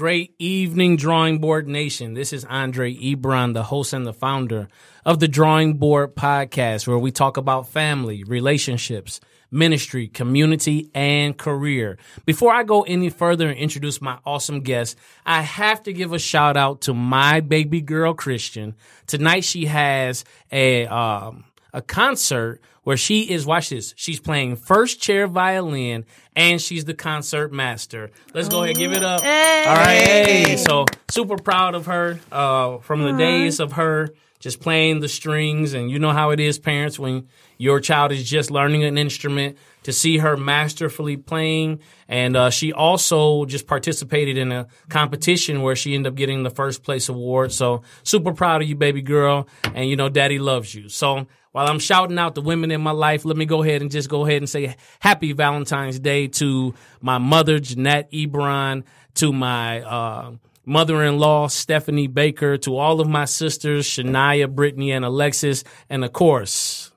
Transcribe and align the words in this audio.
Great 0.00 0.34
evening, 0.38 0.96
Drawing 0.96 1.40
Board 1.40 1.68
Nation. 1.68 2.14
This 2.14 2.32
is 2.32 2.46
Andre 2.46 2.94
Ebron, 2.94 3.52
the 3.52 3.64
host 3.64 3.92
and 3.92 4.06
the 4.06 4.14
founder 4.14 4.66
of 5.04 5.20
the 5.20 5.28
Drawing 5.28 5.74
Board 5.74 6.16
Podcast, 6.16 6.86
where 6.86 6.98
we 6.98 7.12
talk 7.12 7.36
about 7.36 7.68
family, 7.68 8.24
relationships, 8.24 9.20
ministry, 9.50 10.08
community, 10.08 10.90
and 10.94 11.36
career. 11.36 11.98
Before 12.24 12.50
I 12.50 12.62
go 12.62 12.80
any 12.80 13.10
further 13.10 13.50
and 13.50 13.58
introduce 13.58 14.00
my 14.00 14.16
awesome 14.24 14.62
guest, 14.62 14.96
I 15.26 15.42
have 15.42 15.82
to 15.82 15.92
give 15.92 16.14
a 16.14 16.18
shout 16.18 16.56
out 16.56 16.80
to 16.82 16.94
my 16.94 17.40
baby 17.40 17.82
girl, 17.82 18.14
Christian. 18.14 18.76
Tonight 19.06 19.44
she 19.44 19.66
has 19.66 20.24
a, 20.50 20.86
um, 20.86 21.44
a 21.74 21.82
concert 21.82 22.62
where 22.82 22.96
she 22.96 23.22
is, 23.22 23.46
watch 23.46 23.70
this, 23.70 23.94
she's 23.96 24.20
playing 24.20 24.56
first 24.56 25.00
chair 25.00 25.26
violin 25.26 26.04
and 26.34 26.60
she's 26.60 26.84
the 26.84 26.94
concert 26.94 27.52
master. 27.52 28.10
Let's 28.34 28.48
go 28.48 28.62
ahead, 28.62 28.76
give 28.76 28.92
it 28.92 29.04
up. 29.04 29.20
Hey. 29.20 29.64
All 29.66 29.74
right, 29.76 30.26
hey. 30.26 30.56
So 30.56 30.86
super 31.08 31.36
proud 31.36 31.74
of 31.74 31.86
her 31.86 32.20
uh, 32.32 32.78
from 32.78 33.02
the 33.02 33.12
days 33.12 33.60
of 33.60 33.72
her 33.72 34.10
just 34.40 34.60
playing 34.60 35.00
the 35.00 35.08
strings. 35.08 35.74
And 35.74 35.90
you 35.90 35.98
know 35.98 36.12
how 36.12 36.30
it 36.30 36.40
is, 36.40 36.58
parents, 36.58 36.98
when 36.98 37.28
your 37.58 37.78
child 37.78 38.10
is 38.10 38.28
just 38.28 38.50
learning 38.50 38.82
an 38.84 38.98
instrument 38.98 39.58
to 39.82 39.92
see 39.92 40.18
her 40.18 40.36
masterfully 40.36 41.16
playing. 41.16 41.80
And 42.08 42.36
uh, 42.36 42.50
she 42.50 42.72
also 42.72 43.44
just 43.44 43.66
participated 43.66 44.36
in 44.38 44.50
a 44.50 44.66
competition 44.88 45.62
where 45.62 45.76
she 45.76 45.94
ended 45.94 46.12
up 46.12 46.16
getting 46.16 46.42
the 46.42 46.50
first 46.50 46.82
place 46.82 47.08
award. 47.08 47.52
So 47.52 47.82
super 48.02 48.32
proud 48.32 48.62
of 48.62 48.68
you, 48.68 48.74
baby 48.74 49.02
girl. 49.02 49.46
And 49.74 49.88
you 49.88 49.96
know, 49.96 50.08
daddy 50.08 50.38
loves 50.38 50.74
you. 50.74 50.88
So 50.88 51.26
while 51.52 51.66
I'm 51.66 51.78
shouting 51.78 52.18
out 52.18 52.34
the 52.34 52.42
women 52.42 52.70
in 52.70 52.80
my 52.80 52.92
life, 52.92 53.24
let 53.24 53.36
me 53.36 53.44
go 53.44 53.62
ahead 53.62 53.82
and 53.82 53.90
just 53.90 54.08
go 54.08 54.24
ahead 54.24 54.38
and 54.38 54.48
say 54.48 54.76
happy 55.00 55.32
Valentine's 55.32 55.98
Day 55.98 56.28
to 56.28 56.74
my 57.00 57.18
mother, 57.18 57.58
Jeanette 57.58 58.10
Ebron, 58.12 58.84
to 59.14 59.32
my, 59.32 59.82
uh, 59.82 60.32
mother-in-law 60.64 61.48
Stephanie 61.48 62.06
Baker, 62.06 62.56
to 62.58 62.76
all 62.76 63.00
of 63.00 63.08
my 63.08 63.24
sisters 63.24 63.86
Shania, 63.86 64.48
Brittany, 64.48 64.92
and 64.92 65.04
Alexis, 65.04 65.64
and 65.88 66.04
of 66.04 66.12
course 66.12 66.92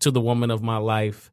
to 0.00 0.10
the 0.10 0.20
woman 0.20 0.50
of 0.50 0.62
my 0.62 0.76
life. 0.76 1.30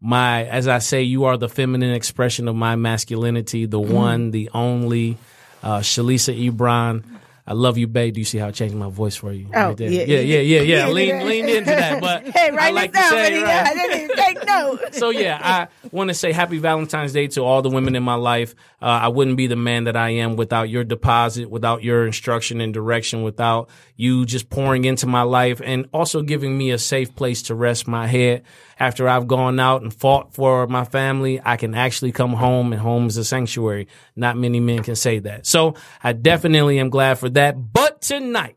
My, 0.00 0.44
as 0.44 0.68
I 0.68 0.80
say, 0.80 1.02
you 1.02 1.24
are 1.24 1.38
the 1.38 1.48
feminine 1.48 1.94
expression 1.94 2.46
of 2.48 2.54
my 2.54 2.76
masculinity, 2.76 3.64
the 3.64 3.80
one, 3.80 4.32
the 4.32 4.50
only, 4.52 5.16
uh, 5.62 5.78
Shalisa 5.78 6.50
Ebron. 6.50 7.04
I 7.46 7.52
love 7.52 7.76
you, 7.76 7.86
babe. 7.86 8.14
Do 8.14 8.20
you 8.20 8.24
see 8.24 8.38
how 8.38 8.48
I 8.48 8.52
changed 8.52 8.74
my 8.74 8.88
voice 8.88 9.16
for 9.16 9.30
you? 9.30 9.48
Oh, 9.54 9.74
there? 9.74 9.90
yeah, 9.90 10.04
yeah, 10.04 10.20
yeah, 10.20 10.40
yeah, 10.40 10.60
yeah. 10.60 10.88
Lean, 10.88 11.08
yeah. 11.46 11.56
into 11.56 11.70
that, 11.70 12.00
but 12.00 12.26
Hey, 12.34 12.48
I 12.48 12.50
write 12.50 12.74
like 12.74 12.92
this 12.92 13.02
down, 13.02 13.10
say, 13.10 13.42
right. 13.42 13.66
I 13.66 13.74
didn't 13.74 14.00
even 14.00 14.16
take 14.16 14.46
notes. 14.46 14.82
So 15.04 15.10
yeah, 15.10 15.38
I 15.42 15.88
want 15.90 16.08
to 16.08 16.14
say 16.14 16.32
happy 16.32 16.58
Valentine's 16.58 17.12
Day 17.12 17.26
to 17.28 17.42
all 17.42 17.60
the 17.60 17.68
women 17.68 17.96
in 17.96 18.02
my 18.02 18.14
life. 18.14 18.54
Uh, 18.80 18.86
I 18.86 19.08
wouldn't 19.08 19.36
be 19.36 19.46
the 19.46 19.56
man 19.56 19.84
that 19.84 19.96
I 19.96 20.10
am 20.10 20.36
without 20.36 20.70
your 20.70 20.84
deposit, 20.84 21.50
without 21.50 21.82
your 21.82 22.06
instruction 22.06 22.60
and 22.60 22.72
direction, 22.72 23.22
without 23.22 23.68
you 23.96 24.24
just 24.24 24.48
pouring 24.48 24.84
into 24.84 25.06
my 25.06 25.22
life 25.22 25.60
and 25.62 25.88
also 25.92 26.22
giving 26.22 26.56
me 26.56 26.70
a 26.70 26.78
safe 26.78 27.14
place 27.14 27.42
to 27.42 27.54
rest 27.54 27.86
my 27.86 28.06
head. 28.06 28.44
After 28.78 29.08
I've 29.08 29.28
gone 29.28 29.60
out 29.60 29.82
and 29.82 29.94
fought 29.94 30.34
for 30.34 30.66
my 30.66 30.84
family, 30.84 31.40
I 31.44 31.56
can 31.56 31.74
actually 31.74 32.12
come 32.12 32.32
home 32.32 32.72
and 32.72 32.82
home 32.82 33.06
is 33.06 33.16
a 33.16 33.24
sanctuary. 33.24 33.86
Not 34.16 34.36
many 34.36 34.58
men 34.58 34.82
can 34.82 34.96
say 34.96 35.20
that. 35.20 35.46
So 35.46 35.74
I 36.02 36.12
definitely 36.12 36.78
am 36.80 36.90
glad 36.90 37.18
for 37.18 37.28
that. 37.34 37.72
But 37.72 38.00
tonight, 38.00 38.56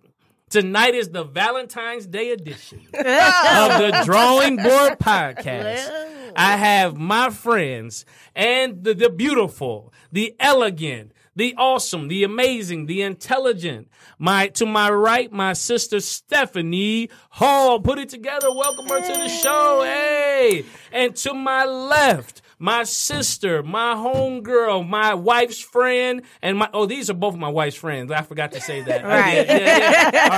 Tonight 0.49 0.95
is 0.95 1.09
the 1.09 1.25
Valentine's 1.25 2.07
Day 2.07 2.31
edition 2.31 2.79
of 2.93 2.93
the 2.93 4.01
Drawing 4.05 4.55
Board 4.63 4.97
Podcast. 4.97 5.91
I 6.37 6.55
have 6.55 6.95
my 6.95 7.31
friends 7.31 8.05
and 8.33 8.81
the, 8.81 8.93
the 8.93 9.09
beautiful, 9.09 9.93
the 10.09 10.33
elegant, 10.39 11.11
the 11.35 11.53
awesome, 11.57 12.07
the 12.07 12.23
amazing, 12.23 12.85
the 12.85 13.01
intelligent. 13.01 13.89
My 14.19 14.47
to 14.47 14.65
my 14.65 14.89
right, 14.89 15.29
my 15.33 15.51
sister 15.51 15.99
Stephanie 15.99 17.09
Hall. 17.31 17.81
Put 17.81 17.99
it 17.99 18.07
together. 18.07 18.49
Welcome 18.49 18.87
her 18.87 19.01
to 19.01 19.21
the 19.21 19.27
show. 19.27 19.81
Hey. 19.83 20.63
And 20.93 21.13
to 21.17 21.33
my 21.33 21.65
left, 21.65 22.41
my 22.59 22.83
sister, 22.83 23.61
my 23.63 23.93
homegirl, 23.95 24.87
my 24.87 25.13
wife's 25.13 25.59
friend, 25.59 26.21
and 26.41 26.57
my 26.57 26.69
oh, 26.73 26.85
these 26.85 27.09
are 27.09 27.13
both 27.13 27.35
my 27.35 27.49
wife's 27.49 27.75
friends. 27.77 28.11
I 28.11 28.21
forgot 28.23 28.51
to 28.53 28.61
say 28.61 28.81
that. 28.81 29.03
Right. 29.03 29.45
Yeah, 29.47 29.57
yeah, 29.57 30.09
yeah. 30.13 30.23
All 30.23 30.29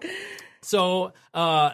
right. 0.00 0.04
So 0.62 1.12
uh 1.34 1.72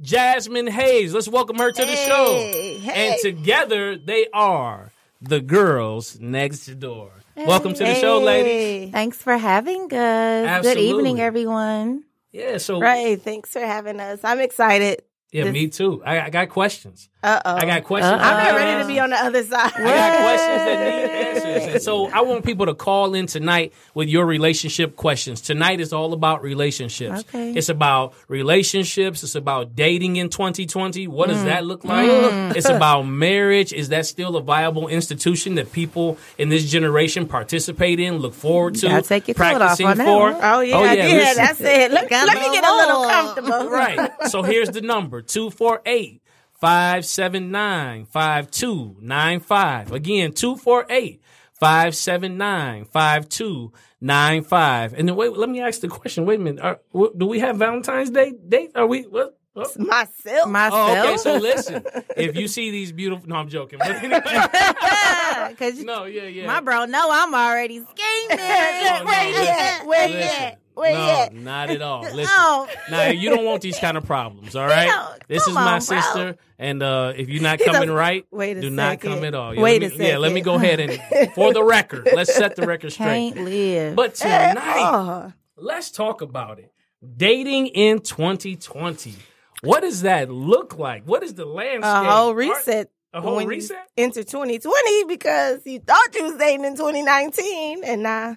Jasmine 0.00 0.68
Hayes, 0.68 1.12
let's 1.12 1.26
welcome 1.28 1.56
her 1.58 1.72
to 1.72 1.84
the 1.84 1.96
show. 1.96 2.26
Hey, 2.36 2.78
hey. 2.78 3.08
And 3.12 3.16
together 3.20 3.96
they 3.96 4.28
are 4.32 4.92
the 5.20 5.40
girls 5.40 6.20
next 6.20 6.66
door. 6.78 7.10
Welcome 7.36 7.74
to 7.74 7.84
the 7.84 7.94
show, 7.94 8.20
ladies. 8.20 8.92
Thanks 8.92 9.16
for 9.16 9.36
having 9.36 9.92
us. 9.92 10.62
Good 10.62 10.76
evening, 10.78 11.20
everyone. 11.20 12.04
Yeah, 12.32 12.58
so 12.58 12.80
Right. 12.80 13.20
Thanks 13.20 13.50
for 13.52 13.60
having 13.60 13.98
us. 14.00 14.20
I'm 14.22 14.38
excited. 14.40 15.02
yeah, 15.32 15.44
This- 15.44 15.52
me 15.52 15.68
too. 15.68 16.02
I, 16.04 16.20
I 16.20 16.30
got 16.30 16.48
questions. 16.50 17.08
Uh 17.20 17.40
oh. 17.44 17.54
I 17.56 17.64
got 17.66 17.82
questions. 17.82 18.12
Uh-oh. 18.12 18.22
I'm 18.22 18.44
not 18.44 18.54
ready 18.56 18.82
to 18.82 18.86
be 18.88 19.00
on 19.00 19.10
the 19.10 19.16
other 19.16 19.42
side. 19.42 19.72
I 19.74 19.82
got 19.82 20.18
questions 20.20 20.64
that 20.64 20.78
need 20.78 21.10
answers. 21.58 21.74
And 21.74 21.82
so 21.82 22.06
I 22.10 22.20
want 22.20 22.44
people 22.44 22.66
to 22.66 22.74
call 22.74 23.14
in 23.14 23.26
tonight 23.26 23.72
with 23.94 24.08
your 24.08 24.24
relationship 24.24 24.94
questions. 24.94 25.40
Tonight 25.40 25.80
is 25.80 25.92
all 25.92 26.12
about 26.12 26.42
relationships. 26.42 27.20
Okay. 27.20 27.54
It's 27.54 27.68
about 27.68 28.14
relationships. 28.28 29.22
It's 29.24 29.34
about 29.34 29.74
dating 29.74 30.16
in 30.16 30.28
2020. 30.28 31.08
What 31.08 31.28
Mm. 31.28 31.32
does 31.32 31.44
that 31.44 31.64
look 31.66 31.84
like? 31.84 32.08
It's 32.56 32.68
about 32.68 33.02
marriage. 33.02 33.72
Is 33.72 33.88
that 33.88 34.06
still 34.06 34.36
a 34.36 34.40
viable 34.40 34.86
institution 34.88 35.56
that 35.56 35.72
people 35.72 36.18
in 36.38 36.48
this 36.48 36.70
generation 36.70 37.26
participate 37.26 37.98
in, 38.00 38.18
look 38.18 38.34
forward 38.34 38.76
to, 38.76 38.88
gotta 38.88 39.02
take 39.02 39.26
your 39.28 39.34
coat 39.34 39.60
off 39.60 39.76
practicing 39.76 39.86
on 39.86 39.98
that 39.98 40.04
for? 40.06 40.32
one. 40.32 40.36
Oh 40.40 40.60
yeah, 40.60 40.78
I 40.78 40.94
did. 40.96 41.12
listen. 41.16 41.44
That's 41.44 41.60
it. 41.60 41.90
Let, 41.90 42.08
Got 42.08 42.26
let 42.28 42.36
me 42.36 42.52
get 42.52 42.64
a 42.64 42.74
little 42.76 43.04
comfortable. 43.04 43.68
Right. 43.70 44.10
So 44.28 44.42
here's 44.42 44.70
the 44.70 44.80
number 44.82 45.20
248 45.20 46.22
579 46.60 48.06
5295. 48.06 49.92
Again, 49.92 50.32
248 50.32 51.22
579 51.54 52.84
5295. 52.84 54.94
And 54.94 55.08
then 55.08 55.16
wait, 55.16 55.36
let 55.36 55.48
me 55.48 55.60
ask 55.60 55.80
the 55.80 55.88
question. 55.88 56.26
Wait 56.26 56.40
a 56.40 56.42
minute. 56.42 56.62
Are, 56.62 56.80
do 57.16 57.26
we 57.26 57.40
have 57.40 57.56
Valentine's 57.56 58.10
Day 58.10 58.32
date? 58.48 58.72
Are 58.74 58.86
we? 58.86 59.02
What? 59.02 59.38
what? 59.52 59.78
Myself. 59.78 60.48
Myself. 60.48 60.74
Oh, 60.74 61.02
okay. 61.04 61.16
So 61.16 61.36
listen, 61.38 61.84
if 62.16 62.36
you 62.36 62.48
see 62.48 62.70
these 62.70 62.92
beautiful, 62.92 63.28
no, 63.28 63.36
I'm 63.36 63.48
joking. 63.48 63.78
But 63.82 63.90
anyway, 63.90 64.20
Because 65.50 65.82
no, 65.82 66.04
yeah, 66.04 66.24
yeah. 66.24 66.46
my 66.46 66.60
bro 66.60 66.84
no, 66.84 67.08
I'm 67.10 67.34
already 67.34 67.78
scheming. 67.78 68.36
no, 68.36 69.02
Where 69.04 69.28
you 69.28 69.48
at? 69.48 69.86
Where 69.86 70.08
you 70.08 70.14
Listen, 70.16 70.42
at? 70.44 70.58
Where 70.78 70.92
no, 70.94 71.04
you 71.04 71.10
at? 71.10 71.34
not 71.34 71.70
at 71.70 71.82
all. 71.82 72.02
Listen, 72.14 72.22
No. 72.36 72.68
now 72.90 73.08
you 73.08 73.30
don't 73.30 73.44
want 73.44 73.62
these 73.62 73.78
kind 73.78 73.96
of 73.96 74.04
problems, 74.04 74.54
all 74.56 74.66
right? 74.76 74.86
No, 74.86 75.08
this 75.26 75.42
is 75.42 75.46
come 75.46 75.54
my 75.54 75.72
on, 75.74 75.80
bro. 75.84 76.00
sister, 76.00 76.36
and 76.58 76.82
uh, 76.82 77.12
if 77.16 77.28
you're 77.28 77.42
not 77.42 77.58
coming 77.64 77.88
a- 77.88 77.92
right, 77.92 78.24
Wait 78.30 78.56
a 78.56 78.60
do 78.60 78.70
not 78.70 79.00
come 79.00 79.24
at 79.24 79.34
all. 79.34 79.54
Yeah, 79.54 79.60
Wait 79.60 79.82
let 79.82 79.92
a 79.94 79.98
me, 79.98 80.08
Yeah, 80.08 80.18
let 80.18 80.32
me 80.32 80.40
go 80.40 80.54
ahead 80.54 80.80
and, 80.80 81.32
for 81.34 81.52
the 81.52 81.62
record, 81.64 82.08
let's 82.14 82.32
set 82.34 82.54
the 82.56 82.66
record 82.66 82.92
straight. 82.92 83.34
Can't 83.34 83.44
live. 83.44 83.96
But 83.96 84.14
tonight, 84.14 84.54
Oh. 84.56 85.32
let's 85.56 85.90
talk 85.90 86.22
about 86.22 86.58
it. 86.60 86.72
Dating 87.16 87.66
in 87.68 88.00
2020. 88.00 89.14
What 89.62 89.80
does 89.80 90.02
that 90.02 90.30
look 90.30 90.78
like? 90.78 91.02
What 91.04 91.22
is 91.24 91.34
the 91.34 91.44
landscape? 91.44 91.84
A 91.84 92.04
whole 92.04 92.30
Are- 92.30 92.34
reset. 92.34 92.90
A 93.14 93.20
whole 93.22 93.36
when 93.36 93.46
reset? 93.48 93.88
Into 93.96 94.22
2020 94.22 95.04
because 95.04 95.62
you 95.64 95.78
thought 95.80 96.14
you 96.14 96.24
was 96.24 96.36
dating 96.36 96.66
in 96.66 96.76
2019 96.76 97.82
and 97.82 98.02
now 98.02 98.36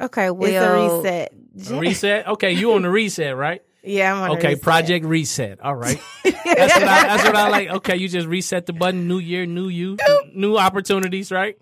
okay, 0.00 0.30
well, 0.30 0.50
it's 0.50 1.02
a 1.02 1.02
reset. 1.02 1.32
A 1.70 1.78
reset? 1.78 2.26
Okay, 2.28 2.52
you 2.52 2.72
on 2.74 2.82
the 2.82 2.90
reset, 2.90 3.36
right? 3.36 3.62
Yeah, 3.88 4.12
I'm 4.14 4.22
on 4.32 4.36
Okay, 4.38 4.48
reset. 4.48 4.62
Project 4.62 5.04
Reset. 5.06 5.60
All 5.60 5.76
right. 5.76 6.00
That's 6.24 6.74
what, 6.74 6.82
I, 6.82 7.06
that's 7.06 7.22
what 7.24 7.36
I 7.36 7.48
like. 7.50 7.68
Okay, 7.68 7.96
you 7.96 8.08
just 8.08 8.26
reset 8.26 8.66
the 8.66 8.72
button. 8.72 9.06
New 9.06 9.18
year, 9.18 9.46
new 9.46 9.68
you, 9.68 9.96
new 10.34 10.56
opportunities, 10.56 11.30
right? 11.30 11.56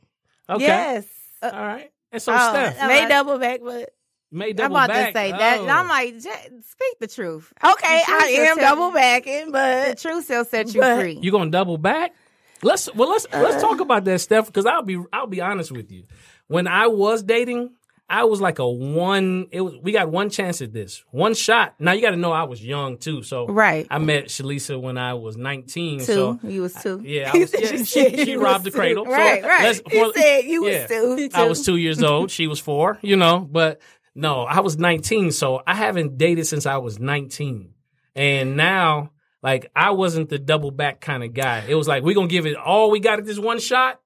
Okay. 0.49 0.65
Yes. 0.65 1.05
All 1.43 1.51
right. 1.51 1.93
And 2.13 2.23
so, 2.23 2.33
Oh, 2.33 2.37
Steph, 2.51 2.79
may 2.89 3.07
double 3.09 3.39
back, 3.39 3.61
but 3.63 3.91
may 4.33 4.55
double 4.55 4.75
back. 4.75 4.89
I'm 4.89 4.91
about 4.91 4.95
back. 4.97 5.13
to 5.13 5.19
say 5.19 5.31
that. 5.33 5.59
Oh. 5.59 5.63
And 5.65 5.71
I'm 5.71 5.87
like, 5.89 6.15
J- 6.19 6.31
speak 6.67 6.99
the 6.99 7.09
truth. 7.09 7.53
okay, 7.63 7.99
The 8.07 8.13
truth 8.13 8.23
I 8.23 8.27
am 8.31 8.57
double 8.57 8.89
you- 8.89 8.95
backing, 8.95 9.47
The 9.47 9.53
but 9.53 9.99
truth 9.99 10.27
will 10.31 10.45
set 10.47 10.73
you 10.75 10.81
But- 10.81 11.01
free. 11.01 11.19
you 11.21 11.31
gonna 11.31 11.51
double 11.51 11.77
back? 11.77 12.15
Let's 12.63 12.89
well 12.95 13.11
let's 13.11 13.27
let's 13.35 13.57
Uh. 13.57 13.61
talk 13.61 13.81
about 13.81 14.05
that, 14.07 14.19
Steph, 14.23 14.47
because 14.47 14.65
I'll 14.65 14.81
be 14.83 14.99
I'll 15.13 15.27
be 15.27 15.43
honest 15.43 15.73
with 15.73 15.93
you. 15.93 16.05
When 16.47 16.69
I 16.69 16.87
was 16.87 17.23
dating, 17.23 17.73
I 18.15 18.25
was 18.25 18.41
like 18.41 18.61
a 18.61 18.69
one. 18.69 19.49
It 19.51 19.61
was 19.61 19.75
we 19.83 19.91
got 19.91 20.09
one 20.09 20.31
chance 20.31 20.63
at 20.63 20.73
this, 20.73 21.03
one 21.11 21.35
shot. 21.35 21.75
Now 21.81 21.91
you 21.93 22.01
got 22.01 22.11
to 22.11 22.17
know 22.17 22.31
I 22.31 22.45
was 22.45 22.65
young 22.65 22.97
too, 22.97 23.25
so 23.25 23.49
Right. 23.49 23.89
I 23.91 23.99
met 23.99 24.27
Shalisa 24.27 24.81
when 24.81 24.97
I 24.97 25.15
was 25.15 25.37
nineteen. 25.37 25.99
Two. 25.99 26.05
So 26.05 26.39
you 26.45 26.63
was 26.63 26.75
two. 26.75 27.03
yeah, 27.05 27.33
I 27.35 27.39
was, 27.41 27.53
yeah 27.53 27.67
She 27.67 27.85
she, 27.85 28.25
she 28.25 28.37
robbed 28.37 28.63
the 28.63 28.71
cradle. 28.71 29.05
two. 29.05 29.11
So 29.11 29.17
Right, 29.17 29.43
right. 29.43 29.83
He 29.91 30.13
said 30.13 30.45
you 30.45 30.65
yeah. 30.69 30.83
was 30.83 30.89
two. 30.89 31.29
I 31.35 31.45
was 31.49 31.67
two 31.67 31.77
years 31.77 32.01
old. 32.05 32.31
She 32.31 32.47
was 32.47 32.61
four. 32.61 33.01
You 33.03 33.17
know, 33.17 33.41
but 33.41 33.81
no, 34.15 34.43
I 34.43 34.61
was 34.61 34.79
nineteen. 34.79 35.33
So 35.33 35.61
I 35.67 35.75
haven't 35.75 36.17
dated 36.17 36.47
since 36.47 36.67
I 36.67 36.77
was 36.77 37.01
nineteen, 37.01 37.75
and 38.15 38.57
now 38.57 39.11
like 39.43 39.73
I 39.75 39.91
wasn't 39.91 40.29
the 40.29 40.39
double 40.39 40.71
back 40.71 41.01
kind 41.01 41.25
of 41.25 41.35
guy. 41.35 41.65
It 41.67 41.75
was 41.75 41.89
like 41.89 42.05
we're 42.05 42.15
gonna 42.15 42.29
give 42.29 42.47
it 42.47 42.55
all 42.57 42.93
we 42.93 43.01
got 43.01 43.19
at 43.19 43.27
this 43.27 43.41
one 43.41 43.59
shot, 43.59 44.01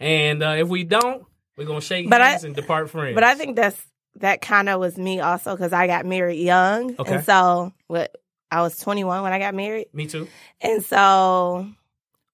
and 0.00 0.42
uh, 0.42 0.56
if 0.58 0.66
we 0.66 0.82
don't, 0.82 1.24
we're 1.56 1.66
gonna 1.66 1.80
shake 1.80 2.08
But 2.10 2.20
I- 2.20 2.30
hands 2.30 2.44
and 2.44 2.54
depart 2.54 2.90
friends. 2.90 3.14
But 3.14 3.24
I 3.24 3.34
think 3.34 3.56
that's 3.56 3.80
that 4.16 4.40
kind 4.42 4.68
of 4.68 4.78
was 4.80 4.98
me 4.98 5.20
also 5.20 5.54
because 5.56 5.72
I 5.72 5.86
got 5.86 6.04
married 6.06 6.38
young, 6.40 6.94
Okay. 6.98 7.14
and 7.16 7.24
so 7.24 7.72
what 7.86 8.14
I 8.50 8.60
was 8.60 8.78
21 8.78 9.22
when 9.22 9.32
I 9.32 9.38
got 9.38 9.54
married, 9.54 9.86
me 9.94 10.06
too. 10.06 10.28
and 10.60 10.84
so 10.84 11.66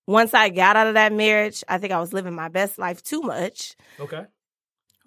once 0.07 0.35
I 0.35 0.49
got 0.49 0.75
out 0.77 0.87
of 0.89 0.95
that 0.95 1.13
marriage, 1.13 1.63
I 1.69 1.79
think 1.79 1.93
I 1.93 2.01
was 2.01 2.13
living 2.13 2.35
my 2.35 2.49
best 2.49 2.79
life 2.79 3.03
too 3.03 3.21
much. 3.23 3.77
Okay. 4.01 4.25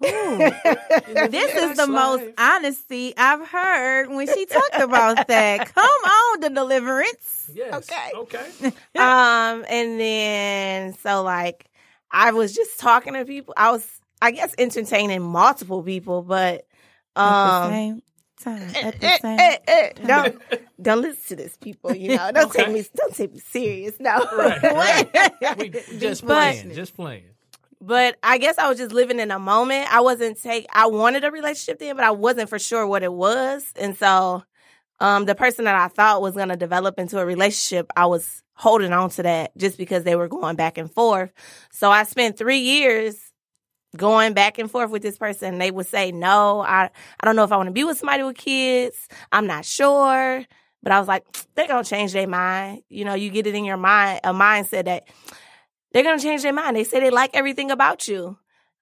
This 0.02 1.54
is 1.54 1.76
the 1.76 1.86
most 1.86 2.24
honesty 2.38 3.14
I've 3.16 3.46
heard 3.46 4.08
when 4.10 4.26
she 4.26 4.46
talked 4.46 4.80
about 4.80 5.28
that. 5.28 5.68
Come 5.74 5.84
on, 5.84 6.40
the 6.40 6.50
deliverance. 6.50 7.50
Yes. 7.54 7.74
Okay. 7.74 8.10
Okay. 8.14 8.66
um, 8.96 9.64
and 9.68 10.00
then 10.00 10.94
so 10.94 11.22
like 11.22 11.66
I 12.10 12.32
was 12.32 12.54
just 12.54 12.78
talking 12.80 13.14
to 13.14 13.24
people. 13.24 13.54
I 13.56 13.70
was, 13.70 13.86
I 14.22 14.30
guess, 14.30 14.54
entertaining 14.56 15.20
multiple 15.22 15.82
people, 15.82 16.22
but 16.22 16.66
At 17.16 17.16
the 17.16 17.22
um. 17.22 17.70
same 17.70 18.02
time. 18.42 18.62
At 18.86 19.00
the 19.00 19.18
same 19.20 19.38
eh, 19.40 19.56
eh, 19.66 19.90
don't 20.06 20.42
don't 20.82 21.02
listen 21.02 21.36
to 21.36 21.42
this, 21.42 21.56
people. 21.56 21.94
You 21.94 22.16
know, 22.16 22.30
don't 22.34 22.52
take 22.52 22.70
me 22.70 22.84
don't 22.94 23.14
take 23.14 23.32
me 23.32 23.38
serious. 23.40 23.94
No, 24.00 24.18
Right, 24.36 24.62
right. 25.42 25.58
We 25.58 25.68
just 25.98 26.24
But- 26.24 26.54
playing. 26.54 26.74
Just 26.74 26.94
playing. 26.96 27.24
But 27.84 28.16
I 28.22 28.38
guess 28.38 28.58
I 28.58 28.68
was 28.68 28.78
just 28.78 28.92
living 28.94 29.18
in 29.18 29.32
a 29.32 29.40
moment. 29.40 29.92
I 29.92 30.02
wasn't 30.02 30.40
take. 30.40 30.66
I 30.72 30.86
wanted 30.86 31.24
a 31.24 31.32
relationship 31.32 31.80
then, 31.80 31.96
but 31.96 32.04
I 32.04 32.12
wasn't 32.12 32.48
for 32.48 32.60
sure 32.60 32.86
what 32.86 33.02
it 33.02 33.12
was. 33.12 33.64
And 33.74 33.96
so, 33.96 34.44
um, 35.00 35.24
the 35.24 35.34
person 35.34 35.64
that 35.64 35.74
I 35.74 35.88
thought 35.88 36.22
was 36.22 36.34
going 36.36 36.50
to 36.50 36.56
develop 36.56 37.00
into 37.00 37.18
a 37.18 37.26
relationship, 37.26 37.90
I 37.96 38.06
was 38.06 38.44
holding 38.54 38.92
on 38.92 39.10
to 39.10 39.24
that 39.24 39.50
just 39.56 39.78
because 39.78 40.04
they 40.04 40.14
were 40.14 40.28
going 40.28 40.54
back 40.54 40.78
and 40.78 40.92
forth. 40.92 41.32
So 41.72 41.90
I 41.90 42.04
spent 42.04 42.38
three 42.38 42.60
years 42.60 43.16
going 43.96 44.34
back 44.34 44.58
and 44.58 44.70
forth 44.70 44.90
with 44.90 45.02
this 45.02 45.18
person. 45.18 45.58
They 45.58 45.70
would 45.70 45.86
say, 45.86 46.12
"No, 46.12 46.60
I, 46.60 46.90
I 47.20 47.26
don't 47.26 47.36
know 47.36 47.44
if 47.44 47.52
I 47.52 47.56
want 47.56 47.68
to 47.68 47.72
be 47.72 47.84
with 47.84 47.98
somebody 47.98 48.22
with 48.22 48.36
kids. 48.36 49.08
I'm 49.30 49.46
not 49.46 49.64
sure." 49.64 50.44
But 50.82 50.92
I 50.92 50.98
was 50.98 51.08
like, 51.08 51.24
"They're 51.54 51.68
gonna 51.68 51.84
change 51.84 52.12
their 52.12 52.28
mind." 52.28 52.82
You 52.88 53.04
know, 53.04 53.14
you 53.14 53.30
get 53.30 53.46
it 53.46 53.54
in 53.54 53.64
your 53.64 53.76
mind, 53.76 54.20
a 54.24 54.32
mindset 54.32 54.84
that 54.84 55.04
they're 55.92 56.04
gonna 56.04 56.22
change 56.22 56.42
their 56.42 56.52
mind. 56.52 56.76
They 56.76 56.84
say 56.84 57.00
they 57.00 57.10
like 57.10 57.30
everything 57.34 57.70
about 57.70 58.08
you. 58.08 58.38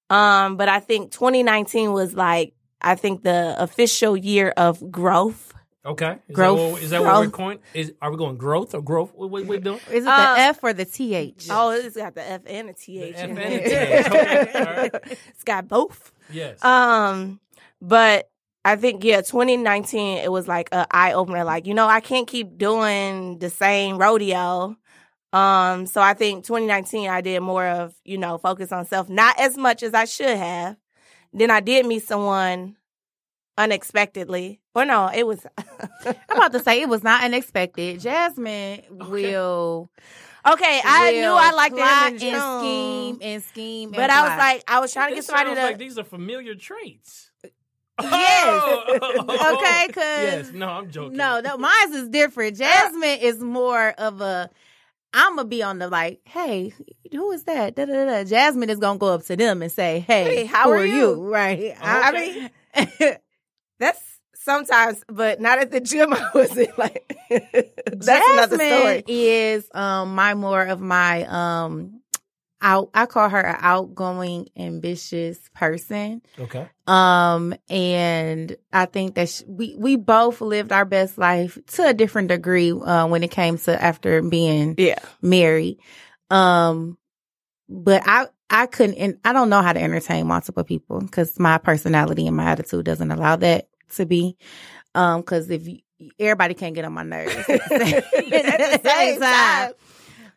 Um, 0.09 0.57
but 0.57 0.69
I 0.69 0.81
think 0.81 1.13
2019 1.13 1.93
was 1.93 2.15
like 2.15 2.55
I 2.81 2.95
think 2.95 3.23
the 3.23 3.55
official 3.59 4.17
year 4.17 4.53
of 4.57 4.91
growth. 4.91 5.53
Okay. 5.85 6.19
Is 6.29 6.35
Growth. 6.37 6.59
That 6.59 6.73
what, 6.73 6.83
is 6.83 6.91
that 6.91 7.03
what 7.03 7.15
we're 7.15 7.21
Growth. 7.23 7.33
coin? 7.33 7.59
Is 7.73 7.93
are 8.03 8.11
we 8.11 8.17
going 8.19 8.37
growth 8.37 8.75
or 8.75 8.83
growth? 8.83 9.13
What 9.15 9.31
what 9.31 9.47
we 9.47 9.59
doing? 9.59 9.81
Is 9.91 10.03
it 10.03 10.05
the 10.05 10.11
Uh, 10.11 10.35
F 10.39 10.59
or 10.63 10.73
the 10.75 10.85
TH? 10.85 11.47
Oh, 11.51 11.71
it's 11.71 11.97
got 11.97 12.15
the 12.15 12.29
F 12.29 12.43
and 12.47 12.69
the 12.69 12.75
TH. 12.75 13.15
The 13.15 13.19
F 13.19 13.25
in 13.31 13.39
and 13.39 13.53
it. 13.55 13.65
the 13.65 13.71
TH. 13.71 14.07
Okay, 14.07 14.59
all 14.59 14.65
right. 14.77 15.19
It's 15.31 15.45
got 15.45 15.69
both. 15.69 16.13
Yes. 16.31 16.63
Um, 16.63 17.41
but 17.81 18.29
I 18.63 18.77
think 18.77 19.03
yeah, 19.05 19.23
2019 19.23 20.19
it 20.19 20.31
was 20.31 20.47
like 20.47 20.69
a 20.73 20.87
eye 20.91 21.15
opener. 21.15 21.45
Like 21.45 21.67
you 21.67 21.73
know, 21.73 21.87
I 21.89 22.01
can't 22.01 22.27
keep 22.29 22.59
doing 22.59 23.39
the 23.39 23.49
same 23.49 23.97
rodeo. 23.97 24.77
Um, 25.33 25.87
so 25.87 26.03
I 26.03 26.13
think 26.13 26.45
2019 26.45 27.09
I 27.09 27.21
did 27.23 27.41
more 27.41 27.65
of 27.65 27.95
you 28.05 28.19
know 28.19 28.37
focus 28.37 28.71
on 28.71 28.85
self, 28.85 29.09
not 29.09 29.41
as 29.41 29.57
much 29.57 29.83
as 29.83 29.95
I 29.95 30.05
should 30.05 30.37
have. 30.37 30.77
Then 31.33 31.51
I 31.51 31.61
did 31.61 31.87
meet 31.87 32.03
someone 32.05 32.77
unexpectedly, 33.59 34.61
or 34.75 34.85
no, 34.85 35.11
it 35.15 35.27
was. 35.27 35.47
I'm 36.05 36.15
about 36.37 36.53
to 36.53 36.61
say 36.61 36.81
it 36.83 36.89
was 36.89 37.03
not 37.03 37.25
unexpected. 37.25 38.01
Jasmine 38.01 38.83
will. 38.91 39.91
okay, 40.47 40.81
I 40.85 41.13
knew 41.13 41.31
I 41.33 41.51
liked 41.53 41.77
plot 41.77 42.13
him 42.13 42.35
and 42.35 42.43
scheme 42.61 43.19
and 43.23 43.43
scheme. 43.43 43.91
but 43.91 44.01
and 44.01 44.13
I 44.13 44.29
was 44.29 44.39
like, 44.39 44.65
I 44.69 44.81
was 44.81 44.93
trying 44.93 45.11
to 45.11 45.15
get 45.17 45.25
somebody 45.25 45.49
sounds 45.49 45.59
to. 45.59 45.65
like 45.65 45.79
these 45.79 45.99
are 45.99 46.05
familiar 46.05 46.55
traits. 46.55 47.31
Yes. 48.03 48.47
Oh. 48.47 49.15
okay, 49.29 49.55
Okay, 49.57 49.89
'cause- 49.93 50.23
yes. 50.23 50.51
No, 50.55 50.69
I'm 50.69 50.91
joking. 50.91 51.17
No, 51.19 51.41
no, 51.41 51.59
mine 51.59 51.93
is 51.93 52.09
different. 52.09 52.57
Jasmine 52.57 53.19
is 53.21 53.41
more 53.41 53.91
of 53.99 54.21
a. 54.23 54.49
I'm 55.13 55.35
gonna 55.37 55.49
be 55.49 55.63
on 55.63 55.81
the 55.81 55.89
like, 55.89 56.21
hey, 56.25 56.73
who 57.11 57.33
is 57.33 57.43
that? 57.45 57.75
Da, 57.75 57.85
da, 57.85 57.93
da, 57.93 58.05
da. 58.07 58.25
Jasmine 58.25 58.71
is 58.71 58.79
gonna 58.79 58.99
go 58.99 59.09
up 59.09 59.25
to 59.25 59.37
them 59.37 59.61
and 59.61 59.71
say, 59.73 59.99
hey, 60.01 60.25
Hey, 60.37 60.45
how 60.45 60.67
who 60.71 60.79
are 60.79 60.87
you? 60.87 61.15
Right. 61.29 61.75
I 61.83 62.13
mean, 62.13 63.17
that's 63.81 64.01
sometimes, 64.37 65.03
but 65.09 65.41
not 65.41 65.59
at 65.59 65.73
the 65.73 65.81
gym. 65.81 66.13
I 66.15 66.31
wasn't 66.33 66.79
like. 66.79 67.17
that's 67.29 68.29
another 68.29 68.59
Jasmine 68.59 68.79
story. 68.79 69.05
is 69.09 69.69
um 69.75 70.15
my 70.15 70.35
more 70.35 70.63
of 70.65 70.81
my 70.81 71.25
um 71.25 72.01
out 72.63 72.91
I 72.95 73.07
call 73.07 73.29
her 73.29 73.41
an 73.41 73.57
outgoing, 73.59 74.49
ambitious 74.57 75.39
person. 75.55 76.23
Okay. 76.39 76.69
Um, 76.87 77.55
and 77.69 78.57
I 78.73 78.85
think 78.87 79.15
that 79.15 79.29
sh- 79.29 79.43
we 79.47 79.75
we 79.79 79.97
both 79.97 80.41
lived 80.41 80.73
our 80.73 80.85
best 80.85 81.17
life 81.19 81.59
to 81.75 81.87
a 81.89 81.95
different 81.95 82.29
degree 82.29 82.73
uh, 82.73 83.07
when 83.07 83.23
it 83.23 83.31
came 83.31 83.57
to 83.59 83.83
after 83.83 84.21
being 84.23 84.75
Yeah. 84.77 84.99
married. 85.23 85.79
Um, 86.31 86.99
but 87.69 88.03
I 88.05 88.27
I 88.51 88.67
couldn't, 88.67 88.97
and 88.97 89.19
I 89.25 89.33
don't 89.33 89.49
know 89.49 89.63
how 89.63 89.73
to 89.73 89.81
entertain 89.81 90.27
multiple 90.27 90.65
people 90.65 91.01
because 91.01 91.39
my 91.39 91.57
personality 91.59 92.27
and 92.27 92.37
my 92.37 92.45
attitude 92.51 92.85
doesn't 92.85 93.11
allow 93.11 93.37
that 93.37 93.69
to 93.97 94.07
be. 94.07 94.37
Um, 94.95 95.21
because 95.21 95.49
if 95.51 95.67
you, 95.69 95.79
everybody 96.19 96.55
can't 96.55 96.75
get 96.75 96.85
on 96.85 96.93
my 96.93 97.03
nerves 97.05 97.35
at 97.37 97.47
the 97.47 97.59
same, 97.69 98.33
At 98.45 98.83
the 98.83 98.89
same 98.89 99.21
time. 99.21 99.73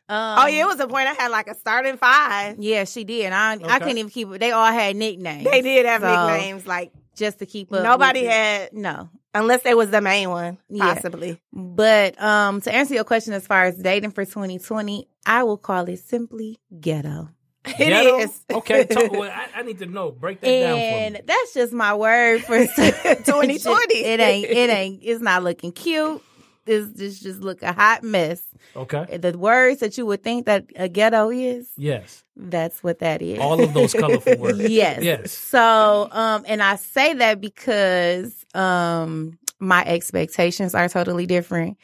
Um, 0.10 0.36
Oh 0.44 0.48
yeah, 0.48 0.64
it 0.64 0.68
was 0.68 0.80
a 0.80 0.88
point 0.88 1.08
I 1.08 1.14
had 1.14 1.30
like 1.32 1.48
a 1.48 1.56
starting 1.56 1.98
five. 1.98 2.58
yeah, 2.60 2.84
she 2.84 3.04
did. 3.04 3.32
I 3.32 3.54
I 3.54 3.56
Okay. 3.56 3.68
can't 3.80 3.98
even 3.98 4.12
keep 4.12 4.30
it. 4.32 4.40
They 4.40 4.52
all 4.52 4.72
had 4.72 4.96
nicknames. 4.96 5.50
They 5.50 5.62
did 5.62 5.86
have 5.86 6.02
So, 6.02 6.08
nicknames 6.12 6.68
like 6.68 6.92
just 7.16 7.40
to 7.40 7.46
keep 7.46 7.72
up. 7.74 7.84
nobody 7.84 8.22
it. 8.22 8.32
had 8.32 8.74
no. 8.74 9.10
unless 9.34 9.64
they 9.64 9.74
was 9.74 9.90
the 9.92 10.02
main 10.02 10.30
one, 10.30 10.58
Yeah. 10.70 10.94
possibly. 10.94 11.40
But 11.54 12.22
um, 12.22 12.60
to 12.62 12.74
answer 12.76 12.94
your 12.96 13.04
question, 13.06 13.34
as 13.34 13.48
far 13.48 13.64
as 13.64 13.76
dating 13.78 14.12
for 14.12 14.25
2020, 14.25 15.08
I 15.25 15.44
will 15.44 15.58
call 15.58 15.88
it 15.89 16.00
simply 16.00 16.60
ghetto. 16.80 17.30
It 17.65 17.77
Ghetto? 17.77 18.17
is. 18.20 18.41
Okay. 18.51 18.86
Talk, 18.86 19.12
well, 19.12 19.32
I, 19.32 19.48
I 19.60 19.63
need 19.63 19.79
to 19.79 19.86
know. 19.86 20.12
Break 20.12 20.41
that 20.41 20.48
down 20.48 20.75
for 20.77 20.82
and 21.17 21.22
that's 21.25 21.53
just 21.53 21.72
my 21.74 21.93
word 21.96 22.41
for 22.43 22.58
2020. 22.67 23.96
It 23.96 24.20
ain't. 24.20 24.46
It 24.50 24.70
ain't. 24.70 25.00
It's 25.01 25.22
not 25.22 25.43
looking 25.43 25.72
cute. 25.72 26.22
It's 26.65 26.98
just 26.98 27.24
just 27.24 27.39
look 27.41 27.62
a 27.62 27.74
hot 27.74 28.03
mess. 28.03 28.41
Okay. 28.75 29.17
The 29.17 29.38
words 29.38 29.79
that 29.82 29.98
you 29.98 30.05
would 30.05 30.24
think 30.24 30.46
that 30.46 30.65
a 30.75 30.88
ghetto 30.88 31.29
is, 31.29 31.70
Yes. 31.77 32.24
that's 32.38 32.82
what 32.84 33.00
that 33.00 33.22
is. 33.22 33.39
All 33.39 33.62
of 33.62 33.74
those 33.74 33.93
colorful 33.93 34.38
words. 34.38 34.60
Yes. 34.60 35.03
Yes. 35.03 35.32
So, 35.32 36.08
um, 36.12 36.43
and 36.48 36.63
I 36.63 36.77
say 36.77 37.13
that 37.15 37.41
because, 37.41 38.46
um, 38.55 39.38
my 39.60 39.84
expectations 39.86 40.74
are 40.75 40.88
totally 40.89 41.25
different. 41.25 41.77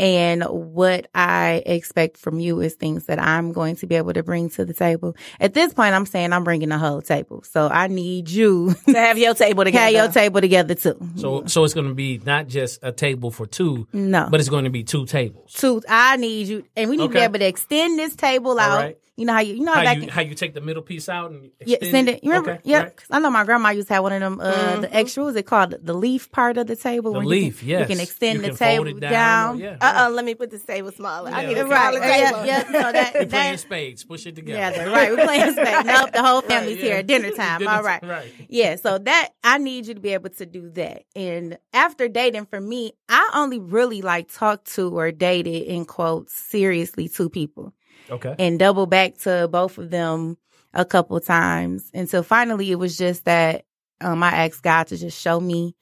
And 0.00 0.42
what 0.42 1.08
I 1.14 1.62
expect 1.66 2.16
from 2.16 2.40
you 2.40 2.60
is 2.60 2.74
things 2.74 3.06
that 3.06 3.20
I'm 3.20 3.52
going 3.52 3.76
to 3.76 3.86
be 3.86 3.94
able 3.94 4.12
to 4.12 4.24
bring 4.24 4.50
to 4.50 4.64
the 4.64 4.74
table. 4.74 5.16
At 5.38 5.54
this 5.54 5.72
point, 5.72 5.94
I'm 5.94 6.04
saying 6.06 6.32
I'm 6.32 6.42
bringing 6.42 6.70
the 6.70 6.78
whole 6.78 7.00
table. 7.00 7.44
So 7.44 7.68
I 7.68 7.86
need 7.86 8.28
you 8.28 8.74
to 8.86 8.92
have 8.94 9.18
your 9.18 9.34
table 9.34 9.62
to 9.62 9.64
together. 9.70 9.84
have 9.84 9.92
your 9.92 10.08
table 10.12 10.40
together 10.40 10.74
too. 10.74 10.98
So 11.16 11.44
so 11.46 11.62
it's 11.62 11.74
going 11.74 11.88
to 11.88 11.94
be 11.94 12.20
not 12.24 12.48
just 12.48 12.80
a 12.82 12.90
table 12.90 13.30
for 13.30 13.46
two, 13.46 13.86
no. 13.92 14.26
but 14.30 14.40
it's 14.40 14.48
going 14.48 14.64
to 14.64 14.70
be 14.70 14.82
two 14.82 15.06
tables. 15.06 15.52
two, 15.52 15.82
I 15.88 16.16
need 16.16 16.48
you, 16.48 16.64
and 16.76 16.90
we 16.90 16.96
need 16.96 17.08
to 17.08 17.12
be 17.12 17.20
able 17.20 17.38
to 17.38 17.46
extend 17.46 17.98
this 17.98 18.16
table 18.16 18.58
out. 18.58 18.78
right. 18.78 18.98
You 19.16 19.26
know 19.26 19.32
how 19.32 19.40
you, 19.40 19.54
you 19.54 19.64
know 19.64 19.70
how, 19.72 19.78
How 19.78 19.84
back 19.84 19.96
you 19.98 20.02
in- 20.04 20.08
how 20.08 20.22
you 20.22 20.34
take 20.34 20.54
the 20.54 20.60
middle 20.60 20.82
piece 20.82 21.08
out 21.08 21.30
and 21.30 21.50
Yeah, 21.64 21.76
extend 21.76 21.92
send 21.92 22.08
it. 22.08 22.24
You 22.24 22.30
remember? 22.30 22.52
Okay, 22.54 22.60
yeah, 22.64 22.78
right. 22.80 22.96
'cause 22.96 23.06
I 23.12 23.20
know 23.20 23.30
my 23.30 23.44
grandma 23.44 23.68
used 23.70 23.86
to 23.86 23.94
have 23.94 24.02
one 24.02 24.12
of 24.12 24.20
them. 24.20 24.40
Uh, 24.40 24.80
The 24.80 24.92
extra, 24.92 25.22
what 25.22 25.26
was 25.28 25.36
it 25.36 25.46
called? 25.46 25.76
The 25.80 25.94
leaf 25.94 26.32
part 26.32 26.58
of 26.58 26.66
the 26.66 26.74
table. 26.74 27.12
The 27.12 27.18
where 27.18 27.26
leaf, 27.28 27.62
you 27.62 27.68
can, 27.68 27.68
yes. 27.68 27.80
You 27.88 27.94
can 27.94 28.02
extend 28.02 28.34
You 28.38 28.42
the 28.42 28.48
can 28.48 28.56
fold 28.56 28.86
table 28.86 28.96
it 28.96 29.00
down. 29.00 29.12
down. 29.12 29.58
Yeah. 29.60 29.76
Uh 29.80 30.06
uh 30.06 30.10
let 30.10 30.24
me 30.24 30.34
put 30.34 30.50
this 30.50 30.64
table 30.64 30.90
smaller. 30.90 31.30
I 31.30 31.42
Yeah, 31.42 31.48
need 31.48 31.58
a 31.58 31.60
okay. 31.60 31.70
Right. 31.70 31.92
smaller 31.94 32.06
Yeah, 32.08 32.30
table. 32.30 32.46
yeah, 32.46 32.64
no, 32.82 32.92
that, 32.92 33.14
You're 33.20 33.26
playing 33.26 33.56
spades. 33.58 34.02
Push 34.04 34.26
it 34.26 34.34
together. 34.34 34.58
yeah, 34.58 34.70
the- 34.84 34.90
right. 34.90 35.10
We're 35.16 35.24
playing 35.24 35.52
spades. 35.58 35.84
Nope, 35.86 36.10
the 36.12 36.22
whole 36.22 36.40
family's 36.42 36.74
Right, 36.76 36.82
here 36.84 36.92
yeah. 36.94 36.98
at 36.98 37.06
dinner 37.06 37.30
time. 37.30 37.58
Dinner 37.60 37.70
All 37.70 37.78
ti- 37.82 37.86
right. 37.86 38.02
Right. 38.04 38.32
Yeah, 38.48 38.74
so 38.76 38.98
that 38.98 39.28
I 39.44 39.58
need 39.58 39.86
you 39.86 39.94
to 39.94 40.00
be 40.00 40.12
able 40.14 40.30
to 40.30 40.44
do 40.46 40.70
that. 40.70 41.04
And 41.14 41.56
after 41.72 42.08
dating, 42.08 42.46
for 42.46 42.60
me, 42.60 42.94
I 43.08 43.30
only 43.34 43.60
really 43.60 44.02
like 44.02 44.32
talked 44.32 44.74
to 44.74 44.90
or 44.98 45.12
dated 45.12 45.62
in 45.68 45.84
quotes 45.84 46.34
seriously 46.34 47.08
two 47.08 47.30
people. 47.30 47.72
Okay. 48.10 48.34
and 48.38 48.58
double 48.58 48.86
back 48.86 49.16
to 49.18 49.48
both 49.50 49.78
of 49.78 49.90
them 49.90 50.36
a 50.74 50.84
couple 50.84 51.18
times 51.20 51.90
until 51.94 52.22
finally 52.22 52.70
it 52.70 52.74
was 52.78 52.98
just 52.98 53.24
that 53.24 53.64
um, 54.00 54.22
I 54.22 54.46
asked 54.46 54.62
God 54.62 54.88
to 54.88 54.96
just 54.96 55.20
show 55.20 55.40
me 55.40 55.74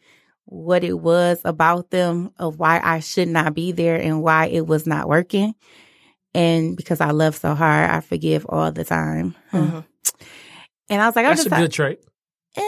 what 0.45 0.85
it 0.85 0.93
was 0.99 1.41
about 1.45 1.91
them 1.91 2.31
of 2.38 2.59
why 2.59 2.81
I 2.83 3.00
should 3.00 3.29
not 3.29 3.55
be 3.55 3.73
there 3.73 3.97
and 3.97 4.23
why 4.23 4.47
it 4.47 4.67
was 4.67 4.87
not 4.87 5.09
working. 5.09 5.55
And 6.35 6.76
because 6.76 7.00
I 7.00 7.11
love 7.11 7.37
so 7.37 7.55
hard, 7.55 7.91
I 7.91 8.00
forgive 8.00 8.45
all 8.49 8.71
the 8.73 8.85
time. 8.85 9.35
Mhm. 9.52 9.85
And 10.91 11.00
I 11.02 11.07
was 11.07 11.17
like, 11.17 11.25
I'm 11.25 11.31
That's 11.31 11.45
just 11.45 11.47
a 11.49 11.55
like, 11.55 11.62
good 11.64 11.73
trait. 11.73 12.00
eh. 12.57 12.61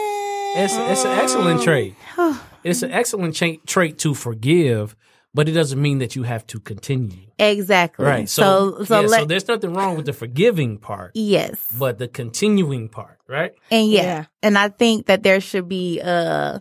It's, 0.63 0.73
it's 0.75 1.05
an 1.05 1.11
excellent 1.19 1.61
trait. 1.61 1.95
It's 2.63 2.81
an 2.81 2.91
excellent 2.91 3.35
cha- 3.35 3.61
trait 3.67 3.99
to 3.99 4.15
forgive, 4.15 4.95
but 5.35 5.47
it 5.49 5.51
doesn't 5.51 5.81
mean 5.81 5.99
that 5.99 6.15
you 6.15 6.23
have 6.23 6.47
to 6.47 6.59
continue. 6.59 7.27
exactly. 7.37 8.05
Right. 8.05 8.29
So, 8.29 8.41
So, 8.79 8.83
so, 8.85 9.01
yeah, 9.01 9.07
let, 9.07 9.19
so 9.19 9.25
there's 9.25 9.47
nothing 9.47 9.73
wrong 9.73 9.97
with 9.97 10.05
the 10.07 10.13
forgiving 10.13 10.77
part, 10.79 11.11
yes. 11.13 11.55
but 11.77 11.99
the 11.99 12.07
continuing 12.07 12.87
part, 12.89 13.19
right? 13.27 13.51
And 13.69 13.91
yeah, 13.91 14.01
Yeah. 14.01 14.25
and 14.41 14.57
I 14.57 14.69
think 14.69 15.05
that 15.07 15.21
there 15.23 15.41
should 15.41 15.67
be 15.67 16.01
uh 16.01 16.59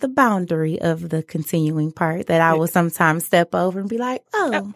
the 0.00 0.08
boundary 0.08 0.80
of 0.82 1.08
the 1.10 1.22
continuing 1.22 1.92
part 1.92 2.26
that 2.26 2.40
I 2.40 2.54
will 2.54 2.66
sometimes 2.66 3.24
step 3.24 3.54
over 3.54 3.78
and 3.78 3.88
be 3.88 3.98
like, 3.98 4.22
oh, 4.34 4.74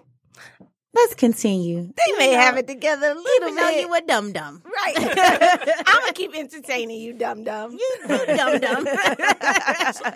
let's 0.97 1.15
continue. 1.15 1.83
They 1.87 2.19
may 2.19 2.33
have 2.33 2.57
it 2.57 2.67
together 2.67 3.13
a 3.13 3.15
little 3.15 3.49
Even 3.51 3.55
though 3.57 3.69
you 3.71 3.95
a 3.95 4.01
dum 4.01 4.33
dum. 4.33 4.63
right. 4.65 4.95
I'm 5.87 6.01
gonna 6.01 6.13
keep 6.13 6.35
entertaining 6.35 7.01
you, 7.01 7.13
dum 7.13 7.45
dum. 7.45 7.73
You 7.73 7.97
dum 8.09 8.61
dum. 8.61 8.85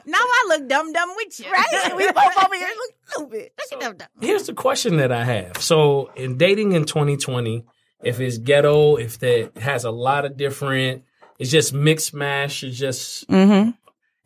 now 0.07 0.19
I 0.19 0.45
look 0.49 0.69
dum 0.69 0.93
dum 0.93 1.11
with 1.17 1.39
you. 1.41 1.51
right? 1.53 1.93
We 1.97 2.07
both 2.11 2.45
over 2.45 2.55
here 2.55 2.69
look 2.77 2.95
stupid. 3.07 3.51
Dum 3.81 3.97
dum. 3.97 4.09
Here's 4.21 4.47
the 4.47 4.55
question 4.55 4.97
that 4.97 5.13
I 5.13 5.25
have. 5.25 5.59
So, 5.59 6.11
in 6.17 6.37
dating 6.37 6.73
in 6.73 6.85
2020, 6.85 7.65
if 8.03 8.19
it's 8.21 8.39
ghetto, 8.39 8.97
if 8.97 9.19
that 9.21 9.57
has 9.59 9.85
a 9.85 9.91
lot 9.91 10.25
of 10.25 10.37
different, 10.37 11.05
it's 11.39 11.51
just 11.51 11.73
mixed 11.73 12.15
mash, 12.15 12.63
it's 12.65 12.77
just 12.79 13.29
Mm-hmm. 13.29 13.71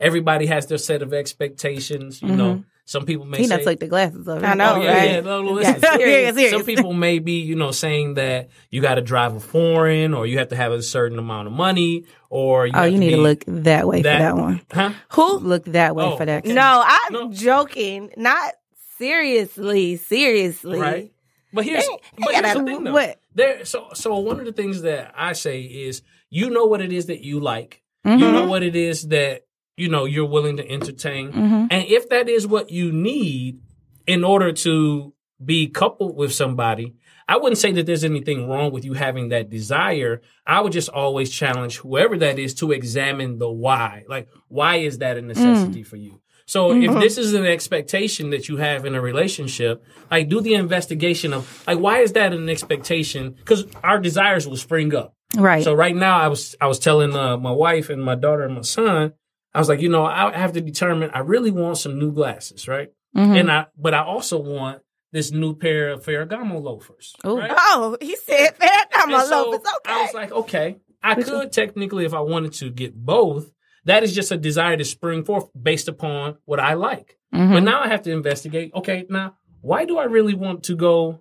everybody 0.00 0.46
has 0.46 0.66
their 0.66 0.78
set 0.78 1.02
of 1.02 1.12
expectations. 1.12 2.22
You 2.22 2.34
know, 2.36 2.64
some 2.86 3.06
people 3.06 3.24
may 3.24 3.38
He 3.38 3.44
say, 3.44 3.56
done 3.56 3.64
took 3.64 3.80
the 3.80 3.86
glasses 3.86 4.28
off. 4.28 4.42
I 4.42 4.54
know, 4.54 4.74
Oh, 4.76 4.80
yeah, 4.82 4.94
right? 4.94 5.10
yeah. 5.12 5.20
No, 5.20 5.42
no, 5.42 5.52
listen. 5.52 5.76
Yeah, 5.82 5.96
serious, 5.96 6.34
serious. 6.34 6.52
Some 6.52 6.64
people 6.64 6.92
may 6.92 7.18
be, 7.18 7.40
you 7.40 7.54
know, 7.56 7.70
saying 7.70 8.14
that 8.14 8.50
you 8.70 8.80
got 8.82 8.96
to 8.96 9.00
drive 9.02 9.34
a 9.34 9.40
foreign, 9.40 10.12
or 10.14 10.26
you 10.26 10.38
have 10.38 10.48
to 10.48 10.56
have 10.56 10.72
a 10.72 10.82
certain 10.82 11.18
amount 11.18 11.46
of 11.46 11.52
money, 11.54 12.04
or 12.30 12.66
you 12.66 12.72
Oh, 12.74 12.82
have 12.82 12.92
you 12.92 12.98
need 12.98 13.10
be, 13.10 13.14
to 13.16 13.20
look 13.22 13.44
that 13.46 13.86
way 13.86 14.02
that- 14.02 14.16
for 14.18 14.22
that 14.22 14.36
one. 14.36 14.60
huh? 14.72 14.92
Who? 15.12 15.38
Look 15.38 15.64
that 15.66 15.96
way 15.96 16.04
Oh, 16.04 16.16
for 16.16 16.26
that. 16.26 16.44
okay. 16.44 16.52
No, 16.52 16.82
I'm 16.84 17.12
No. 17.12 17.32
joking. 17.32 18.10
Not 18.16 18.52
seriously. 18.98 19.96
Seriously. 19.96 20.78
Right. 20.78 21.10
But 21.52 21.64
here's, 21.64 21.84
Ain't- 21.84 22.00
but 22.18 22.34
ain't 22.34 22.44
here's 22.44 22.54
the 22.54 22.60
gotta- 22.60 22.64
thing, 22.74 22.84
though. 22.84 22.92
what? 22.92 23.18
There, 23.34 23.64
so, 23.64 23.88
so 23.94 24.18
one 24.18 24.40
of 24.40 24.44
the 24.46 24.52
things 24.52 24.82
that 24.82 25.12
I 25.16 25.32
say 25.34 25.60
is, 25.62 26.02
you 26.30 26.50
know 26.50 26.66
what 26.66 26.80
it 26.80 26.92
is 26.92 27.06
that 27.06 27.20
you 27.22 27.38
like. 27.40 27.80
Mhm. 28.04 28.18
You 28.18 28.32
know 28.32 28.46
what 28.46 28.62
it 28.62 28.74
is 28.76 29.08
that 29.08 29.43
you 29.76 29.88
know 29.88 30.04
you're 30.04 30.26
willing 30.28 30.56
to 30.58 30.68
entertain, 30.70 31.32
Mhm. 31.32 31.68
and 31.70 31.84
if 31.88 32.08
that 32.08 32.28
is 32.28 32.46
what 32.46 32.70
you 32.70 32.92
need 32.92 33.58
in 34.06 34.24
order 34.24 34.52
to 34.52 35.12
be 35.44 35.66
coupled 35.68 36.16
with 36.16 36.32
somebody, 36.32 36.94
I 37.28 37.38
wouldn't 37.38 37.58
say 37.58 37.72
that 37.72 37.86
there's 37.86 38.04
anything 38.04 38.48
wrong 38.48 38.70
with 38.70 38.84
you 38.84 38.92
having 38.92 39.30
that 39.30 39.48
desire. 39.50 40.20
I 40.46 40.60
would 40.60 40.72
just 40.72 40.88
always 40.90 41.30
challenge 41.30 41.78
whoever 41.78 42.16
that 42.18 42.38
is 42.38 42.54
to 42.56 42.70
examine 42.72 43.38
the 43.38 43.50
why. 43.50 44.04
Like, 44.08 44.28
why 44.48 44.76
is 44.76 44.98
that 44.98 45.16
a 45.16 45.22
necessity 45.22 45.82
for 45.82 45.96
you? 45.96 46.20
So 46.46 46.72
if 46.72 46.92
this 47.00 47.16
is 47.16 47.32
an 47.32 47.46
expectation 47.46 48.28
that 48.30 48.48
you 48.50 48.58
have 48.58 48.84
in 48.84 48.94
a 48.94 49.00
relationship, 49.00 49.82
like 50.10 50.28
do 50.28 50.42
the 50.42 50.52
investigation 50.54 51.32
of 51.32 51.64
like 51.66 51.78
why 51.78 52.00
is 52.00 52.12
that 52.12 52.34
an 52.34 52.48
expectation? 52.50 53.30
Because 53.32 53.66
our 53.82 53.98
desires 53.98 54.46
will 54.46 54.58
spring 54.58 54.94
up. 54.94 55.14
Right. 55.36 55.64
So 55.64 55.72
right 55.72 55.96
now, 55.96 56.18
I 56.20 56.28
was 56.28 56.54
I 56.60 56.66
was 56.66 56.78
telling 56.78 57.16
uh, 57.16 57.38
my 57.38 57.50
wife 57.50 57.88
and 57.88 58.04
my 58.04 58.14
daughter 58.14 58.42
and 58.42 58.54
my 58.54 58.60
son, 58.60 59.14
I 59.54 59.58
was 59.60 59.68
like, 59.68 59.80
you 59.80 59.88
know, 59.88 60.04
I 60.04 60.36
have 60.36 60.52
to 60.52 60.60
determine. 60.60 61.10
I 61.14 61.20
really 61.20 61.50
want 61.50 61.78
some 61.78 61.98
new 61.98 62.12
glasses, 62.12 62.66
right? 62.66 62.90
Mhm. 63.16 63.38
And 63.40 63.50
I, 63.52 63.66
but 63.78 63.94
I 63.94 64.02
also 64.02 64.38
want 64.38 64.80
this 65.12 65.30
new 65.30 65.54
pair 65.54 65.90
of 65.92 66.04
Ferragamo 66.04 66.60
loafers. 66.60 67.14
Right? 67.24 67.52
Oh, 67.54 67.96
he 68.00 68.16
said 68.16 68.56
that. 68.58 68.88
I'm 68.96 69.10
And 69.12 69.22
a 69.22 69.26
so 69.26 69.42
loaf. 69.50 69.54
It's 69.60 69.68
okay. 69.76 69.92
I 69.94 70.02
was 70.02 70.14
like, 70.14 70.32
okay, 70.32 70.76
I 71.02 71.14
could 71.22 71.52
technically, 71.52 72.04
if 72.04 72.14
I 72.14 72.20
wanted 72.20 72.52
to, 72.54 72.70
get 72.70 72.94
both. 72.96 73.50
That 73.84 74.02
is 74.02 74.14
just 74.14 74.32
a 74.32 74.36
desire 74.36 74.76
to 74.76 74.84
spring 74.84 75.24
forth 75.24 75.48
based 75.60 75.88
upon 75.88 76.38
what 76.46 76.58
I 76.58 76.74
like. 76.74 77.16
Mhm. 77.32 77.52
But 77.52 77.62
now 77.62 77.80
I 77.80 77.88
have 77.88 78.02
to 78.02 78.10
investigate. 78.10 78.72
Okay, 78.74 79.04
now 79.08 79.36
why 79.60 79.84
do 79.84 79.98
I 79.98 80.04
really 80.04 80.34
want 80.34 80.64
to 80.64 80.74
go 80.74 81.20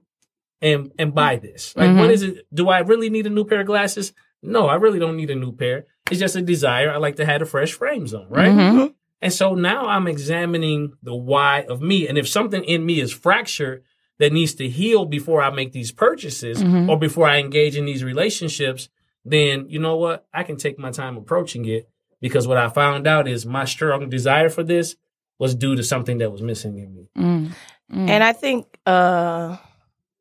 and 0.61 0.91
and 0.97 1.13
buy 1.13 1.35
this? 1.35 1.75
Like, 1.75 1.95
what 1.95 2.09
Mhm. 2.09 2.13
is 2.13 2.23
it? 2.23 2.47
Do 2.53 2.69
I 2.69 2.79
really 2.79 3.09
need 3.09 3.27
a 3.27 3.29
new 3.29 3.43
pair 3.45 3.59
of 3.61 3.67
glasses? 3.67 4.13
No, 4.43 4.67
I 4.67 4.75
really 4.75 4.99
don't 4.99 5.17
need 5.17 5.29
a 5.31 5.35
new 5.35 5.51
pair. 5.53 5.85
It's 6.11 6.19
just 6.19 6.35
a 6.35 6.41
desire. 6.41 6.91
I 6.91 6.97
like 6.97 7.15
to 7.15 7.25
have 7.25 7.39
the 7.39 7.45
fresh 7.45 7.71
frames 7.73 8.13
on, 8.13 8.27
right? 8.29 8.51
Mhm. 8.51 8.93
And 9.21 9.31
so 9.33 9.55
now 9.55 9.87
I'm 9.87 10.07
examining 10.07 10.93
the 11.01 11.15
why 11.15 11.61
of 11.69 11.81
me, 11.81 12.07
and 12.09 12.17
if 12.17 12.27
something 12.27 12.63
in 12.63 12.85
me 12.85 12.99
is 12.99 13.11
fractured 13.13 13.83
that 14.19 14.33
needs 14.33 14.53
to 14.55 14.67
heal 14.67 15.05
before 15.05 15.41
I 15.41 15.49
make 15.49 15.71
these 15.71 15.91
purchases 15.93 16.61
Mhm. 16.61 16.89
or 16.89 16.99
before 16.99 17.25
I 17.27 17.39
engage 17.39 17.77
in 17.77 17.85
these 17.85 18.03
relationships, 18.03 18.89
then 19.25 19.65
you 19.69 19.79
know 19.79 19.95
what? 19.95 20.25
I 20.33 20.43
can 20.43 20.57
take 20.57 20.77
my 20.77 20.91
time 20.91 21.15
approaching 21.17 21.65
it 21.65 21.87
because 22.21 22.47
what 22.47 22.57
I 22.57 22.67
found 22.67 23.07
out 23.07 23.27
is 23.27 23.45
my 23.45 23.63
strong 23.65 24.09
desire 24.09 24.49
for 24.49 24.63
this 24.63 24.97
was 25.39 25.55
due 25.55 25.75
to 25.77 25.83
something 25.83 26.17
that 26.17 26.31
was 26.31 26.41
missing 26.41 26.77
in 26.77 26.93
me. 26.93 27.07
Mm. 27.17 27.47
Mm. 27.91 28.09
And 28.09 28.23
I 28.23 28.33
think 28.33 28.65
uh 28.85 29.55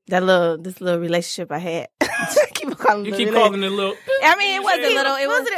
that 0.08 0.22
little 0.22 0.58
this 0.58 0.80
little 0.80 1.00
relationship 1.00 1.50
I 1.52 1.58
had. 1.58 1.88
I 2.02 2.46
keep 2.54 2.76
calling 2.78 3.04
You 3.06 3.14
it 3.14 3.16
keep 3.16 3.28
little 3.28 3.42
calling 3.44 3.62
it 3.62 3.70
little. 3.70 3.94
I 4.22 4.36
mean, 4.36 4.56
it 4.60 4.62
wasn't 4.62 4.94
little. 4.94 5.16
It 5.16 5.28
was 5.28 5.48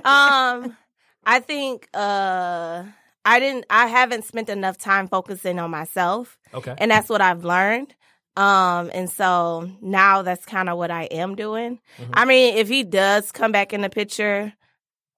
um, 0.04 0.76
I 1.24 1.40
think 1.40 1.88
uh, 1.94 2.84
I 3.24 3.40
didn't. 3.40 3.66
I 3.70 3.86
haven't 3.88 4.24
spent 4.24 4.48
enough 4.48 4.78
time 4.78 5.08
focusing 5.08 5.58
on 5.58 5.70
myself, 5.70 6.38
Okay. 6.54 6.74
and 6.78 6.90
that's 6.90 7.08
what 7.08 7.20
I've 7.20 7.44
learned. 7.44 7.94
Um, 8.36 8.90
and 8.92 9.08
so 9.10 9.70
now 9.80 10.20
that's 10.22 10.44
kind 10.44 10.68
of 10.68 10.76
what 10.76 10.90
I 10.90 11.04
am 11.04 11.36
doing. 11.36 11.80
Mhm. 11.98 12.10
I 12.12 12.24
mean, 12.26 12.58
if 12.58 12.68
he 12.68 12.84
does 12.84 13.32
come 13.32 13.50
back 13.50 13.72
in 13.72 13.80
the 13.80 13.88
picture, 13.88 14.52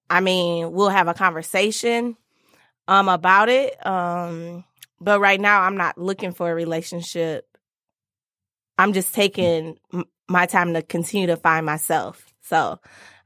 I 0.09 0.21
mean, 0.21 0.71
we'll 0.73 0.88
have 0.90 1.09
a 1.09 1.14
conversation 1.14 2.16
um 2.87 3.09
about 3.09 3.49
it. 3.49 3.85
Um, 3.87 4.64
but 5.00 5.21
right 5.21 5.40
now, 5.40 5.62
I'm 5.62 5.76
not 5.76 5.99
looking 5.99 6.33
for 6.33 6.50
a 6.50 6.55
relationship. 6.55 7.47
I'm 8.76 8.93
just 8.93 9.14
taking 9.14 9.76
m- 9.93 10.05
my 10.28 10.47
time 10.47 10.75
to 10.75 10.83
continue 10.83 11.26
to 11.28 11.37
find 11.37 11.67
myself. 11.67 12.25
So 12.43 12.78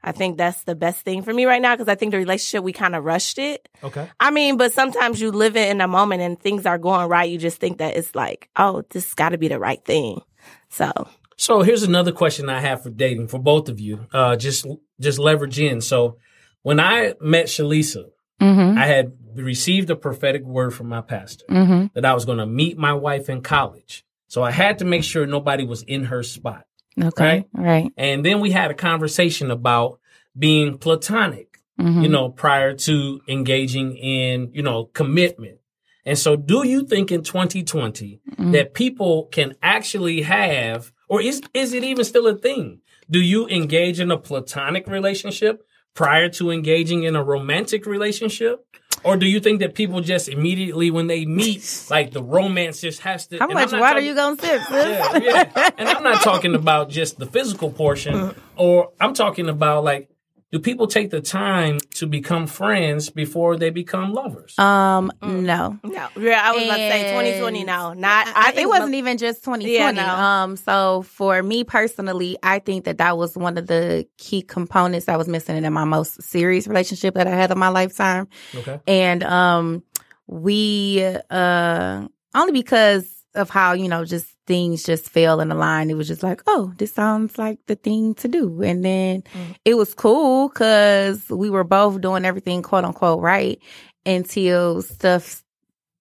I 0.03 0.11
think 0.11 0.37
that's 0.37 0.63
the 0.63 0.75
best 0.75 1.05
thing 1.05 1.23
for 1.23 1.33
me 1.33 1.45
right 1.45 1.61
now 1.61 1.75
because 1.75 1.87
I 1.87 1.95
think 1.95 2.11
the 2.11 2.17
relationship 2.17 2.63
we 2.63 2.73
kind 2.73 2.95
of 2.95 3.05
rushed 3.05 3.39
it. 3.39 3.69
Okay. 3.83 4.09
I 4.19 4.31
mean, 4.31 4.57
but 4.57 4.73
sometimes 4.73 5.21
you 5.21 5.31
live 5.31 5.55
it 5.55 5.69
in 5.69 5.79
a 5.79 5.87
moment 5.87 6.21
and 6.21 6.39
things 6.39 6.65
are 6.65 6.77
going 6.77 7.07
right. 7.07 7.29
You 7.29 7.37
just 7.37 7.59
think 7.59 7.77
that 7.77 7.95
it's 7.95 8.13
like, 8.13 8.49
oh, 8.55 8.83
this 8.89 9.13
got 9.13 9.29
to 9.29 9.37
be 9.37 9.47
the 9.47 9.59
right 9.59 9.83
thing. 9.83 10.21
So 10.69 10.91
So 11.37 11.61
here's 11.61 11.83
another 11.83 12.11
question 12.11 12.49
I 12.49 12.59
have 12.59 12.83
for 12.83 12.89
dating 12.89 13.29
for 13.29 13.39
both 13.39 13.69
of 13.69 13.79
you. 13.79 14.07
Uh, 14.11 14.35
just 14.35 14.67
just 14.99 15.19
leverage 15.19 15.59
in. 15.59 15.81
So 15.81 16.17
when 16.63 16.79
I 16.79 17.13
met 17.21 17.45
Shalisa, 17.45 18.05
Mhm. 18.41 18.77
I 18.77 18.85
had 18.85 19.13
received 19.35 19.89
a 19.89 19.95
prophetic 19.95 20.43
word 20.43 20.73
from 20.73 20.87
my 20.89 21.01
pastor 21.01 21.45
Mhm. 21.49 21.93
that 21.93 22.05
I 22.05 22.13
was 22.13 22.25
going 22.25 22.37
to 22.39 22.45
meet 22.45 22.77
my 22.77 22.93
wife 22.93 23.29
in 23.29 23.41
college. 23.41 24.03
So 24.27 24.43
I 24.43 24.51
had 24.51 24.79
to 24.79 24.85
make 24.85 25.03
sure 25.03 25.25
nobody 25.25 25.65
was 25.65 25.83
in 25.83 26.05
her 26.05 26.23
spot. 26.23 26.65
Okay. 27.01 27.23
Right? 27.23 27.45
Right. 27.53 27.91
And 27.97 28.25
then 28.25 28.39
we 28.39 28.51
had 28.51 28.71
a 28.71 28.75
conversation 28.75 29.49
about 29.51 29.99
being 30.37 30.77
platonic, 30.77 31.59
Mhm. 31.79 32.03
you 32.03 32.09
know, 32.09 32.29
prior 32.29 32.73
to 32.73 33.21
engaging 33.27 33.95
in, 33.97 34.49
you 34.53 34.61
know, 34.61 34.85
commitment. 34.93 35.57
And 36.05 36.17
so 36.17 36.35
do 36.35 36.67
you 36.67 36.83
think 36.85 37.11
in 37.11 37.23
2020 37.23 38.19
Mhm. 38.37 38.51
that 38.51 38.73
people 38.73 39.29
can 39.31 39.53
actually 39.63 40.21
have, 40.23 40.91
or 41.07 41.21
is, 41.21 41.41
is 41.53 41.73
it 41.73 41.83
even 41.83 42.03
still 42.03 42.27
a 42.27 42.35
thing? 42.35 42.79
Do 43.09 43.19
you 43.21 43.47
engage 43.47 43.99
in 43.99 44.11
a 44.11 44.17
platonic 44.17 44.87
relationship 44.87 45.63
prior 45.93 46.29
to 46.29 46.51
engaging 46.51 47.03
in 47.03 47.15
a 47.15 47.23
romantic 47.23 47.85
relationship? 47.85 48.65
Or 49.03 49.17
do 49.17 49.25
you 49.25 49.39
think 49.41 49.59
that 49.59 49.75
people 49.75 49.99
just 49.99 50.29
immediately 50.29 50.89
when 50.89 51.07
they 51.07 51.25
meet, 51.25 51.85
like 51.89 52.11
the 52.11 52.23
romance 52.23 52.79
just 52.81 53.01
has 53.01 53.27
to? 53.27 53.37
How 53.37 53.47
much 53.47 53.71
water 53.71 53.79
talking- 53.79 54.05
you 54.05 54.15
gonna 54.15 54.39
sip, 54.39 54.61
yeah, 54.71 55.17
yeah. 55.17 55.69
And 55.77 55.89
I'm 55.89 56.03
not 56.03 56.21
talking 56.21 56.55
about 56.55 56.89
just 56.89 57.19
the 57.19 57.25
physical 57.25 57.69
portion, 57.69 58.13
uh-huh. 58.15 58.33
or 58.55 58.91
I'm 59.01 59.13
talking 59.13 59.49
about 59.49 59.83
like, 59.83 60.09
do 60.53 60.59
people 60.59 60.85
take 60.85 61.09
the 61.09 61.19
time 61.19 61.79
to 61.95 62.05
become 62.05 62.45
friends 62.45 63.09
before 63.09 63.57
they 63.57 63.71
become 63.71 64.13
lovers? 64.13 64.57
Um, 64.59 65.11
no. 65.19 65.79
no, 65.83 66.07
yeah, 66.15 66.41
I 66.43 66.51
was 66.51 66.63
about 66.63 66.77
to 66.77 66.91
say 66.91 67.09
2020. 67.09 67.59
And 67.61 67.65
No, 67.65 67.93
not. 67.93 68.27
I, 68.27 68.33
I 68.35 68.51
think 68.51 68.65
it 68.65 68.69
wasn't 68.69 68.93
even 68.93 69.17
just 69.17 69.43
2020. 69.43 69.73
Yeah, 69.73 69.89
no. 69.89 70.13
Um, 70.13 70.55
so 70.55 71.01
for 71.01 71.41
me 71.41 71.63
personally, 71.63 72.37
I 72.43 72.59
think 72.59 72.85
that 72.85 72.99
that 72.99 73.17
was 73.17 73.35
one 73.35 73.57
of 73.57 73.65
the 73.65 74.07
key 74.19 74.43
components 74.43 75.07
that 75.07 75.17
was 75.17 75.27
missing 75.27 75.57
in 75.57 75.73
my 75.73 75.85
most 75.85 76.21
serious 76.21 76.67
relationship 76.67 77.15
that 77.15 77.25
I 77.25 77.31
had 77.31 77.49
in 77.49 77.57
my 77.57 77.69
lifetime. 77.69 78.27
okay. 78.53 78.79
And 78.85 79.23
um, 79.23 79.81
we 80.27 81.03
uh 81.31 82.07
only 82.35 82.53
because 82.53 83.25
of 83.33 83.49
how 83.49 83.73
you 83.73 83.87
know 83.87 84.05
just 84.05 84.27
things 84.45 84.83
just 84.83 85.09
fell 85.09 85.39
in 85.39 85.49
the 85.49 85.55
line. 85.55 85.89
It 85.89 85.95
was 85.95 86.07
just 86.07 86.23
like, 86.23 86.41
oh, 86.47 86.73
this 86.77 86.93
sounds 86.93 87.37
like 87.37 87.59
the 87.67 87.75
thing 87.75 88.15
to 88.15 88.27
do. 88.27 88.61
And 88.61 88.83
then 88.83 89.21
mm. 89.21 89.55
it 89.65 89.75
was 89.75 89.93
cool 89.93 90.49
because 90.49 91.27
we 91.29 91.49
were 91.49 91.63
both 91.63 92.01
doing 92.01 92.25
everything 92.25 92.61
quote 92.61 92.85
unquote 92.85 93.21
right 93.21 93.59
until 94.05 94.81
stuff, 94.81 95.43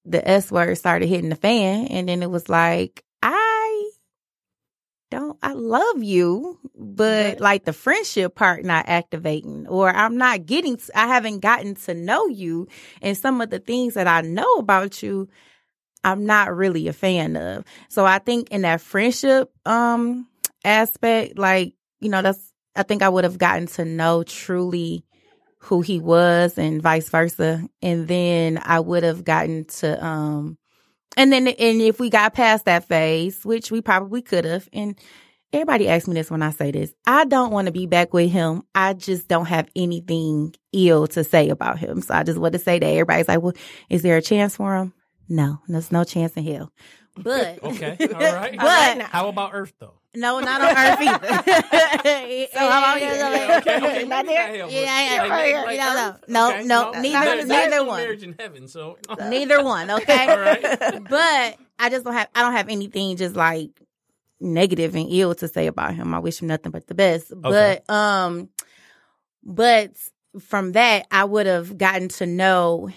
the 0.04 0.26
S 0.28 0.50
word 0.50 0.76
started 0.76 1.08
hitting 1.08 1.30
the 1.30 1.36
fan. 1.36 1.86
And 1.86 2.08
then 2.08 2.22
it 2.22 2.30
was 2.30 2.48
like, 2.48 3.04
I 3.22 3.90
don't, 5.10 5.38
I 5.42 5.52
love 5.52 6.02
you, 6.02 6.58
but 6.74 7.38
like 7.38 7.64
the 7.64 7.72
friendship 7.72 8.34
part 8.34 8.64
not 8.64 8.88
activating 8.88 9.66
or 9.68 9.90
I'm 9.90 10.16
not 10.16 10.46
getting, 10.46 10.80
I 10.94 11.06
haven't 11.06 11.40
gotten 11.40 11.74
to 11.76 11.94
know 11.94 12.26
you 12.26 12.66
and 13.02 13.16
some 13.16 13.40
of 13.40 13.50
the 13.50 13.58
things 13.58 13.94
that 13.94 14.08
I 14.08 14.22
know 14.22 14.54
about 14.54 15.02
you. 15.02 15.28
I'm 16.04 16.26
not 16.26 16.54
really 16.54 16.88
a 16.88 16.92
fan 16.92 17.36
of. 17.36 17.64
So 17.88 18.04
I 18.04 18.18
think 18.18 18.50
in 18.50 18.62
that 18.62 18.80
friendship 18.80 19.50
um 19.66 20.26
aspect, 20.64 21.38
like, 21.38 21.74
you 22.00 22.08
know, 22.08 22.22
that's 22.22 22.52
I 22.74 22.82
think 22.82 23.02
I 23.02 23.08
would 23.08 23.24
have 23.24 23.38
gotten 23.38 23.66
to 23.68 23.84
know 23.84 24.22
truly 24.22 25.04
who 25.58 25.80
he 25.80 26.00
was 26.00 26.58
and 26.58 26.82
vice 26.82 27.08
versa. 27.08 27.66
And 27.80 28.08
then 28.08 28.60
I 28.62 28.80
would 28.80 29.02
have 29.04 29.24
gotten 29.24 29.64
to 29.64 30.04
um 30.04 30.58
and 31.16 31.32
then 31.32 31.46
and 31.48 31.80
if 31.80 32.00
we 32.00 32.10
got 32.10 32.34
past 32.34 32.64
that 32.64 32.88
phase, 32.88 33.44
which 33.44 33.70
we 33.70 33.80
probably 33.80 34.22
could 34.22 34.44
have, 34.44 34.68
and 34.72 34.98
everybody 35.52 35.88
asks 35.88 36.08
me 36.08 36.14
this 36.14 36.30
when 36.30 36.42
I 36.42 36.50
say 36.50 36.70
this, 36.70 36.92
I 37.06 37.24
don't 37.26 37.52
want 37.52 37.66
to 37.66 37.72
be 37.72 37.86
back 37.86 38.14
with 38.14 38.30
him. 38.30 38.62
I 38.74 38.94
just 38.94 39.28
don't 39.28 39.46
have 39.46 39.68
anything 39.76 40.54
ill 40.72 41.06
to 41.08 41.22
say 41.22 41.50
about 41.50 41.78
him. 41.78 42.00
So 42.00 42.14
I 42.14 42.22
just 42.22 42.38
want 42.38 42.54
to 42.54 42.58
say 42.58 42.78
that 42.78 42.86
everybody's 42.86 43.28
like, 43.28 43.42
well, 43.42 43.52
is 43.90 44.02
there 44.02 44.16
a 44.16 44.22
chance 44.22 44.56
for 44.56 44.74
him? 44.76 44.94
No, 45.28 45.60
there's 45.68 45.92
no 45.92 46.04
chance 46.04 46.32
in 46.36 46.44
hell. 46.44 46.72
But 47.16 47.62
Okay, 47.62 47.96
all 48.14 48.20
right. 48.20 48.56
But- 48.58 49.02
how 49.02 49.28
about 49.28 49.50
Earth 49.54 49.72
though? 49.78 49.94
no, 50.14 50.40
not 50.40 50.60
on 50.60 50.68
Earth 50.76 51.00
either. 51.00 51.28
So 52.52 52.58
how 52.58 52.78
about 52.80 53.00
Yeah, 53.00 53.16
that? 53.16 53.64
yeah, 53.66 53.76
okay, 53.76 53.76
okay, 53.76 54.04
Not 54.04 54.26
there? 54.26 54.46
not 54.48 54.56
hell, 54.56 54.66
but 54.66 54.72
Yeah, 54.74 55.14
yeah, 55.14 55.22
like- 55.22 55.50
yeah, 55.50 55.62
like 55.62 55.78
no, 55.78 55.94
no, 56.28 56.52
Earth? 56.54 56.66
no, 56.66 56.88
Okay, 56.90 56.98
no, 56.98 57.00
neither- 57.00 57.24
there's 57.36 57.48
neither 57.48 57.70
no 57.76 57.84
one. 57.84 58.00
Marriage 58.02 58.22
in 58.22 58.34
heaven, 58.38 58.68
so 58.68 58.98
Neither 59.18 59.62
one, 59.64 59.90
okay? 59.90 60.28
All 60.28 60.38
right. 60.38 61.08
But 61.08 61.56
I 61.78 61.88
just 61.90 62.04
don't 62.04 62.14
have 62.14 62.28
I 62.34 62.42
don't 62.42 62.52
have 62.52 62.68
anything 62.68 63.16
just 63.16 63.36
like 63.36 63.70
negative 64.40 64.94
and 64.96 65.06
ill 65.10 65.34
to 65.36 65.48
say 65.48 65.66
about 65.66 65.94
him. 65.94 66.12
I 66.14 66.18
wish 66.18 66.42
him 66.42 66.48
nothing 66.48 66.72
but 66.72 66.86
the 66.88 66.94
best. 66.94 67.32
But 67.34 67.88
um 67.88 68.48
but 69.44 69.92
from 70.40 70.72
that 70.72 71.06
I 71.10 71.24
would 71.24 71.46
have 71.46 71.76
gotten 71.78 72.08
to 72.08 72.26
know 72.26 72.90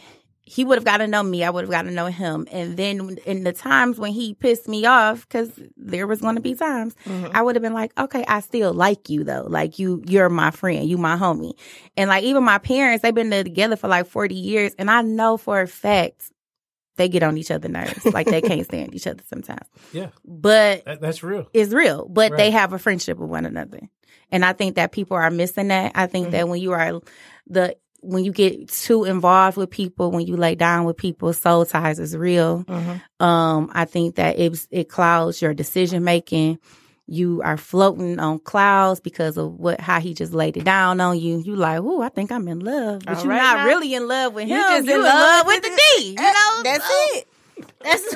he 0.45 0.63
would 0.63 0.77
have 0.77 0.85
got 0.85 0.97
to 0.97 1.07
know 1.07 1.23
me. 1.23 1.43
I 1.43 1.49
would 1.49 1.63
have 1.63 1.71
got 1.71 1.83
to 1.83 1.91
know 1.91 2.05
him. 2.05 2.47
And 2.51 2.77
then 2.77 3.17
in 3.25 3.43
the 3.43 3.51
times 3.51 3.97
when 3.97 4.11
he 4.11 4.35
pissed 4.35 4.67
me 4.67 4.85
off, 4.85 5.27
because 5.27 5.51
there 5.75 6.05
was 6.05 6.21
going 6.21 6.35
to 6.35 6.41
be 6.41 6.53
times, 6.53 6.95
mm-hmm. 7.05 7.35
I 7.35 7.41
would 7.41 7.55
have 7.55 7.63
been 7.63 7.73
like, 7.73 7.91
okay, 7.99 8.23
I 8.27 8.41
still 8.41 8.71
like 8.71 9.09
you 9.09 9.23
though. 9.23 9.45
Like 9.47 9.79
you, 9.79 10.03
you're 10.05 10.29
my 10.29 10.51
friend. 10.51 10.87
You 10.87 10.99
my 10.99 11.17
homie. 11.17 11.53
And 11.97 12.09
like 12.09 12.23
even 12.23 12.43
my 12.43 12.59
parents, 12.59 13.01
they've 13.01 13.13
been 13.13 13.31
together 13.31 13.75
for 13.75 13.87
like 13.87 14.05
40 14.05 14.35
years. 14.35 14.75
And 14.77 14.91
I 14.91 15.01
know 15.01 15.37
for 15.37 15.61
a 15.61 15.67
fact 15.67 16.31
they 16.97 17.09
get 17.09 17.23
on 17.23 17.37
each 17.37 17.49
other's 17.49 17.71
nerves. 17.71 18.05
like 18.05 18.27
they 18.27 18.41
can't 18.41 18.65
stand 18.65 18.93
each 18.93 19.07
other 19.07 19.23
sometimes. 19.27 19.67
Yeah, 19.93 20.09
But 20.23 20.85
that, 20.85 21.01
that's 21.01 21.23
real. 21.23 21.49
it's 21.53 21.73
real, 21.73 22.07
but 22.07 22.37
they 22.37 22.51
have 22.51 22.71
a 22.71 22.79
friendship 22.79 23.17
with 23.17 23.29
one 23.29 23.45
another. 23.45 23.81
And 24.31 24.45
I 24.45 24.53
think 24.53 24.75
that 24.75 24.91
people 24.91 25.17
are 25.17 25.31
missing 25.31 25.69
that. 25.69 25.91
I 25.95 26.07
think 26.07 26.31
that 26.31 26.41
mm-hmm. 26.41 26.51
when 26.51 26.61
you 26.61 26.71
are 26.71 27.01
the 27.47 27.75
when 28.05 28.23
you 28.23 28.31
get 28.31 28.69
too 28.69 29.03
involved 29.03 29.57
with 29.57 29.69
people, 29.69 30.11
when 30.11 30.25
you 30.25 30.35
lay 30.37 30.55
down 30.55 30.85
with 30.85 30.97
people, 30.97 31.31
soul 31.33 31.65
ties 31.65 31.99
is 31.99 32.15
real. 32.15 32.63
Um, 33.19 33.69
I 33.73 33.85
think 33.85 34.15
that 34.15 34.37
it 34.39 34.67
it 34.71 34.89
clouds 34.89 35.41
your 35.41 35.53
decision 35.53 36.03
making. 36.03 36.59
You 37.07 37.41
are 37.43 37.55
floating 37.57 38.19
on 38.19 38.39
clouds 38.39 38.99
because 38.99 39.37
of 39.37 39.53
what 39.53 39.79
how 39.79 39.99
he 39.99 40.13
just 40.15 40.33
laid 40.33 40.57
it 40.57 40.63
down 40.63 40.99
on 40.99 41.19
you. 41.19 41.37
You 41.39 41.55
like, 41.55 41.79
ooh, 41.81 42.01
I 42.01 42.09
think 42.09 42.31
I'm 42.31 42.47
in 42.47 42.61
love, 42.61 43.03
but 43.05 43.17
All 43.17 43.23
you're 43.23 43.29
right 43.31 43.37
not 43.37 43.57
now. 43.57 43.65
really 43.67 43.93
in 43.93 44.07
love 44.07 44.33
with 44.33 44.47
You 44.47 44.55
him. 44.55 44.61
just 44.61 44.85
You 44.87 44.93
in 44.93 44.99
in 44.99 45.03
love 45.03 45.13
love 45.13 45.45
with 45.45 45.55
with 45.55 45.63
the 45.63 45.69
the- 45.69 45.81
D. 45.99 46.07
You 46.09 46.15
know, 46.15 46.61
That's 46.63 46.87
So- 46.87 47.17
it. 47.17 47.27
That's 47.83 48.03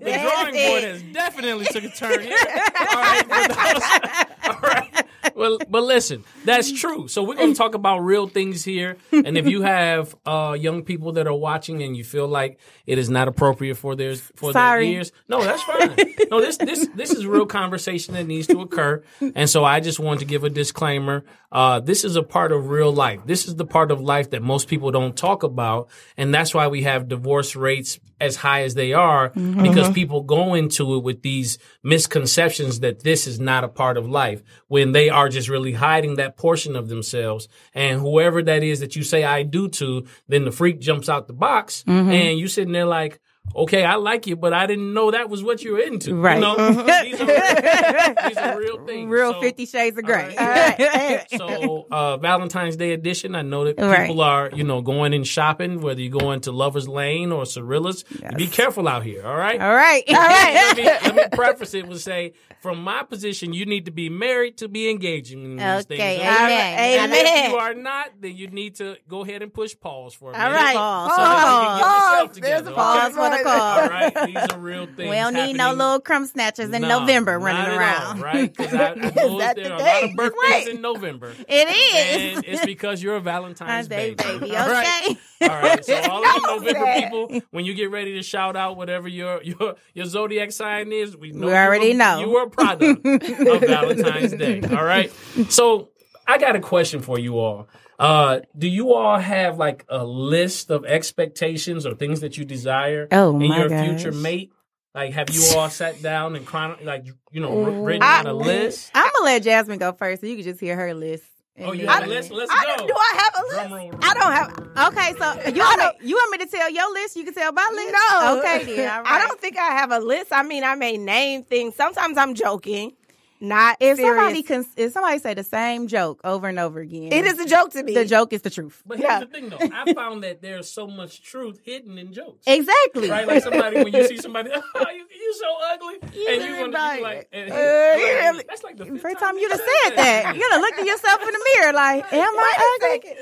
The 0.00 0.12
drawing 0.12 0.54
board 0.54 0.82
has 0.84 1.02
definitely 1.12 1.64
took 1.66 1.84
a 1.84 1.88
turn 1.88 2.20
here. 2.20 2.36
All 2.38 2.96
right, 3.00 3.24
but 3.28 3.48
that 3.48 4.26
was- 4.44 4.54
all 4.54 4.60
right. 4.62 5.06
Well, 5.36 5.58
but 5.68 5.82
listen, 5.82 6.24
that's 6.46 6.72
true. 6.72 7.08
So 7.08 7.22
we're 7.22 7.34
going 7.34 7.52
to 7.52 7.58
talk 7.58 7.74
about 7.74 7.98
real 7.98 8.26
things 8.26 8.64
here. 8.64 8.96
And 9.12 9.36
if 9.36 9.46
you 9.46 9.60
have 9.60 10.16
uh, 10.24 10.56
young 10.58 10.82
people 10.82 11.12
that 11.12 11.26
are 11.26 11.34
watching 11.34 11.82
and 11.82 11.94
you 11.94 12.04
feel 12.04 12.26
like 12.26 12.58
it 12.86 12.96
is 12.96 13.10
not 13.10 13.28
appropriate 13.28 13.76
for 13.76 13.94
their 13.94 14.16
for 14.16 14.52
Sorry. 14.52 14.86
their 14.86 14.94
ears, 14.94 15.12
no, 15.28 15.42
that's 15.44 15.62
fine. 15.62 15.94
No, 16.30 16.40
this 16.40 16.56
this 16.56 16.88
this 16.94 17.10
is 17.12 17.26
real 17.26 17.46
conversation 17.46 18.14
that 18.14 18.26
needs 18.26 18.46
to 18.48 18.60
occur. 18.60 19.02
And 19.34 19.48
so 19.48 19.64
I 19.64 19.80
just 19.80 20.00
want 20.00 20.20
to 20.20 20.26
give 20.26 20.42
a 20.42 20.50
disclaimer. 20.50 21.24
Uh, 21.52 21.80
this 21.80 22.04
is 22.04 22.16
a 22.16 22.22
part 22.22 22.50
of 22.50 22.68
real 22.68 22.92
life. 22.92 23.20
This 23.26 23.46
is 23.46 23.54
the 23.56 23.64
part 23.66 23.90
of 23.90 24.00
life 24.00 24.30
that 24.30 24.42
most 24.42 24.68
people 24.68 24.90
don't 24.90 25.16
talk 25.16 25.42
about, 25.42 25.88
and 26.16 26.34
that's 26.34 26.54
why 26.54 26.66
we 26.66 26.82
have 26.82 27.08
divorce 27.08 27.54
rates 27.54 28.00
as 28.20 28.36
high 28.36 28.62
as 28.62 28.74
they 28.74 28.94
are 28.94 29.28
because 29.28 29.90
people 29.92 30.22
go 30.22 30.54
into 30.54 30.94
it 30.94 31.02
with 31.02 31.20
these 31.20 31.58
misconceptions 31.82 32.80
that 32.80 33.00
this 33.00 33.26
is 33.26 33.38
not 33.38 33.62
a 33.62 33.68
part 33.68 33.98
of 33.98 34.08
life 34.08 34.42
when 34.68 34.92
they 34.92 35.10
are 35.10 35.25
just 35.28 35.48
really 35.48 35.72
hiding 35.72 36.16
that 36.16 36.36
portion 36.36 36.76
of 36.76 36.88
themselves. 36.88 37.48
And 37.74 38.00
whoever 38.00 38.42
that 38.42 38.62
is 38.62 38.80
that 38.80 38.96
you 38.96 39.02
say 39.02 39.24
I 39.24 39.42
do 39.42 39.68
to, 39.68 40.06
then 40.28 40.44
the 40.44 40.52
freak 40.52 40.80
jumps 40.80 41.08
out 41.08 41.26
the 41.26 41.32
box 41.32 41.84
mm-hmm. 41.86 42.10
and 42.10 42.38
you 42.38 42.48
sitting 42.48 42.72
there 42.72 42.86
like, 42.86 43.20
okay, 43.54 43.84
I 43.84 43.94
like 43.96 44.26
you, 44.26 44.36
but 44.36 44.52
I 44.52 44.66
didn't 44.66 44.92
know 44.94 45.10
that 45.10 45.28
was 45.30 45.42
what 45.42 45.62
you 45.62 45.72
were 45.72 45.78
into. 45.80 46.14
Right. 46.14 46.34
You 46.36 46.40
know? 46.40 46.56
these, 46.56 47.20
are, 47.20 48.28
these 48.28 48.36
are 48.36 48.58
real 48.58 48.78
things. 48.86 49.10
Real 49.10 49.32
So- 49.34 49.40
Fifty 49.40 49.66
Shades 49.66 49.96
of 49.98 50.04
Grey. 50.04 50.36
all 50.36 50.46
right. 50.46 51.26
so 51.36 51.86
uh, 51.90 52.16
Valentine's 52.18 52.76
Day 52.76 52.92
edition. 52.92 53.34
I 53.34 53.42
know 53.42 53.64
that 53.64 53.78
Right. 53.80 54.06
people 54.08 54.20
are, 54.22 54.50
you 54.52 54.64
know, 54.64 54.80
going 54.82 55.14
and 55.14 55.26
shopping, 55.26 55.80
whether 55.80 56.00
you're 56.00 56.18
going 56.18 56.40
to 56.42 56.52
Lovers 56.52 56.88
Lane 56.88 57.32
or 57.32 57.44
Cirilla's. 57.44 58.04
Be 58.36 58.46
careful 58.46 58.88
out 58.88 59.02
here. 59.04 59.24
All 59.26 59.36
right. 59.36 59.60
All 59.60 59.74
right. 59.74 60.02
All 60.08 60.14
right. 60.14 60.54
let, 60.54 60.76
me, 60.76 60.84
let 60.84 61.14
me 61.14 61.22
preface 61.36 61.74
it 61.74 61.86
with 61.86 62.00
say, 62.00 62.32
from 62.60 62.82
my 62.82 63.02
position, 63.04 63.52
you 63.52 63.64
need 63.66 63.84
to 63.84 63.90
be 63.90 64.08
married 64.08 64.58
to 64.58 64.68
be 64.68 64.90
engaging 64.90 65.44
in 65.44 65.56
these 65.56 65.64
Okay, 65.84 65.96
things. 65.96 66.20
amen. 66.22 66.32
all 66.32 66.38
right? 66.42 66.98
And 67.00 67.12
if 67.12 67.50
you 67.52 67.56
are 67.58 67.74
not, 67.74 68.10
then 68.20 68.34
you 68.36 68.48
need 68.48 68.76
to 68.76 68.96
go 69.08 69.22
ahead 69.24 69.42
and 69.42 69.52
push 69.52 69.74
pause 69.78 70.14
for 70.14 70.30
a 70.30 70.32
minute. 70.38 70.52
right. 70.54 70.74
Pause. 70.74 71.10
So 71.16 71.22
that 71.22 71.56
you 71.56 71.66
can 71.68 71.76
get 71.78 71.84
Pause. 71.86 72.34
together. 72.34 72.40
There's 72.40 72.66
a 72.66 72.70
okay? 72.70 72.74
Pause 72.76 73.12
for 73.12 73.35
the. 73.44 73.50
All 73.50 73.88
right, 73.88 74.14
these 74.26 74.36
are 74.36 74.58
real 74.58 74.86
things. 74.86 75.08
We 75.10 75.16
don't 75.16 75.34
need 75.34 75.56
no 75.56 75.72
little 75.72 76.00
crumb 76.00 76.26
snatchers 76.26 76.70
in 76.70 76.82
no, 76.82 77.00
November 77.00 77.38
running 77.38 77.76
around. 77.76 78.16
all, 78.18 78.22
right? 78.24 78.54
Because 78.54 78.74
I, 78.74 78.90
I 78.92 78.94
know 78.94 79.38
that 79.38 79.56
there 79.56 79.64
the 79.68 79.72
are 79.74 79.78
a 79.80 79.82
lot 79.82 80.04
of 80.04 80.14
birthdays 80.16 80.40
Right. 80.42 80.68
in 80.68 80.80
November. 80.80 81.32
It 81.48 81.68
is. 81.68 82.36
And 82.38 82.44
it's 82.46 82.64
because 82.66 83.02
you're 83.02 83.16
a 83.16 83.20
Valentine's 83.20 83.88
Day, 83.88 84.14
baby. 84.14 84.38
baby. 84.40 84.56
All 84.56 84.68
right? 84.68 85.02
Okay. 85.10 85.18
All 85.42 85.62
right. 85.62 85.84
So 85.84 85.94
all 86.10 86.24
of 86.24 86.34
you 86.34 86.42
November 86.72 86.80
that. 86.84 87.02
people, 87.04 87.40
when 87.50 87.64
you 87.64 87.74
get 87.74 87.90
ready 87.90 88.14
to 88.14 88.22
shout 88.22 88.56
out 88.56 88.76
whatever 88.76 89.08
your 89.08 89.42
your 89.42 89.76
your 89.94 90.06
zodiac 90.06 90.52
sign 90.52 90.92
is, 90.92 91.16
we 91.16 91.32
know 91.32 91.46
We 91.46 91.52
you 91.52 91.58
already 91.58 91.88
were- 91.92 91.94
know. 91.98 92.20
you 92.20 92.30
were 92.30 92.42
a 92.44 92.50
product 92.50 93.04
of 93.06 93.60
Valentine's 93.60 94.32
Day. 94.32 94.60
All 94.62 94.84
right. 94.84 95.12
So 95.50 95.90
I 96.26 96.38
got 96.38 96.56
a 96.56 96.60
question 96.60 97.00
for 97.00 97.18
you 97.18 97.38
all. 97.38 97.68
Uh, 97.98 98.40
do 98.56 98.68
you 98.68 98.92
all 98.94 99.18
have 99.18 99.58
like 99.58 99.84
a 99.88 100.04
list 100.04 100.70
of 100.70 100.84
expectations 100.84 101.86
or 101.86 101.94
things 101.94 102.20
that 102.20 102.36
you 102.36 102.44
desire 102.44 103.08
Oh, 103.10 103.34
in 103.40 103.52
your 103.52 103.68
gosh. 103.68 103.86
future 103.88 104.12
mate? 104.12 104.52
Like, 104.94 105.12
have 105.12 105.28
you 105.30 105.42
all 105.56 105.68
sat 105.68 106.00
down 106.02 106.36
and 106.36 106.46
chron- 106.46 106.78
like 106.82 107.04
you 107.32 107.40
know 107.40 107.62
written 107.64 108.02
I- 108.02 108.20
out 108.20 108.26
a 108.26 108.32
list? 108.32 108.90
I'm 108.94 109.10
gonna 109.14 109.24
let 109.24 109.42
Jasmine 109.42 109.78
go 109.78 109.92
first, 109.92 110.20
so 110.22 110.26
you 110.26 110.36
can 110.36 110.44
just 110.44 110.60
hear 110.60 110.76
her 110.76 110.94
list. 110.94 111.24
Oh, 111.58 111.70
And 111.70 111.80
you 111.80 111.86
have 111.86 112.04
a 112.04 112.06
list? 112.06 112.30
Let's 112.30 112.50
I 112.52 112.76
go. 112.76 112.86
don't, 112.86 112.98
I 112.98 113.14
have 113.16 113.34
a 113.34 113.46
list? 113.48 113.70
roll. 113.70 114.00
I 114.02 114.14
don't 114.14 114.32
have. 114.76 114.92
Okay, 114.92 115.12
so 115.18 115.50
you 115.54 115.60
want, 115.62 115.78
me, 115.78 115.86
you 116.08 116.14
want 116.14 116.30
me 116.38 116.44
to 116.44 116.50
tell 116.50 116.70
your 116.70 116.92
list? 116.92 117.16
You 117.16 117.24
can 117.24 117.32
tell 117.32 117.50
my 117.52 117.70
list. 117.74 117.94
No. 117.94 118.38
Okay, 118.40 118.76
then. 118.76 118.90
All 118.90 119.02
right. 119.02 119.12
I 119.12 119.26
don't 119.26 119.40
think 119.40 119.56
I 119.58 119.68
have 119.72 119.90
a 119.90 119.98
list. 119.98 120.32
I 120.32 120.42
mean, 120.42 120.64
I 120.64 120.74
may 120.74 120.98
name 120.98 121.44
things. 121.44 121.74
Sometimes 121.74 122.18
I'm 122.18 122.34
joking, 122.34 122.92
not 123.40 123.76
If 123.80 123.96
serious. 123.96 124.16
somebody 124.16 124.42
can, 124.42 124.64
if 124.76 124.92
somebody 124.92 125.18
say 125.18 125.34
the 125.34 125.44
same 125.44 125.86
joke 125.88 126.20
over 126.24 126.48
and 126.48 126.58
over 126.58 126.80
again, 126.80 127.12
it 127.12 127.24
is 127.26 127.38
a 127.38 127.46
joke 127.46 127.70
to 127.72 127.82
me. 127.82 127.94
the 127.94 128.04
joke 128.04 128.32
is 128.32 128.42
the 128.42 128.50
truth. 128.50 128.82
But 128.86 128.98
here's 128.98 129.08
Yeah. 129.08 129.20
the 129.20 129.26
thing, 129.26 129.48
though. 129.50 129.58
I 129.60 129.92
found 129.94 130.22
that 130.24 130.42
there's 130.42 130.70
so 130.70 130.86
much 130.86 131.22
truth 131.22 131.60
hidden 131.64 131.98
in 131.98 132.12
jokes. 132.12 132.44
Exactly. 132.46 133.10
Right, 133.10 133.26
like 133.26 133.42
somebody 133.42 133.82
when 133.84 133.92
you 133.92 134.06
see 134.08 134.16
somebody, 134.18 134.50
oh, 134.54 134.84
you, 134.90 135.04
you 135.14 135.34
so 135.34 135.56
ugly, 135.72 135.94
and 136.02 136.12
you 136.14 136.26
really 136.26 136.60
want 136.60 136.72
to 136.72 136.78
like 136.78 136.96
be 136.98 137.02
like, 137.02 137.28
and, 137.32 137.50
Uh, 137.50 137.54
like, 137.54 138.02
really- 138.32 138.44
that's 138.48 138.64
like 138.64 138.76
the 138.76 138.86
First 138.86 139.02
fifth 139.02 139.20
time 139.20 139.36
you 139.38 139.48
done 139.48 139.58
said 139.58 139.66
said 139.88 139.96
that, 139.98 140.36
you 140.36 140.48
done 140.50 140.60
looked 140.60 140.78
at 140.78 140.86
yourself 140.86 141.20
in 141.22 141.28
the 141.28 141.46
mirror 141.56 141.72
like, 141.72 142.12
am 142.12 142.20
Wait 142.34 142.38
I 142.38 142.78
a 142.82 142.96
ugly? 142.96 143.14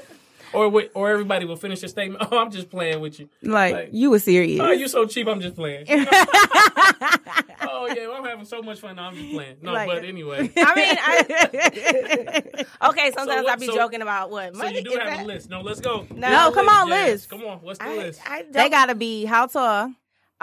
Or 0.52 0.68
wait, 0.68 0.90
or 0.94 1.10
everybody 1.10 1.44
will 1.46 1.56
finish 1.56 1.80
the 1.80 1.88
statement. 1.88 2.22
Oh, 2.32 2.38
I'm 2.38 2.50
just 2.50 2.70
playing 2.70 3.00
with 3.00 3.18
you. 3.20 3.28
Like, 3.42 3.74
Like, 3.74 3.88
you 3.92 4.10
were 4.10 4.18
serious. 4.18 4.60
Oh, 4.60 4.70
you 4.70 4.88
so 4.88 5.06
cheap. 5.06 5.26
I'm 5.28 5.40
just 5.40 5.54
playing. 5.56 5.86
oh 5.88 7.86
yeah, 7.94 8.06
well, 8.06 8.16
I'm 8.16 8.24
having 8.24 8.44
so 8.44 8.62
much 8.62 8.80
fun. 8.80 8.96
No, 8.96 9.02
I'm 9.02 9.14
just 9.14 9.32
playing. 9.32 9.56
No, 9.62 9.72
Like- 9.72 9.88
but 9.88 10.04
anyway. 10.04 10.50
I 10.56 10.74
mean, 10.74 10.96
I, 11.00 12.88
okay. 12.90 13.12
Sometimes 13.12 13.44
what- 13.44 13.52
I 13.52 13.56
be 13.56 13.66
so- 13.66 13.74
joking 13.74 14.02
about 14.02 14.30
what 14.30 14.54
So 14.56 14.66
you 14.66 14.82
do 14.82 14.90
have 14.90 15.06
that? 15.06 15.20
a 15.22 15.26
list. 15.26 15.50
No, 15.50 15.60
let's 15.60 15.80
go. 15.80 16.06
No. 16.14 16.30
No, 16.30 16.50
come 16.52 16.68
on, 16.68 16.88
list. 16.88 17.28
Come 17.30 17.44
on, 17.44 17.58
what's 17.58 17.78
the 17.78 17.84
I, 17.86 17.96
list? 17.96 18.20
I 18.26 18.44
they 18.50 18.68
gotta 18.68 18.94
be 18.94 19.24
how 19.24 19.46
tall? 19.46 19.92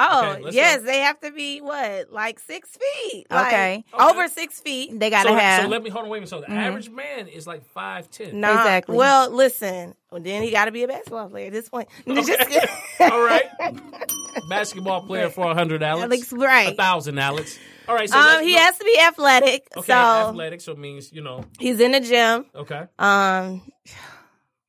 Oh, 0.09 0.31
Okay, 0.39 0.49
yes, 0.51 0.79
go. 0.79 0.85
they 0.85 0.99
have 0.99 1.19
to 1.21 1.31
be 1.31 1.59
what, 1.61 2.11
like 2.11 2.39
six 2.39 2.69
feet? 2.69 3.27
Like, 3.29 3.47
Okay. 3.47 3.83
Okay. 3.93 4.03
over 4.09 4.27
six 4.27 4.59
feet. 4.59 4.99
They 4.99 5.09
gotta 5.09 5.29
so, 5.29 5.35
have. 5.35 5.63
So 5.63 5.67
let 5.69 5.83
me 5.83 5.89
hold 5.89 6.05
on. 6.05 6.09
Wait 6.11 6.17
a 6.17 6.21
minute. 6.21 6.29
So 6.29 6.41
the 6.41 6.47
Mhm. 6.47 6.57
average 6.57 6.89
man 6.89 7.27
is 7.27 7.45
like 7.45 7.63
five 7.65 8.09
ten. 8.09 8.39
Nah, 8.39 8.57
Exactly. 8.57 8.97
Well, 8.97 9.29
listen. 9.29 9.95
Well, 10.11 10.21
then 10.21 10.43
he 10.43 10.51
got 10.51 10.65
to 10.65 10.71
be 10.71 10.83
a 10.83 10.87
basketball 10.87 11.29
player 11.29 11.47
at 11.47 11.53
this 11.53 11.69
point. 11.69 11.87
Just. 12.07 12.29
All 12.99 13.21
right. 13.21 13.43
Basketball 14.49 15.01
player 15.03 15.29
for 15.29 15.51
a 15.51 15.53
hundred 15.53 15.83
Alex. 15.83 16.03
Alex, 16.05 16.31
A 16.31 16.35
right. 16.37 16.77
thousand 16.77 17.19
Alex. 17.19 17.57
All 17.87 17.95
right. 17.95 18.09
So 18.09 18.17
um, 18.17 18.43
he 18.43 18.53
go- 18.53 18.59
has 18.59 18.77
to 18.77 18.83
be 18.85 18.99
athletic. 18.99 19.67
Okay, 19.75 19.87
so 19.87 19.93
athletic. 19.93 20.61
So 20.61 20.71
it 20.73 20.77
means 20.79 21.11
you 21.11 21.21
know. 21.21 21.43
he's 21.59 21.79
in 21.79 21.91
the 21.91 21.99
gym. 21.99 22.45
Okay. 22.55 22.83
Um, 22.99 23.61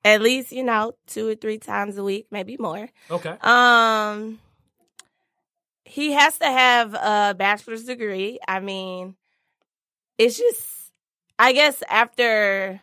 at 0.05 0.21
least 0.21 0.51
you 0.53 0.65
know 0.65 0.93
two 1.07 1.29
or 1.29 1.35
three 1.37 1.59
times 1.59 1.97
a 1.97 2.03
week, 2.05 2.27
maybe 2.31 2.57
more. 2.59 2.89
Okay. 3.11 3.37
Um, 3.41 4.41
he 5.93 6.13
has 6.13 6.39
to 6.39 6.47
have 6.47 6.95
a 6.95 7.35
bachelor's 7.37 7.85
degree. 7.85 8.39
I 8.49 8.61
mean, 8.61 9.15
it's 10.17 10.39
just, 10.39 10.67
I 11.39 11.53
guess 11.53 11.83
after 11.87 12.81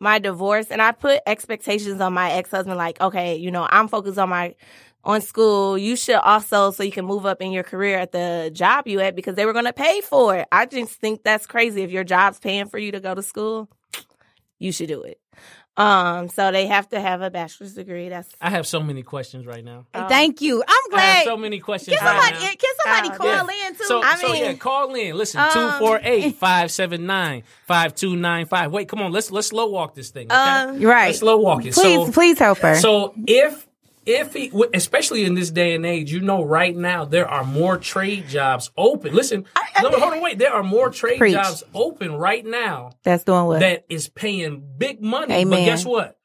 my 0.00 0.18
divorce, 0.18 0.66
and 0.72 0.82
I 0.82 0.90
put 0.90 1.20
expectations 1.28 2.00
on 2.00 2.12
my 2.12 2.32
ex 2.32 2.50
husband, 2.50 2.76
like, 2.76 3.00
okay, 3.00 3.36
you 3.36 3.52
know, 3.52 3.68
I'm 3.70 3.86
focused 3.86 4.18
on 4.18 4.30
my 4.30 4.56
on 5.04 5.20
school. 5.20 5.78
You 5.78 5.94
should 5.94 6.16
also, 6.16 6.72
so 6.72 6.82
you 6.82 6.90
can 6.90 7.04
move 7.04 7.24
up 7.24 7.40
in 7.40 7.52
your 7.52 7.62
career 7.62 7.98
at 8.00 8.10
the 8.10 8.50
job 8.52 8.88
you 8.88 8.98
at 8.98 9.14
because 9.14 9.36
they 9.36 9.46
were 9.46 9.52
going 9.52 9.66
to 9.66 9.72
pay 9.72 10.00
for 10.00 10.36
it. 10.38 10.48
I 10.50 10.66
just 10.66 10.94
think 10.94 11.22
that's 11.22 11.46
crazy. 11.46 11.82
If 11.82 11.92
your 11.92 12.04
job's 12.04 12.40
paying 12.40 12.66
for 12.66 12.78
you 12.78 12.90
to 12.90 13.00
go 13.00 13.14
to 13.14 13.22
school, 13.22 13.70
you 14.58 14.72
should 14.72 14.88
do 14.88 15.02
it. 15.02 15.20
Um, 15.76 16.28
so 16.28 16.50
they 16.52 16.66
have 16.66 16.88
to 16.90 17.00
have 17.00 17.22
a 17.22 17.30
bachelor's 17.30 17.74
degree. 17.74 18.08
That's 18.08 18.28
I 18.40 18.50
have 18.50 18.66
so 18.66 18.80
many 18.82 19.02
questions 19.02 19.46
right 19.46 19.64
now. 19.64 19.86
um, 19.94 20.08
Thank 20.08 20.40
you. 20.42 20.62
I'm 20.66 20.68
I 20.68 21.00
have 21.00 21.24
glad. 21.24 21.24
so 21.24 21.36
many 21.36 21.58
questions 21.60 21.96
Can 21.96 22.04
right 22.06 22.22
somebody, 22.22 22.44
now. 22.44 22.50
can 22.50 22.74
somebody 22.84 23.16
call 23.16 23.26
yeah. 23.26 23.68
in 23.68 23.74
too? 23.76 23.84
So, 23.84 24.02
I 24.02 24.16
so 24.16 24.34
yeah, 24.34 24.52
call 24.54 24.94
in. 24.94 25.16
Listen, 25.16 25.40
Um, 25.40 25.50
248-579-5295. 27.68 28.70
Wait, 28.70 28.88
come 28.88 29.00
on, 29.02 29.12
let's 29.12 29.30
let's 29.30 29.48
slow 29.48 29.68
walk 29.68 29.94
this 29.94 30.10
thing, 30.10 30.26
okay? 30.26 30.34
Um, 30.34 30.80
right. 30.82 31.06
Let's 31.06 31.18
slow 31.20 31.38
walk 31.38 31.64
it. 31.64 31.74
Please, 31.74 32.06
so, 32.06 32.12
please 32.12 32.38
help 32.38 32.58
her. 32.58 32.74
so 32.76 33.14
if 33.26 33.66
if 34.06 34.34
he, 34.34 34.52
especially 34.74 35.24
in 35.24 35.34
this 35.34 35.50
day 35.50 35.74
and 35.74 35.84
age, 35.84 36.12
you 36.12 36.20
know, 36.20 36.42
right 36.42 36.76
now 36.76 37.04
there 37.04 37.28
are 37.28 37.44
more 37.44 37.76
trade 37.76 38.28
jobs 38.28 38.70
open. 38.76 39.14
Listen, 39.14 39.44
no, 39.82 39.90
hold 39.90 40.14
on, 40.14 40.20
wait. 40.20 40.38
There 40.38 40.52
are 40.52 40.62
more 40.62 40.90
trade 40.90 41.18
Preach. 41.18 41.34
jobs 41.34 41.62
open 41.74 42.12
right 42.14 42.44
now 42.44 42.92
That's 43.02 43.24
doing 43.24 43.44
what? 43.46 43.60
that 43.60 43.84
is 43.88 44.08
paying 44.08 44.62
big 44.78 45.02
money. 45.02 45.44
But 45.44 45.64
guess 45.64 45.84
what? 45.84 46.16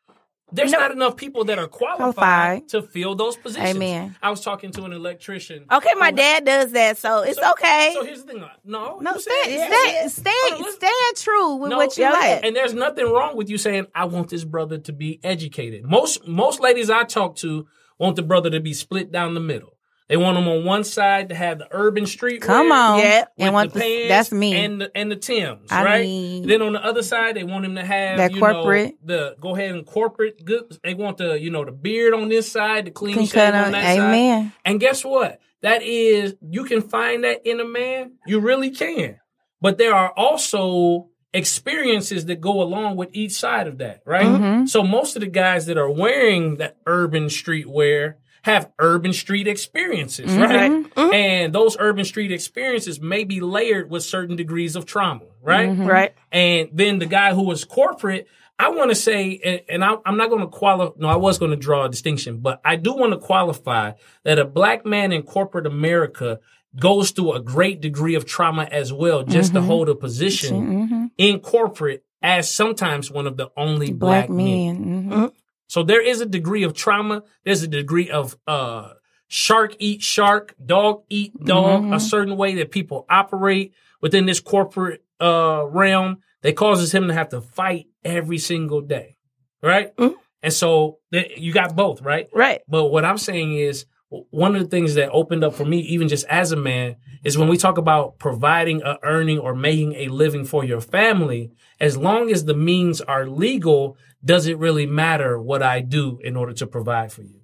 There's 0.52 0.72
not 0.72 0.92
enough 0.92 1.18
people 1.18 1.44
that 1.46 1.58
are 1.58 1.68
qualified, 1.68 2.14
Qualified. 2.16 2.70
to 2.70 2.82
fill 2.84 3.16
those 3.16 3.36
positions. 3.36 3.76
Amen. 3.76 4.16
I 4.22 4.30
was 4.30 4.42
talking 4.42 4.72
to 4.74 4.84
an 4.84 4.94
electrician. 4.94 5.66
Okay, 5.72 5.94
my 5.98 6.12
dad 6.12 6.46
does 6.46 6.72
that, 6.74 6.98
so 6.98 7.24
it's 7.24 7.40
so- 7.40 7.52
okay. 7.52 7.92
So 7.94 8.04
here's 8.06 8.24
the 8.24 8.34
thing. 8.34 8.44
Uh, 8.44 8.50
no, 8.64 9.00
no, 9.00 9.16
you 9.16 9.20
stand, 9.20 9.52
yeah, 9.52 9.68
stand, 9.68 10.12
stand, 10.12 10.64
on, 10.64 10.72
stand 10.72 11.16
true 11.18 11.56
with 11.56 11.72
No, 11.72 11.78
what 11.78 11.98
you 11.98 12.04
yeah, 12.04 12.12
like. 12.12 12.46
And 12.46 12.56
there's 12.56 12.74
nothing 12.76 13.06
wrong 13.12 13.36
with 13.36 13.50
you 13.50 13.58
saying, 13.58 13.88
I 13.96 14.06
want 14.06 14.30
this 14.30 14.44
brother 14.44 14.78
to 14.78 14.94
be 14.94 15.20
educated. 15.24 15.84
Most 15.84 16.28
most 16.28 16.60
ladies 16.62 16.90
I 16.92 17.04
talk 17.06 17.36
to 17.38 17.68
want 17.98 18.16
the 18.16 18.24
brother 18.24 18.50
to 18.52 18.60
be 18.60 18.74
split 18.74 19.12
down 19.12 19.34
the 19.34 19.40
middle. 19.40 19.75
They 20.08 20.18
want 20.18 20.38
him 20.38 20.48
on 20.48 20.64
one 20.66 20.84
side 20.84 21.30
to 21.30 21.36
have 21.36 21.58
the 21.58 21.68
urban 21.72 22.06
street. 22.06 22.42
Come 22.44 22.72
on. 22.72 23.00
Yeah. 23.00 23.26
And 23.40 23.54
want 23.56 23.74
the 23.74 23.80
the, 23.80 23.86
pants 23.86 24.10
that's 24.10 24.32
me. 24.32 24.54
and 24.54 24.80
the, 24.82 24.92
and 24.96 25.12
the 25.12 25.16
Tims, 25.16 25.72
I 25.72 25.84
right? 25.84 26.06
mean- 26.06 26.48
then 26.48 26.62
on 26.62 26.74
the 26.74 26.86
other 26.86 27.02
side, 27.02 27.36
they 27.36 27.44
want 27.44 27.66
him 27.66 27.74
to 27.76 27.84
have 27.84 28.18
That 28.18 28.34
you 28.34 28.40
corporate. 28.40 28.96
Know, 29.04 29.18
the 29.32 29.36
go 29.40 29.56
ahead 29.56 29.72
and 29.74 29.84
corporate 29.86 30.46
good. 30.46 30.78
They 30.84 30.94
want 30.94 31.18
the 31.18 31.40
you 31.40 31.50
know 31.50 31.66
the 31.66 31.72
beard 31.72 32.14
on 32.14 32.30
this 32.30 32.52
side, 32.52 32.86
the 32.86 32.92
clean 32.92 33.16
shave 33.16 33.32
cut 33.32 33.56
on 33.56 33.66
on- 33.66 33.72
that 33.72 33.84
side. 33.96 34.00
Amen. 34.00 34.54
And 34.64 34.80
guess 34.80 35.04
what? 35.04 35.40
That 35.64 35.82
is 35.82 36.36
you 36.48 36.66
can 36.66 36.82
find 36.82 37.24
that 37.24 37.42
in 37.48 37.60
a 37.60 37.66
man. 37.66 38.14
You 38.28 38.40
really 38.42 38.70
can. 38.70 39.20
But 39.60 39.80
there 39.80 39.96
are 39.96 40.12
also 40.12 41.10
experiences 41.34 42.26
that 42.28 42.42
go 42.42 42.62
along 42.62 42.96
with 42.98 43.10
each 43.14 43.32
side 43.34 43.66
of 43.68 43.80
that, 43.80 44.02
right? 44.06 44.26
Mhm. 44.26 44.70
So 44.70 44.84
most 44.84 45.16
of 45.16 45.22
the 45.22 45.28
guys 45.28 45.66
that 45.66 45.78
are 45.78 45.90
wearing 45.90 46.58
that 46.58 46.78
urban 46.86 47.26
streetwear 47.26 48.16
have 48.46 48.70
urban 48.78 49.12
street 49.12 49.48
experiences, 49.48 50.32
right? 50.38 50.70
Mhm. 50.72 51.14
And 51.16 51.54
those 51.54 51.76
urban 51.80 52.06
street 52.06 52.32
experiences 52.32 53.02
may 53.02 53.24
be 53.24 53.42
layered 53.42 53.90
with 53.90 54.04
certain 54.04 54.36
degrees 54.36 54.76
of 54.76 54.86
trauma, 54.86 55.22
right? 55.42 55.68
Mhm. 55.70 55.88
right? 55.88 56.14
And 56.32 56.70
then 56.72 57.00
the 57.00 57.08
guy 57.08 57.34
who 57.34 57.42
was 57.42 57.64
corporate, 57.66 58.28
I 58.60 58.70
want 58.70 58.92
to 58.92 58.96
say, 58.96 59.42
and, 59.44 59.62
and 59.68 59.84
I, 59.84 59.96
I'm 60.06 60.16
not 60.18 60.30
going 60.30 60.42
to 60.44 60.48
qualify. 60.48 60.94
No, 61.00 61.08
I 61.08 61.16
was 61.16 61.40
going 61.40 61.50
to 61.52 61.58
draw 61.58 61.86
a 61.86 61.90
distinction, 61.90 62.38
but 62.38 62.62
I 62.64 62.76
do 62.76 62.94
want 62.94 63.14
to 63.14 63.18
qualify 63.18 63.94
that 64.26 64.38
a 64.38 64.46
black 64.46 64.86
man 64.86 65.12
in 65.12 65.24
corporate 65.24 65.66
America 65.66 66.40
goes 66.80 67.10
through 67.10 67.34
a 67.34 67.40
great 67.40 67.82
degree 67.82 68.14
of 68.14 68.26
trauma 68.26 68.68
as 68.72 68.94
well, 68.94 69.24
just 69.24 69.54
to 69.56 69.60
Mhm. 69.60 69.66
hold 69.66 69.90
a 69.90 69.96
position 69.96 70.88
Mhm. 70.88 71.10
in 71.18 71.40
corporate 71.40 72.04
as 72.22 72.48
sometimes 72.48 73.10
one 73.10 73.26
of 73.26 73.38
the 73.38 73.50
only 73.58 73.92
black, 73.92 74.28
Black 74.28 74.30
men. 74.30 75.32
So 75.68 75.84
there 75.84 76.02
is 76.02 76.22
a 76.22 76.26
degree 76.26 76.64
of 76.64 76.74
trauma. 76.74 77.24
There's 77.44 77.64
a 77.64 77.68
degree 77.68 78.10
of 78.10 78.38
uh, 78.48 78.94
shark 79.28 79.76
eat 79.80 80.02
shark, 80.02 80.56
dog 80.64 81.04
eat 81.10 81.34
dog, 81.44 81.84
Mhm. 81.84 81.96
a 81.96 82.00
certain 82.00 82.38
way 82.38 82.56
that 82.56 82.72
people 82.72 83.06
operate 83.10 83.74
within 84.02 84.26
this 84.26 84.40
corporate 84.40 85.02
uh, 85.20 85.66
realm 85.70 86.18
that 86.42 86.56
causes 86.56 86.94
him 86.94 87.08
to 87.08 87.14
have 87.14 87.30
to 87.30 87.42
fight 87.42 87.88
every 88.04 88.38
single 88.38 88.82
day, 88.82 89.16
right? 89.64 89.96
Mhm. 89.96 90.16
And 90.44 90.54
so 90.54 91.00
you 91.12 91.54
got 91.54 91.76
both, 91.76 92.02
right? 92.02 92.28
Right. 92.34 92.62
But 92.68 92.86
what 92.92 93.06
I'm 93.06 93.18
saying 93.18 93.54
is 93.54 93.86
one 94.10 94.56
of 94.56 94.62
the 94.62 94.70
things 94.70 94.96
that 94.96 95.10
opened 95.12 95.44
up 95.44 95.54
for 95.54 95.66
me, 95.66 95.80
even 95.80 96.08
just 96.08 96.26
as 96.28 96.52
a 96.52 96.56
man, 96.56 96.96
is 97.24 97.38
when 97.38 97.48
we 97.48 97.58
talk 97.58 97.78
about 97.78 98.20
providing 98.20 98.82
a 98.84 98.98
earning 99.04 99.40
or 99.40 99.56
making 99.56 99.94
a 99.96 100.08
living 100.10 100.46
for 100.46 100.64
your 100.64 100.82
family, 100.82 101.52
as 101.80 101.98
long 101.98 102.32
as 102.32 102.46
the 102.46 102.54
means 102.54 103.02
are 103.02 103.26
legal, 103.28 103.98
does 104.24 104.48
it 104.48 104.58
really 104.58 104.86
matter 104.86 105.40
what 105.42 105.64
I 105.64 105.82
do 105.82 106.20
in 106.24 106.36
order 106.36 106.54
to 106.54 106.68
provide 106.68 107.12
for 107.12 107.24
you? 107.24 107.42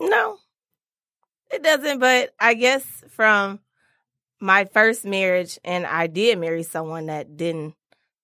No, 0.00 0.38
it 1.50 1.62
doesn't. 1.62 2.00
But 2.00 2.34
I 2.38 2.54
guess 2.54 2.84
from 3.08 3.60
my 4.40 4.64
first 4.64 5.04
marriage, 5.04 5.58
and 5.64 5.86
I 5.86 6.08
did 6.08 6.38
marry 6.38 6.64
someone 6.64 7.06
that 7.06 7.36
didn't 7.36 7.74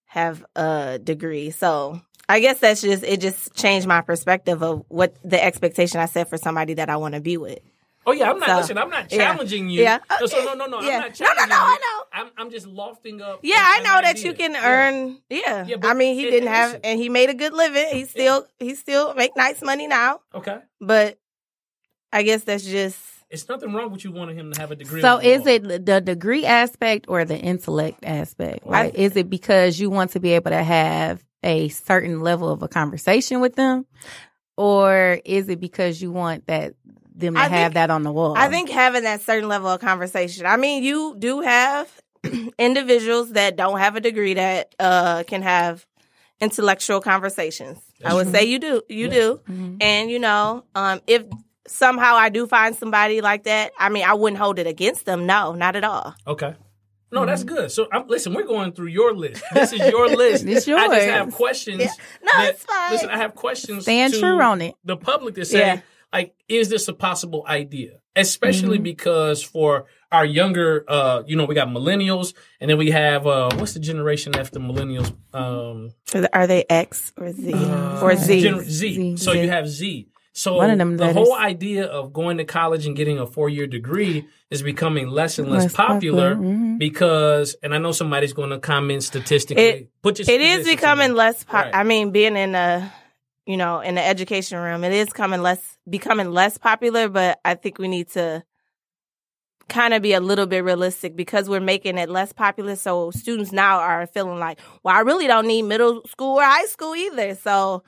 have 0.07 0.45
a 0.57 0.99
degree. 1.03 1.51
So 1.51 2.01
I 2.29 2.41
guess 2.41 2.59
that's 2.59 2.83
just, 2.83 3.03
it 3.05 3.21
just 3.21 3.55
changed 3.55 3.87
my 3.87 4.01
perspective 4.03 4.63
of 4.63 4.85
what 4.89 5.17
the 5.25 5.43
expectation 5.43 6.01
I 6.01 6.07
set 6.07 6.29
for 6.29 6.37
somebody 6.37 6.75
that 6.75 6.91
I 6.91 6.97
want 6.97 7.15
to 7.15 7.21
be 7.21 7.37
with. 7.39 7.61
Oh 8.07 8.13
yeah, 8.13 8.31
I'm 8.31 8.39
not 8.39 8.49
So, 8.49 8.57
listen. 8.57 8.79
I'm 8.79 8.89
not 8.91 9.13
yeah. 9.13 9.19
challenging 9.19 9.69
you. 9.69 9.83
Yeah. 9.83 9.99
No, 10.21 10.27
so 10.27 10.43
no, 10.45 10.55
no, 10.55 10.67
no. 10.67 10.81
Yeah. 10.81 10.97
I'm 10.97 11.01
not 11.01 11.03
No, 11.03 11.09
no, 11.09 11.13
challenging 11.15 11.49
no, 11.51 11.57
I 11.57 11.79
know. 11.81 12.05
I'm, 12.13 12.31
I'm 12.39 12.51
just 12.51 12.67
lofting 12.67 13.21
up. 13.21 13.41
Yeah, 13.43 13.57
I 13.61 13.79
know 13.81 14.01
that 14.03 14.17
idea. 14.17 14.25
you 14.27 14.33
can 14.35 14.57
earn. 14.57 15.19
Yeah, 15.29 15.67
Yeah, 15.67 15.77
but 15.77 15.89
I 15.91 15.95
mean, 15.95 16.15
he 16.15 16.27
it- 16.27 16.31
didn't 16.31 16.49
it- 16.49 16.53
have, 16.53 16.69
listen. 16.71 16.81
and 16.85 16.99
he 17.01 17.09
made 17.11 17.29
a 17.29 17.35
good 17.35 17.53
living. 17.53 17.87
He 17.93 18.05
still, 18.07 18.47
he 18.59 18.75
still 18.77 19.13
make 19.15 19.37
nice 19.37 19.61
money 19.63 19.87
now. 19.87 20.21
Okay, 20.35 20.59
But 20.81 21.19
I 22.13 22.23
guess 22.23 22.45
that's 22.45 22.65
just 22.65 22.99
it's 23.31 23.47
nothing 23.47 23.75
wrong 23.75 23.93
with 23.93 24.05
you 24.05 24.11
wanting 24.13 24.37
him 24.39 24.53
to 24.55 24.61
have 24.61 24.71
a 24.71 24.77
degree. 24.77 25.03
So 25.03 25.19
is 25.19 25.47
it 25.47 25.85
the 25.85 26.01
degree 26.01 26.47
aspect 26.47 27.05
or 27.09 27.27
the 27.27 27.37
intellect 27.39 27.99
aspect? 28.05 28.61
I- 28.67 28.91
is 28.95 29.17
it 29.17 29.29
because 29.29 29.79
you 29.79 29.91
want 29.91 30.13
to 30.13 30.21
be 30.21 30.33
able 30.33 30.51
to 30.51 30.63
have 30.63 31.23
a 31.43 31.69
certain 31.69 32.21
level 32.21 32.49
of 32.51 32.63
a 32.63 32.69
conversation 32.69 33.41
with 33.41 33.55
them, 33.57 33.87
or 34.57 35.21
is 35.25 35.49
it 35.49 35.61
because 35.61 36.01
you 36.03 36.11
want 36.13 36.47
that 36.47 36.75
them 37.15 37.35
to 37.35 37.41
I 37.41 37.45
have 37.49 37.51
think- 37.51 37.75
that 37.75 37.91
on 37.91 38.03
the 38.03 38.13
wall? 38.13 38.35
I 38.37 38.49
think 38.49 38.69
having 38.71 39.05
that 39.05 39.21
certain 39.23 39.49
level 39.49 39.69
of 39.69 39.81
conversation. 39.81 40.47
I 40.47 40.57
mean, 40.57 40.83
you 40.83 41.17
do 41.19 41.41
have 41.41 41.89
individuals 42.59 43.33
that 43.33 43.57
don't 43.57 43.79
have 43.79 43.97
a 43.97 44.01
degree 44.01 44.35
that 44.35 44.75
uh, 44.79 45.23
can 45.25 45.43
have 45.43 45.87
intellectual 46.41 47.01
conversations. 47.01 47.79
That's 48.01 48.13
I 48.13 48.15
would 48.17 48.25
true. 48.25 48.33
say 48.33 48.45
you 48.45 48.59
do. 48.59 48.83
You 48.89 49.07
Yeah. 49.07 49.13
do. 49.15 49.41
Mhm. 49.49 49.77
And 49.81 50.11
you 50.11 50.19
know, 50.19 50.65
um, 50.75 51.01
if 51.07 51.23
somehow 51.67 52.15
I 52.15 52.29
do 52.29 52.47
find 52.47 52.75
somebody 52.77 53.21
like 53.21 53.45
that, 53.45 53.73
I 53.79 53.89
mean, 53.89 54.05
I 54.05 54.15
wouldn't 54.15 54.41
hold 54.41 54.59
it 54.59 54.67
against 54.67 55.05
them. 55.05 55.27
No, 55.27 55.53
not 55.53 55.77
at 55.77 55.85
all. 55.85 56.15
Okay. 56.27 56.55
No, 57.11 57.25
that's 57.27 57.45
good. 57.45 57.71
So, 57.73 57.87
I'm, 57.93 58.07
listen, 58.07 58.35
we're 58.35 58.47
going 58.47 58.73
through 58.73 58.89
your 58.89 59.15
list. 59.15 59.43
This 59.55 59.73
is 59.73 59.81
your 59.81 60.09
list. 60.09 60.45
It's 60.47 60.51
I 60.51 60.55
just 60.55 60.67
yours. 60.69 61.05
have 61.05 61.33
questions. 61.33 61.81
Yeah. 61.81 61.91
No, 62.23 62.33
that- 62.37 62.51
it's 62.55 62.65
fine. 62.65 62.93
Listen, 62.93 63.09
I 63.11 63.17
have 63.19 63.35
questions. 63.35 63.83
Stand 63.85 64.13
to 64.15 64.21
true 64.21 64.41
on 64.43 64.61
it. 64.61 64.75
The 64.85 64.97
public 64.97 65.35
to 65.37 65.45
say, 65.45 65.59
Yeah. 65.61 65.81
like, 66.13 66.35
is 66.49 66.69
this 66.69 66.87
a 66.89 66.93
possible 66.93 67.45
idea? 67.49 68.01
Especially 68.17 68.77
Mm-hmm. 68.79 68.83
because 68.85 69.43
for 69.43 69.87
our 70.11 70.25
younger, 70.25 70.85
uh, 70.89 71.23
you 71.27 71.37
know, 71.37 71.45
we 71.45 71.55
got 71.55 71.69
millennials, 71.69 72.35
and 72.61 72.69
then 72.71 72.77
we 72.79 72.91
have 72.91 73.27
uh, 73.27 73.51
what's 73.57 73.75
the 73.75 73.81
generation 73.81 74.35
after 74.37 74.59
millennials? 74.59 75.15
Um, 75.33 75.91
Are 76.33 76.47
they 76.49 76.65
X 76.69 77.13
or 77.17 77.31
Z 77.31 77.53
uh, 77.55 78.01
or 78.03 78.17
Z? 78.17 78.43
Gener- 78.43 78.65
Z. 78.65 78.95
Z. 78.95 79.17
So 79.19 79.33
Z. 79.33 79.41
you 79.43 79.49
have 79.51 79.69
Z. 79.69 80.09
So 80.39 80.57
One 80.57 80.71
of 80.71 80.79
them 80.79 80.97
the 80.97 81.07
letters. 81.07 81.17
whole 81.17 81.35
idea 81.35 81.85
of 81.87 82.13
going 82.13 82.39
to 82.39 82.45
college 82.45 82.87
and 82.87 82.95
getting 82.97 83.19
a 83.19 83.27
four 83.27 83.49
year 83.49 83.67
degree 83.67 84.27
is 84.51 84.63
becoming 84.63 85.09
less 85.09 85.39
and 85.39 85.51
less, 85.51 85.65
Less 85.65 85.73
popular, 85.75 86.35
popular, 86.37 86.53
mhm. 86.55 86.79
because, 86.79 87.57
and 87.63 87.75
I 87.75 87.79
know 87.79 87.93
somebody's 87.93 88.33
going 88.33 88.51
to 88.51 88.59
comment 88.59 89.03
statistically. 89.03 89.65
It- 89.65 89.91
Put 90.03 90.19
your 90.21 90.31
it 90.31 90.41
is 90.41 90.67
becoming 90.67 91.15
less. 91.15 91.43
Po- 91.45 91.57
Right. 91.59 91.75
I 91.75 91.83
mean, 91.83 92.13
being 92.13 92.37
in 92.37 92.55
a 92.55 92.93
you 93.47 93.57
know 93.57 93.81
in 93.81 93.95
the 93.97 94.05
education 94.05 94.59
room, 94.59 94.85
it 94.85 94.93
is 94.93 95.09
coming 95.13 95.43
less 95.43 95.61
becoming 95.89 96.31
less 96.31 96.57
popular. 96.57 97.09
But 97.09 97.41
I 97.45 97.55
think 97.55 97.79
we 97.79 97.89
need 97.89 98.09
to 98.11 98.45
kind 99.69 99.93
of 99.93 100.01
be 100.03 100.13
a 100.15 100.21
little 100.21 100.47
bit 100.47 100.65
realistic 100.65 101.15
because 101.17 101.49
we're 101.49 101.61
making 101.61 101.99
it 101.99 102.09
less 102.09 102.33
popular. 102.33 102.77
So 102.77 103.11
students 103.11 103.53
now 103.53 103.81
are 103.81 104.07
feeling 104.07 104.39
like, 104.39 104.61
well, 104.83 104.95
I 104.95 105.01
really 105.01 105.27
don't 105.27 105.47
need 105.47 105.63
middle 105.63 106.03
school 106.07 106.37
or 106.39 106.43
high 106.43 106.65
school 106.67 106.95
either. 106.95 107.35
So, 107.35 107.83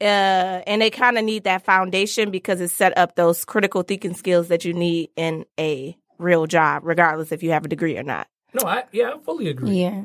uh, 0.00 0.62
and 0.66 0.80
they 0.80 0.90
kind 0.90 1.18
of 1.18 1.24
need 1.24 1.44
that 1.44 1.64
foundation 1.64 2.30
because 2.30 2.60
it 2.60 2.70
set 2.70 2.96
up 2.96 3.16
those 3.16 3.44
critical 3.44 3.82
thinking 3.82 4.14
skills 4.14 4.48
that 4.48 4.64
you 4.64 4.72
need 4.72 5.10
in 5.16 5.44
a 5.58 5.96
real 6.18 6.46
job, 6.46 6.82
regardless 6.84 7.32
if 7.32 7.42
you 7.42 7.50
have 7.50 7.64
a 7.64 7.68
degree 7.68 7.96
or 7.96 8.02
not. 8.02 8.26
No, 8.54 8.68
I 8.68 8.84
yeah, 8.92 9.12
I 9.14 9.18
fully 9.18 9.48
agree. 9.48 9.82
Yeah. 9.82 10.04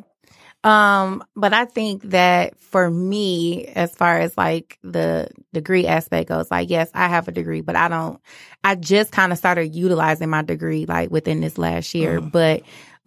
Um, 0.63 1.23
but 1.35 1.53
I 1.53 1.65
think 1.65 2.03
that 2.03 2.57
for 2.57 2.89
me, 2.89 3.65
as 3.65 3.93
far 3.93 4.19
as 4.19 4.37
like 4.37 4.79
the 4.81 5.27
degree 5.51 5.85
aspect 5.85 6.29
goes, 6.29 6.49
like, 6.49 6.69
yes, 6.69 6.89
I 6.93 7.09
have 7.09 7.27
a 7.27 7.33
degree, 7.33 7.59
but 7.61 7.75
I 7.75 7.89
don't, 7.89 8.21
I 8.63 8.75
just 8.75 9.11
kind 9.11 9.33
of 9.33 9.37
started 9.37 9.75
utilizing 9.75 10.29
my 10.29 10.41
degree 10.41 10.85
like 10.85 11.11
within 11.11 11.41
this 11.41 11.57
last 11.57 11.93
year. 11.93 12.21
Mhm. 12.21 12.31
But, 12.31 12.63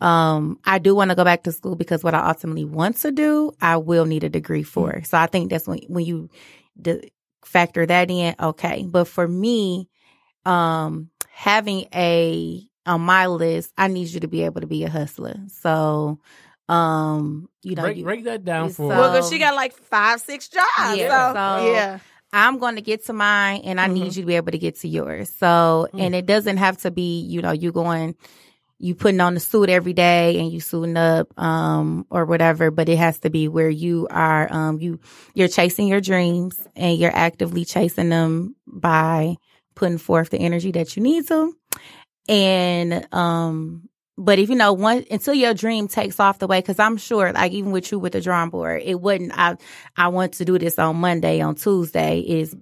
um, 0.07 0.59
I 0.67 0.79
do 0.79 0.95
want 0.95 1.11
to 1.11 1.15
go 1.15 1.25
back 1.25 1.45
to 1.45 1.53
school 1.53 1.77
because 1.77 2.05
what 2.05 2.15
I 2.15 2.29
ultimately 2.29 2.67
want 2.67 2.99
to 2.99 3.11
do, 3.11 3.53
I 3.63 3.79
will 3.79 4.05
need 4.05 4.25
a 4.25 4.29
degree 4.29 4.63
for. 4.63 5.03
So 5.05 5.17
I 5.17 5.27
think 5.27 5.49
that's 5.49 5.67
when, 5.67 5.79
when 5.89 6.05
you 6.05 6.29
d- 6.81 7.11
factor 7.45 7.87
that 7.87 8.11
in, 8.11 8.35
okay. 8.41 8.85
But 8.89 9.07
for 9.09 9.27
me, 9.27 9.89
um, 10.45 11.11
having 11.31 11.87
a, 11.95 12.63
on 12.87 13.01
my 13.01 13.27
list, 13.27 13.73
I 13.77 13.89
need 13.89 14.09
you 14.09 14.21
to 14.21 14.29
be 14.29 14.43
able 14.45 14.61
to 14.61 14.67
be 14.67 14.85
a 14.85 14.91
hustler. 14.91 15.37
So, 15.49 16.19
um, 16.69 17.49
you 17.63 17.75
know, 17.75 17.83
break, 17.83 17.97
you- 17.99 18.05
break 18.05 18.25
that 18.25 18.45
down 18.45 18.69
for 18.71 18.75
so- 18.75 18.89
Well, 18.89 19.13
because 19.13 19.31
she 19.31 19.39
got 19.39 19.55
like 19.55 19.73
five, 19.73 20.21
six 20.21 20.49
jobs. 20.49 20.67
Yeah, 20.97 21.33
so, 21.33 21.35
so- 21.35 21.73
yeah. 21.73 21.99
I'm 22.33 22.59
going 22.59 22.75
to 22.75 22.83
get 22.83 23.07
to 23.07 23.13
mine 23.13 23.63
and 23.65 23.81
I 23.81 23.87
Mhm. 23.89 23.93
need 23.93 24.17
you 24.17 24.23
to 24.23 24.27
be 24.27 24.35
able 24.35 24.51
to 24.53 24.59
get 24.59 24.77
to 24.81 24.89
yours. 24.89 25.31
So, 25.39 25.89
Mm. 25.95 26.01
and 26.01 26.15
it 26.15 26.27
doesn't 26.27 26.57
have 26.59 26.77
to 26.79 26.91
be, 26.91 27.21
you 27.21 27.41
know, 27.41 27.53
you 27.53 27.73
going, 27.73 28.15
you 28.79 28.95
putting 28.95 29.21
on 29.21 29.35
the 29.35 29.41
suit 29.41 29.69
every 29.71 29.93
day 29.93 30.39
and 30.39 30.53
you 30.53 30.61
suiting 30.61 30.97
up, 30.97 31.29
um, 31.39 32.07
or 32.11 32.25
whatever, 32.25 32.71
but 32.71 32.89
it 32.89 32.99
has 32.99 33.19
to 33.21 33.31
be 33.31 33.49
where 33.49 33.71
you 33.71 34.07
are, 34.11 34.53
um, 34.53 34.81
you, 34.81 35.01
you're 35.35 35.49
chasing 35.49 35.89
your 35.89 36.01
dreams 36.01 36.59
and 36.77 36.99
you're 36.99 37.15
actively 37.15 37.65
chasing 37.65 38.11
them 38.11 38.55
by 38.67 39.37
putting 39.75 39.99
forth 39.99 40.31
the 40.31 40.39
energy 40.39 40.73
that 40.73 40.97
you 40.97 41.03
need 41.03 41.27
to. 41.29 41.57
And, 42.29 43.07
um, 43.15 43.89
but 44.19 44.39
if 44.39 44.49
you 44.49 44.55
know 44.57 44.73
one 44.73 45.05
until 45.11 45.35
your 45.35 45.53
dream 45.53 45.89
takes 45.89 46.19
off 46.19 46.39
the 46.39 46.47
way, 46.47 46.61
because 46.61 46.79
I'm 46.79 46.97
sure, 46.97 47.33
like 47.33 47.53
even 47.53 47.71
with 47.71 47.93
you 47.93 47.99
with 47.99 48.15
the 48.15 48.21
drawing 48.23 48.49
board, 48.49 48.81
it 48.83 48.99
wouldn't. 48.99 49.33
I 49.37 49.57
I 49.95 50.09
want 50.09 50.33
to 50.35 50.47
do 50.47 50.59
this 50.59 50.79
on 50.79 50.97
Monday, 50.97 51.43
on 51.43 51.55
Tuesday 51.55 52.21
is 52.21 52.57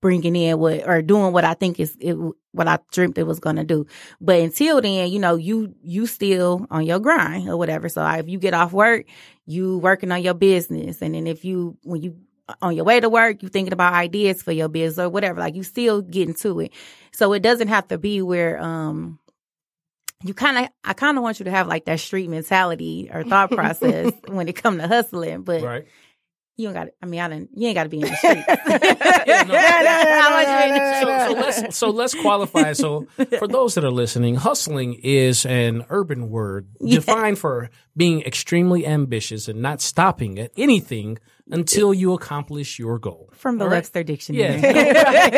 bringing 0.00 0.36
in 0.36 0.58
what 0.58 0.86
or 0.86 1.02
doing 1.02 1.32
what 1.32 1.44
I 1.44 1.54
think 1.54 1.78
is 1.78 1.96
it, 2.00 2.16
what 2.52 2.68
I 2.68 2.78
dreamt 2.90 3.18
it 3.18 3.24
was 3.24 3.40
going 3.40 3.56
to 3.56 3.64
do. 3.64 3.86
But 4.20 4.40
until 4.40 4.80
then, 4.80 5.10
you 5.10 5.18
know, 5.18 5.36
you 5.36 5.74
you 5.82 6.06
still 6.06 6.66
on 6.70 6.86
your 6.86 6.98
grind 6.98 7.48
or 7.48 7.56
whatever. 7.56 7.88
So 7.88 8.04
if 8.06 8.28
you 8.28 8.38
get 8.38 8.54
off 8.54 8.72
work, 8.72 9.06
you 9.46 9.78
working 9.78 10.12
on 10.12 10.22
your 10.22 10.34
business, 10.34 11.02
and 11.02 11.14
then 11.14 11.26
if 11.26 11.44
you 11.44 11.76
when 11.82 12.02
you 12.02 12.16
on 12.60 12.74
your 12.74 12.84
way 12.84 13.00
to 13.00 13.08
work, 13.08 13.42
you 13.42 13.48
thinking 13.48 13.72
about 13.72 13.92
ideas 13.92 14.42
for 14.42 14.52
your 14.52 14.68
business 14.68 15.04
or 15.04 15.08
whatever. 15.08 15.40
Like 15.40 15.54
you 15.54 15.62
still 15.62 16.02
getting 16.02 16.34
to 16.34 16.60
it. 16.60 16.72
So 17.12 17.32
it 17.32 17.40
doesn't 17.40 17.68
have 17.68 17.88
to 17.88 17.98
be 17.98 18.22
where 18.22 18.60
um 18.60 19.18
you 20.24 20.34
kind 20.34 20.58
of 20.58 20.68
I 20.84 20.92
kind 20.92 21.16
of 21.16 21.22
want 21.22 21.38
you 21.38 21.44
to 21.44 21.50
have 21.50 21.66
like 21.66 21.86
that 21.86 22.00
street 22.00 22.28
mentality 22.28 23.10
or 23.12 23.22
thought 23.22 23.50
process 23.52 24.12
when 24.26 24.48
it 24.48 24.56
come 24.56 24.78
to 24.78 24.88
hustling, 24.88 25.42
but 25.42 25.62
right. 25.62 25.86
You 26.60 26.66
don't 26.68 26.74
got. 26.74 26.88
I 27.02 27.06
mean, 27.06 27.20
I 27.20 27.28
didn't. 27.28 27.50
You 27.54 27.68
ain't 27.68 27.74
got 27.74 27.84
to 27.84 27.88
be 27.88 27.96
in 27.98 28.02
the 28.02 28.16
streets. 28.16 28.44
Yeah, 29.26 29.42
no. 29.48 29.56
How 30.20 30.30
much 30.30 30.48
you 30.68 31.00
So, 31.00 31.34
so 31.34 31.40
let's 31.40 31.76
so 31.76 31.90
let's 31.90 32.14
qualify. 32.14 32.72
So 32.74 33.06
for 33.38 33.48
those 33.48 33.74
that 33.74 33.84
are 33.84 33.90
listening, 33.90 34.34
hustling 34.36 34.94
is 35.02 35.44
an 35.46 35.84
urban 35.88 36.30
word 36.30 36.68
Yeah. 36.80 36.96
defined 36.96 37.38
for 37.38 37.70
being 37.96 38.22
extremely 38.22 38.86
ambitious 38.86 39.48
and 39.48 39.60
not 39.62 39.80
stopping 39.80 40.38
at 40.38 40.52
anything 40.56 41.18
until 41.50 41.92
you 41.92 42.12
accomplish 42.12 42.78
your 42.78 42.98
goal. 42.98 43.28
From 43.32 43.58
the 43.58 43.64
All 43.64 43.70
right? 43.70 43.76
Webster 43.78 44.02
Dictionary. 44.04 44.60
Yeah. 44.60 45.30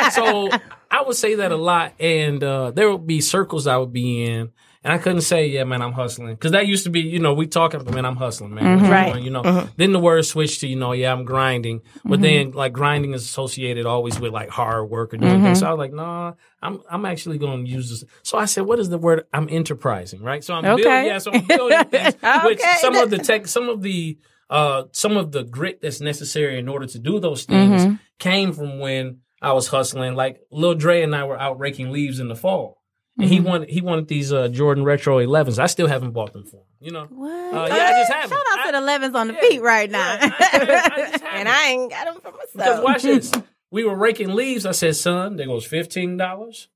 But- 0.02 0.12
so 0.12 0.50
I 0.90 1.02
would 1.02 1.16
say 1.16 1.36
that 1.36 1.52
a 1.52 1.56
lot, 1.56 1.92
and 2.00 2.42
uh, 2.42 2.72
there 2.72 2.90
would 2.90 3.06
be 3.06 3.20
circles 3.20 3.66
I 3.66 3.76
would 3.76 3.92
be 3.92 4.24
in, 4.24 4.50
and 4.82 4.92
I 4.92 4.98
couldn't 4.98 5.20
say, 5.22 5.46
"Yeah, 5.46 5.64
man, 5.64 5.82
I'm 5.82 5.92
hustling," 5.92 6.34
because 6.34 6.52
that 6.52 6.66
used 6.66 6.84
to 6.84 6.90
be, 6.90 7.00
you 7.00 7.18
know, 7.18 7.34
we 7.34 7.46
talking, 7.46 7.84
man, 7.92 8.06
I'm 8.06 8.16
hustling, 8.16 8.54
man. 8.54 8.78
You 8.84 8.90
Right. 8.90 9.22
You 9.22 9.30
know, 9.30 9.42
then 9.76 9.92
the 9.92 9.98
word 9.98 10.24
switched 10.24 10.60
to, 10.60 10.66
you 10.68 10.76
know, 10.76 10.92
yeah, 10.92 11.12
I'm 11.12 11.24
grinding, 11.24 11.82
but 12.04 12.20
then 12.22 12.52
like 12.52 12.72
grinding 12.72 13.12
is 13.14 13.22
associated 13.24 13.86
always 13.86 14.18
with 14.18 14.32
like 14.32 14.48
hard 14.48 14.88
work 14.90 15.12
or 15.14 15.18
doing 15.18 15.42
things. 15.42 15.58
So 15.60 15.66
I 15.66 15.70
was 15.72 15.78
like, 15.78 15.92
nah, 15.92 16.32
I'm 16.62 16.80
I'm 16.90 17.04
actually 17.04 17.38
going 17.38 17.64
to 17.64 17.70
use 17.70 17.90
this. 17.90 18.04
So 18.22 18.38
I 18.38 18.46
said, 18.46 18.64
what 18.66 18.78
is 18.78 18.88
the 18.88 18.98
word? 18.98 19.26
I'm 19.32 19.48
enterprising, 19.50 20.22
right? 20.22 20.42
So 20.42 20.54
I'm 20.54 20.64
Okay. 20.64 20.82
building, 20.82 21.06
yeah, 21.06 21.18
so 21.18 21.32
I'm 21.32 21.46
building 21.46 21.84
things, 21.90 22.14
which 22.44 22.58
Okay. 22.60 22.76
some 22.80 22.96
of 22.96 23.10
the 23.10 23.18
tech, 23.18 23.46
some 23.48 23.68
of 23.68 23.82
the 23.82 24.18
uh, 24.48 24.84
some 24.92 25.16
of 25.16 25.30
the 25.30 25.44
grit 25.44 25.80
that's 25.80 26.00
necessary 26.00 26.58
in 26.58 26.68
order 26.68 26.84
to 26.86 26.98
do 26.98 27.20
those 27.20 27.44
things 27.44 27.84
Mm-hmm. 27.84 27.94
came 28.18 28.52
from 28.52 28.80
when 28.80 29.18
I 29.40 29.52
was 29.52 29.68
hustling. 29.68 30.16
Like 30.16 30.40
Lil 30.50 30.74
Dre 30.74 31.02
and 31.02 31.14
I 31.14 31.22
were 31.24 31.38
out 31.38 31.60
raking 31.60 31.92
leaves 31.92 32.18
in 32.18 32.26
the 32.28 32.34
fall, 32.34 32.79
and 33.22 33.30
Mm-hmm. 33.30 33.32
he 33.32 33.40
wanted 33.40 33.68
he 33.70 33.80
wanted 33.80 34.08
these 34.08 34.32
uh, 34.32 34.48
Jordan 34.48 34.84
Retro 34.84 35.18
11s. 35.18 35.58
I 35.58 35.66
still 35.66 35.86
haven't 35.86 36.12
bought 36.12 36.32
them 36.32 36.44
for 36.44 36.56
him. 36.56 36.62
You 36.80 36.92
know, 36.92 37.04
What? 37.10 37.30
Uh, 37.30 37.66
yeah, 37.68 37.74
I 37.74 37.90
just 38.00 38.12
haven't. 38.12 38.30
Shout 38.30 38.46
out 38.52 38.62
to 38.64 38.68
I- 38.68 38.72
the 38.72 38.80
Levens 38.80 39.14
on 39.14 39.26
the 39.28 39.34
Yeah, 39.34 39.40
feet 39.40 39.62
right 39.62 39.90
now. 39.90 40.14
yeah, 40.20 40.30
I- 40.40 41.18
I- 41.22 41.36
And. 41.40 41.48
I 41.48 41.66
ain't 41.68 41.90
got 41.90 42.04
them 42.06 42.14
for 42.22 42.32
myself. 42.32 42.52
Because 42.54 42.80
watch 42.84 43.02
this. 43.02 43.32
We 43.72 43.84
were 43.84 43.94
raking 43.94 44.34
leaves. 44.34 44.66
I 44.66 44.72
said, 44.72 44.96
son, 44.96 45.36
there 45.36 45.46
goes 45.46 45.64
$15, 45.68 46.16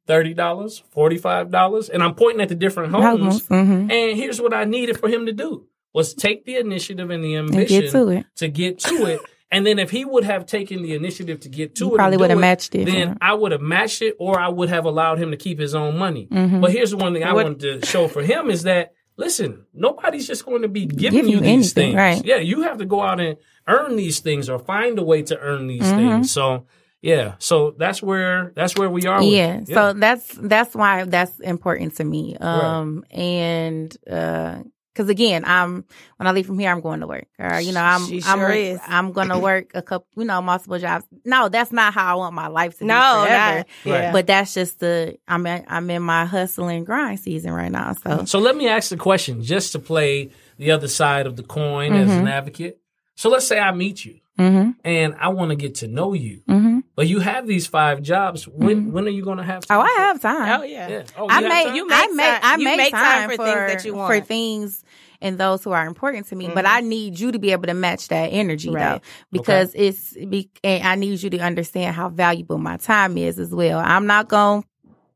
$30, 0.09 0.83
$45. 0.95 1.91
And 1.91 2.03
I'm 2.03 2.15
pointing 2.15 2.41
at 2.41 2.49
the 2.49 2.55
different 2.55 2.93
homes. 2.93 3.47
Mhm. 3.49 3.91
And 3.93 4.17
here's 4.17 4.41
what 4.41 4.55
I 4.55 4.65
needed 4.65 4.99
for 5.01 5.09
him 5.09 5.27
to 5.27 5.33
do 5.33 5.67
was 5.93 6.15
take 6.15 6.45
the 6.45 6.57
initiative 6.57 7.11
and 7.11 7.23
the 7.25 7.35
And 7.35 7.51
ambition 7.51 7.81
get 7.83 7.91
to 7.93 8.09
it. 8.09 8.27
to 8.37 8.49
get 8.49 8.79
to 8.81 9.07
it. 9.07 9.21
And 9.55 9.65
then 9.67 9.79
if 9.79 9.91
he 9.91 10.05
would 10.05 10.25
have 10.25 10.47
taken 10.47 10.83
the 10.83 10.95
initiative 10.95 11.41
to 11.41 11.49
get 11.49 11.75
to 11.77 11.85
You 11.87 11.95
it, 11.95 11.97
probably 11.97 12.17
would 12.19 12.31
have 12.31 12.39
matched 12.39 12.75
it. 12.75 12.87
Then 12.87 13.17
I 13.21 13.33
would 13.35 13.53
have 13.53 13.61
matched 13.61 14.03
it, 14.03 14.17
or 14.19 14.39
I 14.39 14.49
would 14.49 14.69
have 14.69 14.85
allowed 14.85 15.19
him 15.19 15.31
to 15.31 15.37
keep 15.37 15.59
his 15.59 15.75
own 15.75 15.97
money. 15.97 16.27
Mhm. 16.31 16.61
But 16.61 16.73
here's 16.73 16.91
the 16.91 16.97
one 16.97 17.13
thing 17.15 17.25
I 17.25 17.33
What- 17.33 17.45
wanted 17.45 17.81
to 17.83 17.87
show 17.87 18.09
for 18.09 18.23
him 18.23 18.51
is 18.51 18.65
that 18.65 18.93
listen, 19.17 19.65
nobody's 19.73 20.27
just 20.27 20.45
going 20.45 20.63
to 20.63 20.69
be 20.69 20.87
giving 20.87 21.21
Give 21.21 21.27
you 21.29 21.35
you 21.37 21.41
these 21.41 21.49
anything, 21.49 21.93
things. 21.93 21.95
right. 21.97 22.25
Yeah, 22.25 22.39
you 22.39 22.63
have 22.63 22.79
to 22.79 22.85
go 22.85 23.01
out 23.01 23.21
and 23.21 23.37
earn 23.69 23.95
these 23.95 24.19
things 24.19 24.51
or 24.51 24.59
find 24.59 24.99
a 24.99 25.05
way 25.05 25.23
to 25.23 25.39
earn 25.39 25.69
these 25.69 25.83
Mhm. 25.85 25.97
things. 25.97 26.33
So 26.33 26.67
yeah, 27.01 27.35
so 27.39 27.75
that's 27.79 28.03
where 28.03 28.51
that's 28.57 28.75
where 28.77 28.91
we 28.91 29.07
are. 29.07 29.21
with 29.23 29.33
yeah, 29.33 29.59
it. 29.61 29.69
so 29.69 29.93
that's 29.93 30.27
that's 30.43 30.75
why 30.75 31.05
that's 31.05 31.39
important 31.39 31.95
to 31.99 32.05
me 32.05 32.35
um 32.41 33.05
and 33.13 33.97
uh 34.11 34.57
because 34.95 35.09
again 35.09 35.45
i'm 35.45 35.85
when 36.17 36.27
i 36.27 36.31
leave 36.31 36.47
from 36.47 36.59
here 36.59 36.71
i'm 36.71 36.81
going 36.81 37.01
to 37.01 37.07
work 37.07 37.27
or 37.39 37.61
you 37.61 37.73
know 37.73 37.83
i'm 37.83 38.03
i'm 38.25 38.51
is. 38.53 38.81
i'm 38.87 39.13
going 39.13 39.29
to 39.29 39.39
work 39.51 39.73
a 39.75 39.83
couple 39.83 40.07
you 40.17 40.25
know 40.25 40.41
multiple 40.41 40.79
jobs 40.79 41.05
no 41.25 41.49
that's 41.49 41.73
not 41.73 41.93
how 41.93 42.13
i 42.13 42.15
want 42.15 42.35
my 42.35 42.47
life 42.47 42.79
to 42.79 42.85
no, 42.85 42.95
be 43.25 43.29
forever. 43.29 43.65
Yeah. 43.85 44.13
but 44.13 44.27
that's 44.27 44.55
just 44.55 44.79
the 44.81 45.19
i'm 45.29 45.45
in, 45.47 45.65
i'm 45.69 45.91
in 45.91 46.03
my 46.03 46.25
hustle 46.25 46.69
and 46.69 46.87
grind 46.87 47.19
season 47.21 47.53
right 47.53 47.73
now 47.73 47.95
so 47.95 48.25
So 48.25 48.39
let 48.39 48.57
me 48.57 48.69
ask 48.69 48.89
the 48.91 48.97
question 48.97 49.43
just 49.43 49.73
to 49.73 49.79
play 49.81 50.31
the 50.59 50.71
other 50.71 50.89
side 50.89 51.27
of 51.27 51.35
the 51.37 51.43
coin 51.43 51.93
as 51.95 52.09
Mm-hmm. 52.09 52.21
an 52.21 52.29
advocate. 52.29 52.79
So 53.17 53.29
let's 53.29 53.47
say 53.47 53.59
I 53.59 53.73
meet 53.73 54.05
you 54.05 54.21
hmm 54.37 54.71
and 54.85 55.15
I 55.21 55.29
want 55.29 55.51
to 55.51 55.57
get 55.57 55.77
to 55.77 55.89
know 55.89 56.13
you, 56.13 56.43
hmm 56.49 56.81
but 56.97 57.09
you 57.09 57.19
have 57.21 57.47
these 57.47 57.67
five 57.67 58.03
jobs. 58.03 58.47
When 58.47 58.93
when 58.93 59.05
are 59.07 59.11
you 59.11 59.25
going 59.25 59.39
to 59.39 59.45
have? 59.45 59.65
oh 59.65 59.75
time 59.75 59.81
i 59.83 60.01
have 60.01 60.21
time 60.23 60.61
Oh 60.61 60.65
yeah. 60.65 60.89
Yeah. 60.89 61.03
Oh, 61.17 61.27
I 61.29 61.39
you 61.41 61.45
have 61.47 61.53
make 61.53 61.67
time? 61.67 61.77
You 61.77 61.87
I 61.91 62.07
make 62.07 62.17
make 62.17 62.27
time- 62.27 62.41
I 62.43 62.57
make 62.57 62.77
make 62.77 62.91
time, 62.93 63.01
time 63.03 63.31
for 63.31 63.37
for 63.37 63.45
things 63.45 63.73
that 63.73 63.85
you 63.89 63.95
want 63.95 64.15
for 64.15 64.21
things 64.21 64.85
and 65.21 65.39
those 65.39 65.65
who 65.65 65.71
are 65.73 65.87
important 65.87 66.27
to 66.29 66.37
me. 66.37 66.49
But 66.55 66.65
Mhm. 66.67 66.71
I 66.77 66.81
need 66.81 67.19
you 67.19 67.33
to 67.33 67.39
be 67.39 67.53
able 67.53 67.67
to 67.67 67.75
match 67.75 68.09
that 68.09 68.27
energy 68.33 68.69
though, 68.69 68.75
Right. 68.75 69.03
because 69.33 69.73
it's 69.75 70.13
be, 70.13 70.51
and 70.63 70.87
I 70.87 70.95
need 70.97 71.23
you 71.23 71.31
to 71.31 71.39
understand 71.39 71.97
how 71.97 72.09
valuable 72.11 72.59
my 72.59 72.77
time 72.77 73.17
is 73.17 73.39
as 73.39 73.51
well. 73.55 73.79
I'm 73.79 74.07
not 74.07 74.29
gonna 74.29 74.63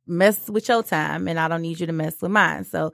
mess 0.06 0.48
with 0.48 0.68
your 0.68 0.82
time, 0.82 1.28
and 1.28 1.38
I 1.38 1.48
don't 1.48 1.62
need 1.62 1.78
you 1.80 1.86
to 1.86 1.92
mess 1.92 2.16
with 2.22 2.30
mine. 2.30 2.64
So 2.64 2.92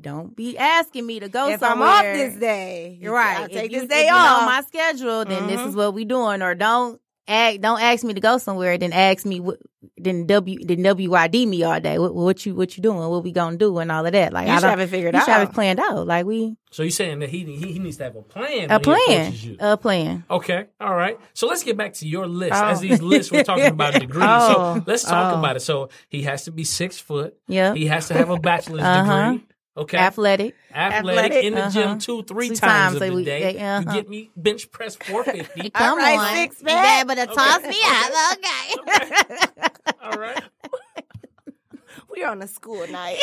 don't 0.00 0.34
be 0.34 0.56
asking 0.58 1.06
me 1.06 1.20
to 1.20 1.28
go 1.28 1.48
if 1.50 1.60
somewhere. 1.60 1.88
I'm 1.88 1.96
off 1.96 2.02
this 2.16 2.34
day, 2.36 2.98
You're 3.00 3.14
right. 3.14 3.38
I'll 3.38 3.44
If 3.44 3.52
take 3.52 3.70
you- 3.72 3.78
this 3.78 3.84
if 3.84 3.90
day 3.90 4.04
you 4.06 4.10
know 4.12 4.16
off. 4.16 4.46
my 4.46 4.62
schedule, 4.66 5.24
then 5.24 5.46
this 5.46 5.60
Mhm. 5.60 5.68
is 5.68 5.76
what 5.76 5.94
we 5.94 6.04
doing. 6.04 6.42
Or 6.42 6.54
don't 6.54 7.00
ask, 7.28 7.60
don't 7.60 7.80
ask 7.80 8.02
me 8.04 8.14
to 8.14 8.20
go 8.20 8.38
somewhere. 8.38 8.76
Then 8.78 8.92
ask 8.92 9.24
me 9.26 9.40
what. 9.40 9.58
Then 9.98 10.26
W 10.26 10.58
then 10.64 10.82
WID 10.82 11.46
me 11.46 11.62
all 11.62 11.78
day. 11.78 11.98
What, 11.98 12.14
what 12.14 12.44
you 12.46 12.54
what 12.54 12.74
you 12.76 12.82
doing? 12.82 12.98
What 12.98 13.22
we 13.22 13.32
gonna 13.32 13.56
do 13.58 13.78
and 13.78 13.92
all 13.92 14.04
of 14.04 14.12
that? 14.12 14.32
Like 14.32 14.46
you 14.46 14.52
I 14.52 14.56
should 14.56 14.62
don't. 14.62 14.70
have 14.70 14.80
it 14.80 14.88
figured 14.88 15.14
You 15.14 15.20
out. 15.20 15.24
should 15.26 15.32
have 15.34 15.48
it 15.50 15.54
planned 15.54 15.78
out. 15.78 16.06
Like 16.06 16.24
we 16.24 16.56
So 16.70 16.82
you're 16.82 16.90
saying 16.90 17.18
that 17.20 17.28
he 17.28 17.44
he, 17.44 17.72
he 17.74 17.78
needs 17.78 17.98
to 17.98 18.04
have 18.04 18.16
a 18.16 18.22
plan. 18.22 18.70
a 18.70 18.80
plan, 18.80 19.34
a 19.60 19.76
plan. 19.76 20.24
Okay, 20.30 20.66
all 20.80 20.94
right. 20.94 21.18
So 21.34 21.46
let's 21.46 21.62
get 21.62 21.76
back 21.76 21.92
to 21.94 22.08
your 22.08 22.26
list. 22.26 22.54
Oh. 22.54 22.64
As 22.68 22.80
these 22.80 23.02
lists, 23.02 23.30
we're 23.30 23.44
talking 23.44 23.66
about 23.66 23.92
degrees. 24.00 24.24
Oh. 24.26 24.76
So 24.76 24.82
let's 24.86 25.04
talk 25.04 25.34
Oh. 25.34 25.38
about 25.38 25.56
it. 25.56 25.60
So 25.60 25.90
he 26.08 26.22
has 26.22 26.44
to 26.44 26.50
be 26.50 26.64
six 26.64 26.98
foot. 26.98 27.36
Yeah. 27.46 27.74
He 27.74 27.86
has 27.86 28.08
to 28.08 28.14
have 28.14 28.30
a 28.30 28.38
bachelor's 28.38 28.82
Uh-huh. 28.82 29.32
degree. 29.32 29.46
Okay. 29.76 29.98
Athletic. 29.98 30.54
Athletic, 30.72 31.32
Athletic. 31.32 31.44
in 31.44 31.54
the 31.54 31.68
gym 31.68 31.82
Uh-huh. 31.90 31.96
two, 31.98 32.22
three 32.24 32.48
Two 32.50 32.54
times, 32.56 32.92
times 32.98 33.02
a 33.02 33.14
week. 33.14 33.26
day. 33.26 33.54
Yeah, 33.54 33.80
You 33.80 33.86
uh-huh. 33.86 33.96
get 33.96 34.08
me 34.08 34.30
bench 34.36 34.70
press 34.70 34.94
450. 34.96 35.72
All 35.74 35.96
right, 35.96 36.18
on. 36.18 36.34
six 36.36 36.60
You 36.60 36.66
pack. 36.68 37.02
able 37.02 37.14
to 37.16 37.22
Okay. 37.22 37.34
toss 37.34 37.62
me 37.62 37.68
Okay. 37.70 37.80
out? 37.84 38.36
Okay. 38.38 39.68
All 40.02 40.18
right. 40.18 40.42
We're 42.08 42.28
on 42.28 42.40
a 42.42 42.46
school 42.48 42.86
night. 42.86 43.18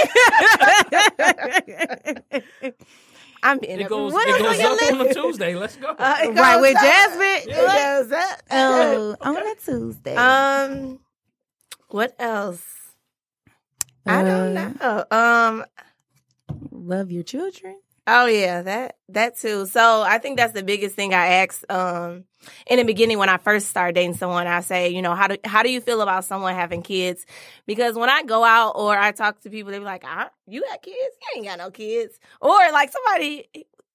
I'm 3.43 3.57
being 3.59 3.79
It 3.79 3.87
goes, 3.89 4.13
what 4.13 4.27
it 4.27 4.31
else 4.31 4.39
goes 4.39 4.59
on 4.59 4.59
your 4.59 4.93
up 4.93 4.99
on 5.01 5.07
a? 5.07 5.13
Tuesday. 5.13 5.55
Let's 5.55 5.75
go. 5.77 5.87
Uh, 5.97 6.17
it 6.23 6.35
right 6.35 6.59
with 6.61 6.75
up. 6.75 6.81
Jasmine. 6.83 7.49
It 7.49 8.09
goes 8.09 8.11
up. 8.11 8.41
Oh, 8.51 9.15
on 9.21 9.37
a 9.37 9.55
Tuesday. 9.55 10.15
Um, 10.15 10.99
what 11.89 12.13
else? 12.19 12.63
I 14.05 14.23
don't 14.23 14.57
Uh, 14.57 14.73
know. 14.81 15.05
Um, 15.17 15.65
Love 16.82 17.12
your 17.12 17.22
children. 17.24 17.80
oh 18.08 18.26
yeah, 18.26 18.63
that 18.63 18.96
that 19.10 19.38
too. 19.38 19.67
So 19.67 20.02
I 20.02 20.17
think 20.17 20.38
that's 20.38 20.54
the 20.54 20.63
biggest 20.63 20.96
thing 20.96 21.13
I 21.13 21.28
ask. 21.44 21.63
Um, 21.72 22.26
in 22.65 22.78
the 22.78 22.84
beginning 22.84 23.20
when 23.20 23.30
I 23.30 23.38
first 23.38 23.67
start 23.70 23.94
dating 23.94 24.15
someone, 24.15 24.48
I 24.48 24.62
say, 24.62 24.89
you 24.89 25.04
know, 25.04 25.13
how 25.13 25.28
do 25.28 25.38
how 25.46 25.62
do 25.62 25.70
you 25.72 25.80
feel 25.80 26.02
about 26.02 26.26
someone 26.26 26.56
having 26.56 26.82
kids? 26.82 27.24
Because 27.67 27.96
when 27.96 28.10
I 28.10 28.24
go 28.24 28.44
out 28.44 28.72
or 28.72 28.98
I 28.98 29.12
talk 29.12 29.39
to 29.41 29.52
people, 29.52 29.72
they 29.72 29.78
be 29.78 29.86
like, 29.86 30.04
ah, 30.06 30.32
"You 30.48 30.62
got 30.62 30.82
kids? 30.82 30.98
You 30.98 31.38
ain't 31.38 31.46
got 31.46 31.60
no 31.60 31.70
kids." 31.70 32.20
Or 32.41 32.58
like 32.72 32.91
somebody 32.91 33.48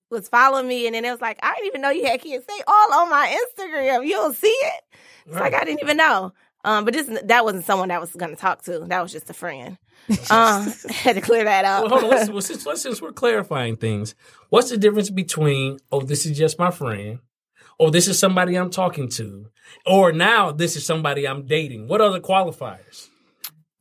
was 0.09 0.29
following 0.29 0.69
me, 0.69 0.87
and 0.87 0.95
then 0.95 1.05
it 1.05 1.11
was 1.11 1.21
like, 1.21 1.41
"I 1.43 1.55
didn't 1.55 1.67
even 1.67 1.81
know 1.81 1.91
you 1.91 2.07
had 2.07 2.21
kids." 2.21 2.47
They 2.47 2.63
all 2.69 2.95
on 2.95 3.11
my 3.11 3.37
Instagram. 3.59 4.07
You 4.07 4.13
don't 4.13 4.37
see 4.37 4.47
it. 4.47 4.83
It's 5.27 5.35
like 5.35 5.55
I 5.55 5.65
didn't 5.65 5.83
even 5.83 5.97
know. 5.97 6.33
Um, 6.67 6.85
but 6.85 6.93
this 6.93 7.09
that 7.25 7.45
wasn't 7.45 7.65
someone 7.65 7.89
that 7.89 8.01
was 8.01 8.11
going 8.13 8.35
to 8.35 8.37
talk 8.37 8.63
to. 8.65 8.81
That 8.81 9.01
was 9.01 9.13
just 9.13 9.31
a 9.31 9.35
friend. 9.35 9.79
Um, 10.31 10.73
had 10.91 11.15
to 11.15 11.21
clear 11.21 11.45
that 11.45 11.65
up. 11.65 11.83
Well, 11.83 11.91
hold 12.01 12.05
on. 12.05 12.11
Let's, 12.11 12.31
well, 12.31 12.41
since, 12.41 12.67
let's, 12.67 12.83
since 12.83 13.01
we're 13.03 13.13
clarifying 13.13 13.77
things, 13.77 14.15
what's 14.51 14.71
the 14.71 14.77
difference 14.77 15.11
between, 15.11 15.79
oh, 15.91 16.01
this 16.01 16.27
is 16.27 16.37
just 16.37 16.59
my 16.59 16.71
friend, 16.71 17.19
or 17.79 17.91
this 17.91 18.07
is 18.07 18.19
somebody 18.19 18.57
I'm 18.57 18.71
talking 18.71 19.09
to, 19.11 19.47
or 19.85 20.13
now 20.13 20.53
this 20.53 20.77
is 20.77 20.85
somebody 20.87 21.27
I'm 21.27 21.47
dating? 21.47 21.89
What 21.89 22.01
are 22.01 22.11
the 22.11 22.21
qualifiers? 22.21 23.09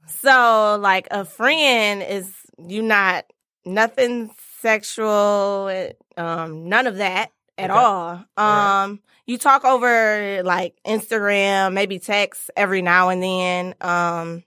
So, 0.08 0.78
like 0.82 1.08
a 1.12 1.26
friend 1.26 2.02
is 2.02 2.32
you 2.58 2.82
not 2.82 3.26
nothing 3.66 4.32
sexual, 4.62 5.72
um, 6.18 6.70
none 6.70 6.88
of 6.88 6.98
that 6.98 7.32
at 7.58 7.70
Okay. 7.70 7.80
all. 7.80 8.26
Um. 8.38 9.00
You 9.28 9.38
talk 9.38 9.66
over 9.66 10.44
like 10.44 10.76
Instagram, 10.86 11.74
maybe 11.74 12.00
text 12.00 12.52
every 12.56 12.82
now 12.82 13.10
and 13.10 13.22
then. 13.24 13.76
Um, 13.82 14.44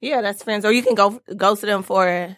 yeah, 0.00 0.20
that's 0.22 0.42
friends, 0.42 0.64
or 0.64 0.72
you 0.72 0.82
can 0.82 0.94
go 0.94 1.20
go 1.36 1.54
to 1.54 1.66
them 1.66 1.82
for 1.82 2.36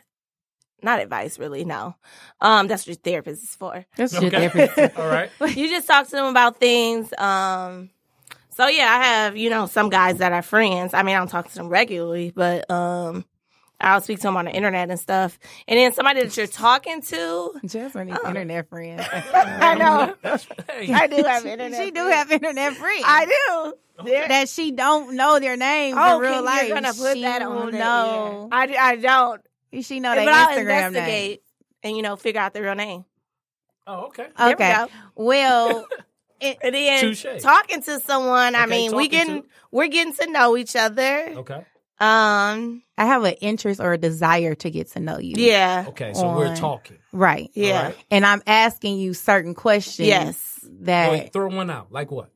not 0.83 1.01
advice, 1.01 1.39
really. 1.39 1.65
No, 1.65 1.95
um, 2.41 2.67
that's 2.69 2.83
what 2.83 2.89
your 2.89 2.97
therapist 2.97 3.43
is 3.45 3.55
for. 3.57 3.85
That's 3.97 4.15
Okay. 4.15 4.31
your 4.43 4.51
therapist. 4.51 4.97
All 4.99 5.07
right. 5.09 5.31
you 5.57 5.69
just 5.69 5.87
talk 5.87 6.07
to 6.07 6.13
them 6.13 6.27
about 6.27 6.57
things. 6.59 7.13
Um, 7.19 7.91
so 8.51 8.67
yeah, 8.67 8.89
I 8.91 9.05
have 9.05 9.37
you 9.37 9.51
know 9.51 9.67
some 9.67 9.91
guys 9.91 10.19
that 10.19 10.33
are 10.33 10.43
friends. 10.43 10.95
I 10.95 11.03
mean, 11.03 11.15
I 11.17 11.19
don't 11.19 11.29
talk 11.29 11.49
to 11.49 11.55
them 11.55 11.69
regularly, 11.69 12.33
but 12.35 12.71
um, 12.71 13.25
I'll 13.81 14.01
speak 14.01 14.19
to 14.19 14.23
them 14.25 14.37
on 14.37 14.45
the 14.45 14.51
internet 14.53 14.91
and 14.91 15.01
stuff. 15.01 15.39
And 15.67 15.79
then 15.79 15.93
somebody 15.95 16.23
that 16.23 16.37
you're 16.37 16.47
talking 16.47 17.01
to, 17.03 17.53
Jasmine 17.65 18.09
needs 18.09 18.19
Oh. 18.23 18.29
internet 18.29 18.69
friends. 18.69 19.03
I 19.13 19.75
know 19.75 20.15
I 20.95 21.07
do 21.07 21.23
have 21.25 21.47
internet. 21.47 21.83
She 21.83 21.91
do 21.91 22.01
friends. 22.03 22.15
have 22.15 22.31
internet 22.33 22.75
friends. 22.75 23.05
I 23.07 23.25
do. 23.27 24.05
They're- 24.05 24.29
that 24.29 24.49
she 24.49 24.71
don't 24.73 25.15
know 25.17 25.39
their 25.41 25.57
name 25.57 25.95
Oh, 25.99 26.17
in 26.17 26.21
real 26.21 26.33
can- 26.35 26.45
life. 26.45 26.69
you're 26.69 26.75
gonna 26.77 26.95
put 26.95 27.15
she 27.17 27.23
that 27.23 27.43
on 27.43 27.71
there. 27.71 27.83
I, 27.83 28.49
I, 28.53 28.67
d- 28.67 28.77
I 28.77 28.97
don't. 28.97 29.41
She 29.83 30.01
know 30.01 30.11
but 30.15 30.25
their 30.25 30.35
I'll 30.35 30.49
Instagram 30.49 30.67
name. 30.67 30.87
investigate 30.87 31.43
and 31.83 31.97
you 31.97 32.03
know 32.03 32.17
figure 32.17 32.41
out 32.41 32.53
the 32.55 32.63
real 32.63 32.75
name. 32.75 33.05
Oh, 33.87 34.07
okay. 34.07 34.27
There 34.37 34.47
we 34.49 34.53
Okay. 34.55 34.73
go. 34.75 34.89
Well, 35.17 35.87
And 36.43 36.75
then 36.75 37.01
Touche. 37.03 37.27
talking 37.43 37.83
to 37.83 38.01
someone, 38.01 38.55
I 38.55 38.65
mean, 38.65 38.97
we 38.97 39.09
talking 39.09 39.11
getting 39.27 39.43
to- 39.43 39.49
we're 39.71 39.89
getting 39.89 40.15
to 40.15 40.31
know 40.31 40.57
each 40.57 40.75
other. 40.75 41.35
Okay. 41.37 41.65
Um, 42.01 42.83
I 42.97 43.05
have 43.07 43.25
an 43.25 43.35
interest 43.41 43.79
or 43.81 43.93
a 43.93 43.99
desire 43.99 44.55
to 44.57 44.71
get 44.71 44.93
to 44.93 45.01
know 45.01 45.19
you. 45.19 45.35
yeah, 45.37 45.85
Okay. 45.89 46.15
So 46.15 46.35
we're 46.35 46.57
talking. 46.57 46.99
Right. 47.13 47.51
yeah, 47.55 47.77
All 47.79 47.85
right. 47.85 47.97
And 48.11 48.25
I'm 48.27 48.43
asking 48.47 48.99
you 48.99 49.13
certain 49.15 49.55
questions. 49.55 50.09
yes. 50.09 50.47
That 50.83 51.11
Wait, 51.11 51.33
throw 51.33 51.49
one 51.49 51.69
out. 51.71 51.91
Like 51.93 52.11
what? 52.11 52.31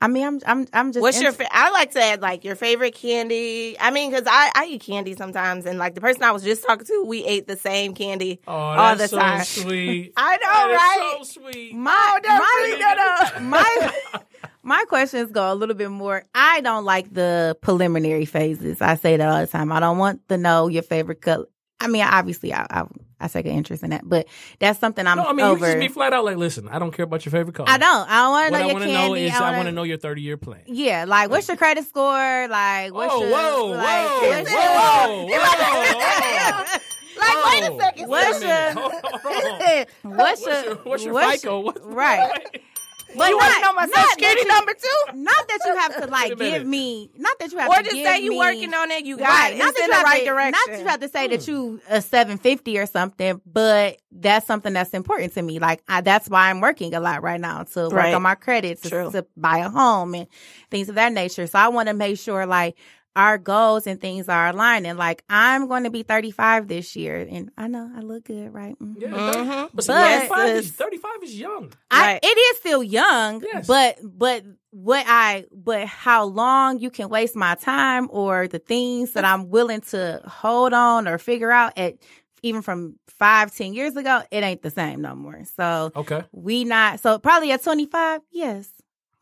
I 0.00 0.06
mean, 0.06 0.24
I'm 0.24 0.40
I'm 0.46 0.66
I'm 0.72 0.92
just. 0.92 1.00
What's 1.02 1.20
your? 1.20 1.32
Fa- 1.32 1.48
I 1.50 1.70
like 1.70 1.90
to 1.92 2.00
add 2.00 2.20
like 2.20 2.44
your 2.44 2.54
favorite 2.54 2.94
candy. 2.94 3.76
I 3.80 3.90
mean, 3.90 4.10
because 4.10 4.26
I 4.28 4.52
I 4.54 4.66
eat 4.66 4.82
candy 4.82 5.16
sometimes, 5.16 5.66
and 5.66 5.76
like 5.76 5.96
the 5.96 6.00
person 6.00 6.22
I 6.22 6.30
was 6.30 6.44
just 6.44 6.64
talking 6.64 6.86
to, 6.86 7.04
we 7.04 7.24
ate 7.24 7.48
the 7.48 7.56
same 7.56 7.94
candy. 7.94 8.38
Oh, 8.46 8.52
All 8.54 8.94
that's 8.94 9.10
the 9.10 9.16
so 9.16 9.18
time. 9.18 9.44
sweet. 9.44 10.12
I 10.16 10.36
know, 10.36 10.40
That 10.52 10.70
is 10.70 10.76
right? 10.76 11.16
so 11.34 11.40
sweet. 11.50 11.74
my 11.74 12.18
don't 12.22 12.38
my, 12.38 12.62
say 12.70 12.78
that 12.78 13.32
up. 13.34 13.42
my 13.42 14.20
my 14.68 14.84
questions 14.88 15.30
go 15.32 15.52
a 15.52 15.54
little 15.54 15.74
bit 15.74 15.90
more. 15.90 16.24
I 16.34 16.60
don't 16.60 16.84
like 16.84 17.12
the 17.12 17.56
preliminary 17.62 18.24
phases. 18.26 18.80
I 18.80 18.94
say 18.96 19.16
that 19.16 19.28
all 19.28 19.40
the 19.40 19.46
time. 19.46 19.72
I 19.72 19.80
don't 19.80 19.98
want 19.98 20.28
to 20.28 20.36
know 20.36 20.68
your 20.68 20.82
favorite 20.82 21.20
color. 21.22 21.46
I 21.80 21.86
mean, 21.88 22.02
obviously, 22.02 22.52
I 22.52 22.66
I, 22.70 22.84
I 23.20 23.28
take 23.28 23.46
an 23.46 23.52
interest 23.52 23.82
in 23.84 23.90
that, 23.90 24.02
but 24.04 24.26
that's 24.58 24.78
something 24.80 25.06
I'm 25.06 25.16
no, 25.16 25.24
I 25.26 25.32
mean, 25.32 25.46
over. 25.46 25.66
you 25.66 25.72
just 25.74 25.80
be 25.80 25.88
flat 25.88 26.12
out 26.12 26.24
like, 26.24 26.36
listen, 26.36 26.68
I 26.68 26.78
don't 26.78 26.90
care 26.92 27.04
about 27.04 27.24
your 27.24 27.30
favorite 27.32 27.54
color. 27.54 27.68
I 27.70 27.78
don't. 27.78 28.08
I 28.10 28.22
don't 28.22 28.30
want 28.32 28.46
to 28.46 28.50
know 28.52 28.58
I 28.58 28.60
your 28.66 28.72
want 28.74 28.84
to 28.84 28.90
candy. 28.90 29.08
know 29.08 29.14
is 29.14 29.32
I 29.34 29.56
wanna- 29.56 29.72
know 29.72 29.82
your 29.84 29.96
30 29.96 30.22
year 30.22 30.36
plan. 30.36 30.62
Yeah, 30.66 31.04
like 31.06 31.30
what's 31.30 31.46
your 31.48 31.56
credit 31.56 31.84
score? 31.86 32.48
Like 32.48 32.92
what's 32.92 33.12
Whoa, 33.14 33.20
your 33.20 33.30
whoa, 33.30 33.66
like, 33.76 34.08
whoa, 34.08 34.28
what's 34.28 34.50
whoa, 34.52 35.26
your- 35.28 35.40
whoa, 35.40 36.64
Like, 37.18 37.44
wait 37.46 37.66
a 37.66 37.72
whoa. 37.72 37.78
second. 37.80 38.08
Wait 38.08 38.22
a 38.22 38.28
What's 38.28 38.42
your-. 38.42 40.14
What's 40.14 40.40
What's 40.42 40.46
your 40.46 40.64
your, 40.64 40.74
what's 40.84 41.04
your 41.04 41.14
what's 41.14 41.42
FICO? 41.42 41.60
What- 41.60 41.94
right. 41.94 42.60
But 43.16 43.30
you 43.30 43.36
want 43.36 43.54
to 43.54 43.60
know 43.62 43.72
my 43.72 43.86
social 43.86 44.08
security 44.10 44.42
you- 44.42 44.48
number 44.48 44.72
too? 44.74 45.14
Not 45.14 45.48
that 45.48 45.58
you 45.64 45.76
have 45.76 46.02
to 46.02 46.06
like 46.10 46.38
give 46.38 46.66
me. 46.66 47.10
Not 47.16 47.38
that 47.38 47.52
you 47.52 47.58
have 47.58 47.70
Or 47.70 47.76
to 47.76 47.82
just 47.82 47.94
say 47.94 48.20
you 48.20 48.30
me- 48.30 48.38
working 48.38 48.74
on 48.74 48.90
it, 48.90 49.04
you 49.04 49.16
got 49.16 49.28
right. 49.28 49.54
it. 49.54 49.58
Not 49.58 49.68
It's 49.68 49.78
that 49.78 49.84
in 49.84 49.86
you 49.86 49.90
the 49.90 49.96
have 49.96 50.04
right 50.04 50.18
to, 50.20 50.24
direction. 50.26 50.52
Not 50.52 50.66
that 50.68 50.80
you 50.80 50.86
have 50.86 51.00
to 51.00 51.08
say 51.08 51.26
that 51.28 51.44
hmm. 51.44 51.50
you 51.50 51.80
a 51.88 52.02
seven 52.02 52.38
fifty 52.38 52.78
or 52.78 52.86
something, 52.86 53.40
but 53.46 53.98
that's 54.12 54.46
something 54.46 54.72
that's 54.72 54.90
important 54.94 55.34
to 55.34 55.42
me. 55.42 55.58
Like 55.58 55.82
I, 55.88 56.00
that's 56.00 56.28
why 56.28 56.50
I'm 56.50 56.60
working 56.60 56.94
a 56.94 57.00
lot 57.00 57.22
right 57.22 57.40
now 57.40 57.62
to 57.64 57.88
work 57.88 58.14
on 58.14 58.22
my 58.22 58.34
credits 58.34 58.82
to, 58.82 59.10
to 59.10 59.26
buy 59.36 59.58
a 59.58 59.68
home 59.68 60.14
and 60.14 60.26
things 60.70 60.88
of 60.88 60.94
that 60.96 61.12
nature. 61.12 61.46
So 61.46 61.58
I 61.58 61.68
want 61.68 61.88
to 61.88 61.94
make 61.94 62.18
sure 62.18 62.46
like 62.46 62.76
our 63.18 63.36
goals 63.36 63.88
and 63.88 64.00
things 64.00 64.28
are 64.28 64.46
aligning. 64.46 64.96
Like 64.96 65.24
I'm 65.28 65.66
going 65.66 65.82
to 65.84 65.90
be 65.90 66.04
35 66.04 66.68
this 66.68 66.94
year, 66.94 67.26
and 67.28 67.50
I 67.58 67.66
know 67.66 67.90
I 67.94 67.98
look 68.00 68.24
good, 68.26 68.54
right? 68.54 68.78
Mhm. 68.78 68.94
Yeah, 69.00 69.08
Mhm. 69.08 69.70
but 69.74 69.86
But- 69.86 69.86
35, 69.86 70.48
is, 70.56 70.70
35 70.70 71.22
is 71.24 71.38
young. 71.38 71.72
I, 71.90 72.00
Right. 72.12 72.20
it 72.22 72.26
is 72.38 72.58
still 72.58 72.82
young, 72.82 73.42
Yes. 73.42 73.66
but 73.66 73.98
but 74.04 74.44
what 74.70 75.04
I 75.08 75.46
but 75.52 75.86
how 75.88 76.24
long 76.26 76.78
you 76.78 76.90
can 76.90 77.08
waste 77.08 77.34
my 77.34 77.56
time 77.56 78.06
or 78.12 78.46
the 78.46 78.60
things 78.60 79.12
that 79.14 79.24
I'm 79.24 79.50
willing 79.50 79.80
to 79.90 80.22
hold 80.26 80.72
on 80.72 81.08
or 81.08 81.18
figure 81.18 81.50
out 81.50 81.76
at 81.76 81.94
even 82.42 82.62
from 82.62 83.00
five 83.08 83.52
ten 83.52 83.74
years 83.74 83.96
ago, 83.96 84.22
it 84.30 84.44
ain't 84.44 84.62
the 84.62 84.70
same 84.70 85.00
no 85.02 85.16
more. 85.16 85.42
So 85.56 85.90
Okay. 85.96 86.22
we 86.30 86.62
not 86.62 87.00
so 87.00 87.18
probably 87.18 87.50
at 87.50 87.64
25. 87.64 88.20
Yes, 88.30 88.68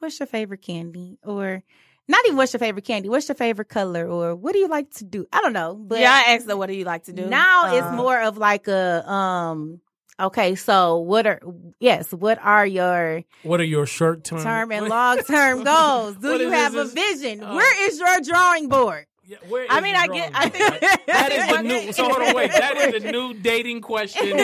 what's 0.01 0.21
your 0.21 0.27
favorite 0.27 0.61
candy 0.61 1.19
or 1.25 1.63
not 2.09 2.25
even 2.27 2.37
what's 2.37 2.53
your 2.53 2.59
favorite 2.61 2.85
candy? 2.85 3.09
What's 3.09 3.29
your 3.29 3.35
favorite 3.35 3.69
color 3.69 4.09
or 4.09 4.35
what 4.37 4.53
do 4.53 4.59
you 4.59 4.69
like 4.69 4.91
to 4.95 5.05
do? 5.05 5.27
I 5.33 5.41
don't 5.41 5.53
know, 5.53 5.75
but 5.75 5.99
yeah, 6.01 6.13
I 6.27 6.35
asked 6.35 6.49
her, 6.49 6.57
what 6.57 6.67
do 6.69 6.75
you 6.75 6.85
like 6.85 7.05
to 7.05 7.13
do? 7.13 7.27
now 7.27 7.75
it's 7.75 7.87
Uh, 7.87 7.93
more 7.97 8.21
of 8.21 8.37
like 8.39 8.69
a 8.69 9.09
um. 9.11 9.81
Okay, 10.19 10.55
so 10.55 10.97
what 10.97 11.27
are 11.27 11.41
yes? 11.79 12.11
What 12.11 12.39
are 12.43 12.65
your 12.67 13.23
What 13.43 13.61
are 13.61 13.65
your 13.65 13.85
short 13.85 14.25
term 14.25 14.43
term 14.43 14.73
and 14.73 14.89
long 14.99 15.19
term 15.19 15.63
goals? 15.73 16.17
Do 16.17 16.39
you 16.39 16.51
have 16.51 16.73
this? 16.73 16.91
a 16.91 16.95
vision? 16.95 17.43
Oh. 17.45 17.55
Where 17.55 17.89
is 17.89 17.99
your 17.99 18.21
drawing 18.23 18.69
board? 18.71 19.05
Yeah, 19.29 19.39
where 19.49 19.67
I 19.69 19.81
mean, 19.83 19.95
I 19.97 20.07
get- 20.07 20.31
I 20.35 20.49
board? 20.49 20.81
think- 20.81 21.07
that 21.07 21.33
is 21.33 21.47
the 21.57 21.63
new. 21.63 21.93
So 21.93 22.05
hold 22.05 22.23
on, 22.23 22.35
wait. 22.35 22.51
That 22.53 22.77
is 22.95 23.03
the 23.03 23.13
new 23.13 23.35
dating 23.35 23.83
question 23.83 24.39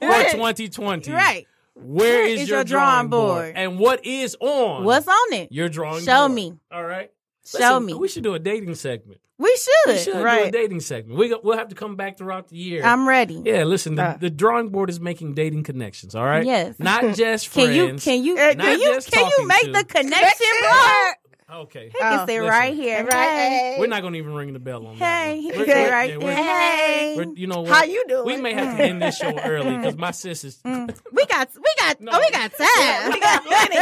for 0.00 0.24
2020. 0.30 1.10
right. 1.12 1.46
Where 1.80 2.24
is, 2.24 2.48
your, 2.48 2.64
drawing 2.64 3.08
board? 3.08 3.52
And 3.56 3.78
what 3.78 4.04
is 4.04 4.36
on? 4.40 4.84
What's 4.84 5.06
on 5.08 5.32
it? 5.32 5.52
your 5.52 5.68
drawing 5.68 5.92
board. 5.94 6.04
Show 6.04 6.26
board? 6.26 6.32
me. 6.32 6.54
All 6.70 6.84
right. 6.84 7.10
Show 7.46 7.58
Listen, 7.58 7.86
me. 7.86 7.94
We 7.94 8.08
should 8.08 8.22
do 8.24 8.34
a 8.34 8.38
dating 8.38 8.74
segment. 8.74 9.20
We 9.38 9.56
should. 9.56 9.92
We 9.94 9.98
should 10.00 10.12
do 10.14 10.26
a 10.26 10.50
dating 10.50 10.80
segment. 10.80 11.16
We 11.18 11.28
go, 11.28 11.40
we'll 11.42 11.56
have 11.56 11.68
to 11.68 11.76
come 11.76 11.94
back 11.94 12.18
throughout 12.18 12.48
the 12.48 12.56
year. 12.56 12.84
I'm 12.84 13.08
ready. 13.08 13.40
yeah, 13.44 13.62
listen. 13.64 13.94
The, 13.94 14.02
Uh. 14.02 14.16
the 14.16 14.30
drawing 14.30 14.70
board 14.70 14.90
is 14.90 14.98
making 14.98 15.34
dating 15.34 15.62
connections. 15.62 16.14
All 16.16 16.24
right. 16.24 16.44
Yes. 16.44 16.74
Not 16.80 17.14
just 17.14 17.52
Can 17.52 17.66
friends. 17.66 17.76
you 17.76 18.12
can 18.12 18.24
you 18.24 18.34
can 18.34 18.80
you 18.80 19.00
can 19.00 19.30
you 19.38 19.46
make 19.46 19.60
to. 19.62 19.72
the 19.72 19.84
connection, 19.84 20.46
bro? 20.60 21.10
Okay. 21.50 21.84
He 21.86 21.98
can 21.98 22.12
Oh, 22.20 22.26
sit 22.26 22.40
listen. 22.40 22.46
right 22.46 22.74
here. 22.74 23.04
Right. 23.04 23.12
Hey, 23.28 23.76
We're 23.78 23.86
not 23.86 24.02
gonna 24.02 24.18
even 24.18 24.34
ring 24.34 24.52
the 24.52 24.58
bell 24.58 24.86
on 24.86 24.98
that. 24.98 25.24
hey, 25.26 25.40
he 25.40 25.48
can 25.50 25.60
We're- 25.60 25.66
sit 25.70 25.76
we're- 25.76 25.90
right 25.90 26.10
yeah, 26.10 26.16
here. 26.18 26.24
we're- 26.26 26.34
Hey, 26.34 27.14
we're- 27.16 27.32
you 27.36 27.46
know 27.46 27.60
what? 27.62 27.70
How 27.72 27.84
you 27.84 28.04
doing? 28.06 28.26
We 28.26 28.36
may 28.36 28.52
have 28.52 28.76
to 28.76 28.82
end 28.84 29.00
this 29.00 29.16
show 29.16 29.34
early 29.38 29.76
because 29.78 29.96
my 29.96 30.10
sis 30.10 30.44
is. 30.44 30.60
we 30.64 31.26
got 31.26 31.48
we 31.56 31.74
got 31.78 32.00
No. 32.00 32.12
oh 32.14 32.18
we 32.20 32.30
got 32.30 32.52
time. 32.52 33.12
We 33.12 33.20
got 33.20 33.44
plenty. 33.46 33.78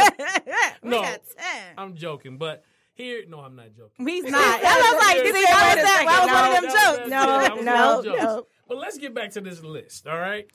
we 0.83 0.89
No. 0.89 1.01
got 1.01 1.21
time. 1.37 1.73
I'm 1.77 1.95
joking, 1.95 2.37
but 2.37 2.63
here, 2.93 3.23
no, 3.27 3.39
I'm 3.41 3.55
not 3.55 3.75
joking. 3.75 4.07
He's 4.07 4.23
not. 4.23 4.31
That 4.61 4.95
was 4.97 5.05
like, 5.05 5.25
He 5.25 5.31
see, 5.33 5.45
said, 5.45 5.53
that 5.53 5.75
wait 5.75 5.83
was 5.83 5.83
that. 5.83 6.05
That 6.07 6.21
was 6.21 6.29
second. 6.29 6.33
one 6.33 6.47
of 6.47 6.61
them 6.61 6.63
No, 6.63 6.71
jokes. 6.71 7.09
that 7.09 7.27
was- 7.27 7.43
that 7.43 7.65
No, 7.65 7.73
no, 7.75 7.87
one 7.97 7.97
of 7.99 8.03
them 8.05 8.13
jokes. 8.13 8.23
no. 8.23 8.47
But 8.69 8.77
let's 8.77 8.97
get 8.97 9.13
back 9.13 9.31
to 9.31 9.41
this 9.41 9.61
list. 9.61 10.07
All 10.07 10.17
right. 10.17 10.47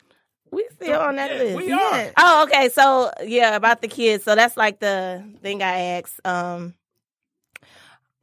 We 0.51 0.67
still 0.73 1.01
on 1.01 1.17
that 1.17 1.31
Yeah, 1.31 1.43
list. 1.43 1.57
we 1.57 1.73
are. 1.73 1.79
Yeah. 1.79 2.11
Oh, 2.19 2.43
okay. 2.45 2.69
So 2.71 3.11
yeah, 3.23 3.55
about 3.57 3.81
the 3.83 3.89
kids. 3.89 4.25
So 4.25 4.35
that's 4.35 4.57
like 4.57 4.81
the 4.81 5.25
thing 5.43 5.63
I 5.63 5.79
asked. 5.99 6.21
Um, 6.27 6.75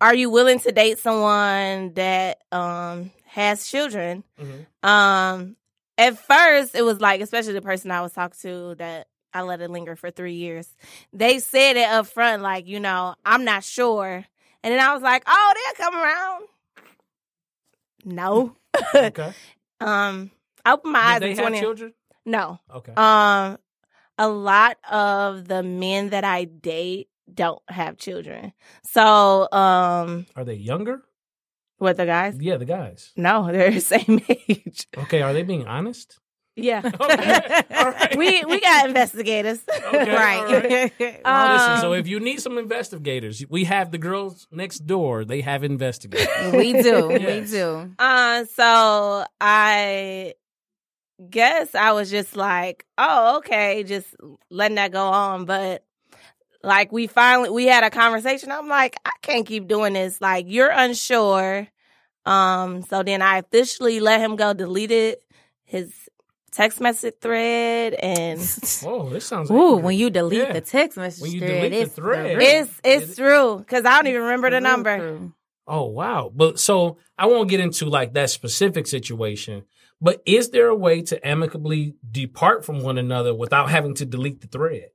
are 0.01 0.15
you 0.15 0.29
willing 0.29 0.59
to 0.59 0.71
date 0.71 0.99
someone 0.99 1.93
that 1.93 2.39
um 2.51 3.11
has 3.25 3.67
children? 3.67 4.23
Mhm. 4.39 4.65
Um, 4.87 5.55
at 5.97 6.17
first, 6.17 6.73
it 6.75 6.83
was 6.83 6.99
like, 7.01 7.21
especially 7.21 7.53
the 7.53 7.61
person 7.61 7.91
I 7.91 8.01
was 8.01 8.13
talking 8.13 8.37
to 8.41 8.75
that 8.75 9.07
I 9.33 9.41
let 9.41 9.61
it 9.61 9.69
linger 9.69 9.95
for 9.95 10.09
three 10.09 10.33
years. 10.35 10.73
They 11.13 11.39
said 11.39 11.75
it 11.77 11.87
up 11.89 12.07
front, 12.07 12.41
like, 12.41 12.65
you 12.67 12.79
know, 12.79 13.15
I'm 13.25 13.43
not 13.43 13.63
sure. 13.63 14.25
And 14.63 14.73
then 14.73 14.79
I 14.79 14.93
was 14.93 15.03
like, 15.03 15.23
oh, 15.27 15.53
they'll 15.55 15.85
come 15.85 15.95
around. 16.01 16.43
No. 18.05 18.55
Okay. 18.95 19.33
Um, 19.81 20.29
I 20.65 20.73
opened 20.73 20.91
my 20.91 20.99
eyes 20.99 21.19
Did 21.21 21.37
they 21.37 21.41
have 21.41 21.49
20. 21.51 21.59
children? 21.61 21.93
No. 22.25 22.59
Okay. 22.75 22.91
Um, 22.97 23.57
a 24.17 24.27
lot 24.27 24.77
of 24.91 25.47
the 25.47 25.63
men 25.63 26.09
that 26.09 26.25
I 26.25 26.43
date 26.43 27.07
don't 27.33 27.61
have 27.69 27.97
children. 27.97 28.53
So, 28.83 29.47
um, 29.51 30.25
Are 30.35 30.43
they 30.45 30.55
younger? 30.55 31.01
what 31.77 31.95
the 31.95 32.05
guys? 32.05 32.35
Yeah, 32.39 32.57
the 32.57 32.65
guys. 32.65 33.11
No, 33.15 33.47
they're 33.51 33.71
the 33.71 33.79
same 33.79 34.21
age. 34.27 34.87
Okay, 34.97 35.21
are 35.21 35.31
they 35.33 35.43
being 35.43 35.65
honest? 35.67 36.19
Yeah. 36.55 36.81
Okay. 36.99 37.61
Right. 37.79 38.17
we 38.17 38.43
we 38.45 38.59
got 38.59 38.87
investigators. 38.87 39.63
Okay, 39.69 40.13
right. 40.13 40.91
Um, 41.23 41.51
Listen, 41.53 41.77
so 41.81 41.93
if 41.93 42.07
you 42.07 42.19
need 42.19 42.41
some 42.41 42.57
investigators, 42.57 43.41
we 43.49 43.63
have 43.63 43.91
the 43.91 43.97
girls 43.97 44.47
next 44.51 44.79
door. 44.85 45.23
They 45.23 45.39
have 45.41 45.63
investigators. 45.63 46.51
we 46.53 46.73
do. 46.73 47.07
Yes. 47.11 47.49
We 47.51 47.57
do. 47.57 47.91
Uh, 47.97 48.43
so 48.45 49.23
I 49.39 50.33
guess 51.29 51.73
I 51.73 51.93
was 51.93 52.11
just 52.11 52.35
like, 52.35 52.85
oh, 52.97 53.37
okay, 53.37 53.83
just 53.83 54.13
letting 54.51 54.75
that 54.75 54.91
go 54.91 55.05
on. 55.07 55.45
But 55.45 55.85
like 56.63 56.91
we 56.91 57.07
finally 57.07 57.49
we 57.49 57.65
had 57.65 57.83
a 57.83 57.89
conversation. 57.89 58.51
I'm 58.51 58.67
like, 58.67 58.95
I 59.05 59.11
can't 59.21 59.45
keep 59.45 59.67
doing 59.67 59.93
this. 59.93 60.19
Like 60.21 60.45
you're 60.47 60.69
unsure. 60.71 61.67
Um, 62.25 62.81
so 62.83 63.01
then 63.03 63.21
I 63.21 63.37
officially 63.39 63.99
let 63.99 64.19
him 64.21 64.35
go, 64.35 64.53
deleted 64.53 65.17
his 65.63 65.91
text 66.51 66.81
message 66.81 67.13
thread 67.21 67.93
and 67.93 68.39
Whoa, 68.83 69.09
this 69.09 69.25
sounds. 69.25 69.49
Ooh, 69.51 69.69
angry. 69.75 69.83
when 69.83 69.95
you 69.97 70.09
delete 70.09 70.39
Yeah. 70.39 70.53
the 70.53 70.61
text 70.61 70.97
message 70.97 71.21
When 71.21 71.31
you 71.31 71.39
thread, 71.39 71.51
delete 71.55 71.71
the 71.71 71.79
it's 71.81 71.93
thread. 71.95 72.37
real- 72.37 72.47
it's 72.63 72.81
it's 72.83 73.15
true 73.15 73.57
because 73.59 73.85
I 73.85 73.95
don't 73.95 74.07
even 74.07 74.23
remember 74.23 74.49
the 74.49 74.59
number. 74.59 75.31
Oh 75.71 75.85
wow! 75.85 76.31
But 76.35 76.59
so 76.59 76.97
I 77.17 77.27
won't 77.27 77.47
get 77.49 77.59
into 77.59 77.85
like 77.85 78.13
that 78.13 78.31
specific 78.31 78.87
situation. 78.87 79.63
But 80.01 80.21
is 80.25 80.49
there 80.49 80.67
a 80.67 80.75
way 80.75 81.01
to 81.03 81.27
amicably 81.27 81.93
depart 82.09 82.65
from 82.65 82.81
one 82.81 82.97
another 82.97 83.35
without 83.35 83.69
having 83.69 83.93
to 83.95 84.05
delete 84.05 84.41
the 84.41 84.47
thread? 84.47 84.89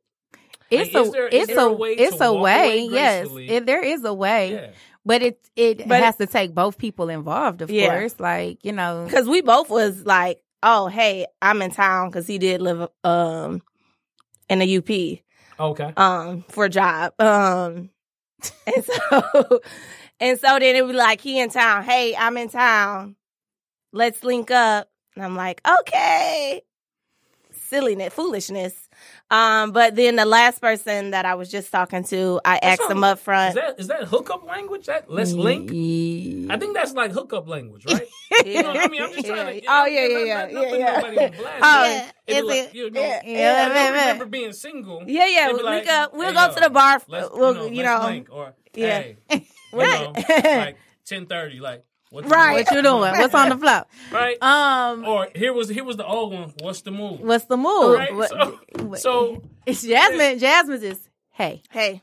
It's 0.70 0.92
Like, 0.94 1.06
a 1.06 1.10
there- 1.10 1.28
it's 1.30 1.52
a, 1.56 1.70
way 1.72 1.92
it's 1.92 2.20
a 2.20 2.32
way. 2.32 2.88
Yes, 2.90 3.28
it, 3.32 3.66
there 3.66 3.82
is 3.82 4.02
a 4.04 4.14
way, 4.14 4.52
Yeah. 4.52 4.70
but 5.04 5.22
it 5.22 5.38
it 5.56 5.86
But- 5.88 6.02
has 6.02 6.16
to 6.16 6.26
take 6.26 6.54
both 6.54 6.78
people 6.78 7.08
involved, 7.08 7.62
of 7.62 7.70
Yeah. 7.70 7.88
course. 7.98 8.18
Like 8.18 8.64
you 8.64 8.72
know, 8.72 9.04
because 9.06 9.28
we 9.28 9.40
both 9.42 9.68
was 9.70 10.04
like, 10.06 10.40
oh, 10.62 10.86
hey, 10.88 11.26
I'm 11.42 11.60
in 11.62 11.70
town 11.70 12.08
because 12.08 12.26
he 12.26 12.38
did 12.38 12.60
live 12.62 12.88
um 13.04 13.62
in 14.48 14.62
a 14.62 14.76
UP 14.78 15.22
Okay. 15.60 15.92
um 15.96 16.44
for 16.48 16.64
a 16.64 16.68
job 16.70 17.12
um 17.20 17.90
and 18.66 18.84
so 18.84 19.60
and 20.20 20.38
so 20.40 20.58
then 20.58 20.76
it 20.76 20.84
was 20.84 20.96
like 20.96 21.20
he 21.20 21.38
in 21.40 21.50
town. 21.50 21.84
Hey, 21.84 22.16
I'm 22.16 22.36
in 22.38 22.48
town. 22.48 23.16
Let's 23.92 24.24
link 24.24 24.50
up. 24.50 24.88
And 25.14 25.24
I'm 25.24 25.36
like, 25.36 25.60
okay, 25.80 26.62
silliness, 27.52 28.12
foolishness. 28.12 28.84
Um, 29.35 29.72
but 29.72 29.97
then 29.97 30.14
the 30.16 30.24
last 30.24 30.61
person 30.61 31.11
that 31.11 31.24
I 31.26 31.35
was 31.35 31.51
just 31.51 31.72
talking 31.72 32.05
to, 32.05 32.41
I 32.45 32.59
That's 32.62 32.80
asked 32.80 32.93
all- 32.93 33.05
up 33.05 33.18
front. 33.18 33.49
Is 33.51 33.55
that 33.57 33.80
is 33.80 33.87
that 33.89 34.05
hookup 34.05 34.45
language? 34.47 34.87
That 34.87 35.11
let's 35.11 35.32
link. 35.32 35.70
I 36.51 36.57
think 36.57 36.74
that's 36.74 36.93
like 36.95 37.11
hookup 37.12 37.49
language, 37.49 37.85
right? 37.87 38.07
You 38.45 38.62
know, 38.62 38.70
I 38.72 38.89
mean, 38.89 39.01
I'm 39.03 39.12
just 39.12 39.26
trying 39.26 39.61
to. 39.61 39.66
Oh, 39.68 39.87
yeah, 39.87 40.07
yeah, 40.07 40.16
not- 40.16 40.26
yeah, 40.26 40.61
not- 40.61 40.70
yeah, 40.70 40.76
yeah. 40.76 40.97
nobody 41.01 41.18
on 41.18 41.30
blast, 41.32 41.61
Oh, 41.62 41.85
yeah. 41.85 42.11
Is 42.39 42.45
like, 42.45 42.57
it- 42.59 42.74
You 42.74 42.91
know, 42.91 43.01
yeah, 43.01 43.20
yeah, 43.24 43.68
yeah. 43.68 43.89
remember 43.91 44.26
being 44.26 44.53
single. 44.53 45.03
Yeah, 45.07 45.26
yeah. 45.26 45.47
Link 45.49 45.62
like, 45.62 45.87
up. 45.89 46.12
We'll 46.14 46.28
hey, 46.28 46.35
go 46.35 46.47
yo, 46.49 46.55
to 46.55 46.61
the 46.61 46.70
bar. 46.70 47.01
Let's, 47.09 47.28
we'll, 47.32 47.68
you 47.68 47.76
you 47.76 47.82
know, 47.82 47.95
know, 47.99 47.99
let's 48.01 48.11
link. 48.12 48.28
Or 48.32 48.55
Yeah. 48.74 49.01
hey, 49.03 49.16
you 49.72 49.78
know, 49.78 50.12
like 50.14 50.76
ten 51.07 51.26
thirty, 51.26 51.61
like 51.61 51.85
what 52.14 52.28
Right. 52.30 52.64
what 52.66 52.74
you 52.76 52.82
doing? 52.82 53.00
What's 53.18 53.34
on 53.34 53.48
the 53.48 53.56
floor? 53.58 53.84
Right. 54.12 54.40
Um, 54.42 55.04
or 55.04 55.28
here 55.34 55.52
was 55.52 55.68
here 55.68 55.82
was 55.84 55.96
the 55.96 56.06
old 56.06 56.32
one. 56.32 56.52
What's 56.60 56.82
the 56.82 56.90
move? 56.92 57.20
what's 57.20 57.46
the 57.46 57.56
move? 57.56 57.96
Right, 57.96 58.14
What- 58.14 58.28
so- 58.30 58.60
what- 58.84 59.00
so- 59.00 59.42
it's 59.66 59.82
Jasmine. 59.86 60.38
Jasmine 60.38 60.80
just 60.80 61.08
hey, 61.32 61.62
hey, 61.70 62.02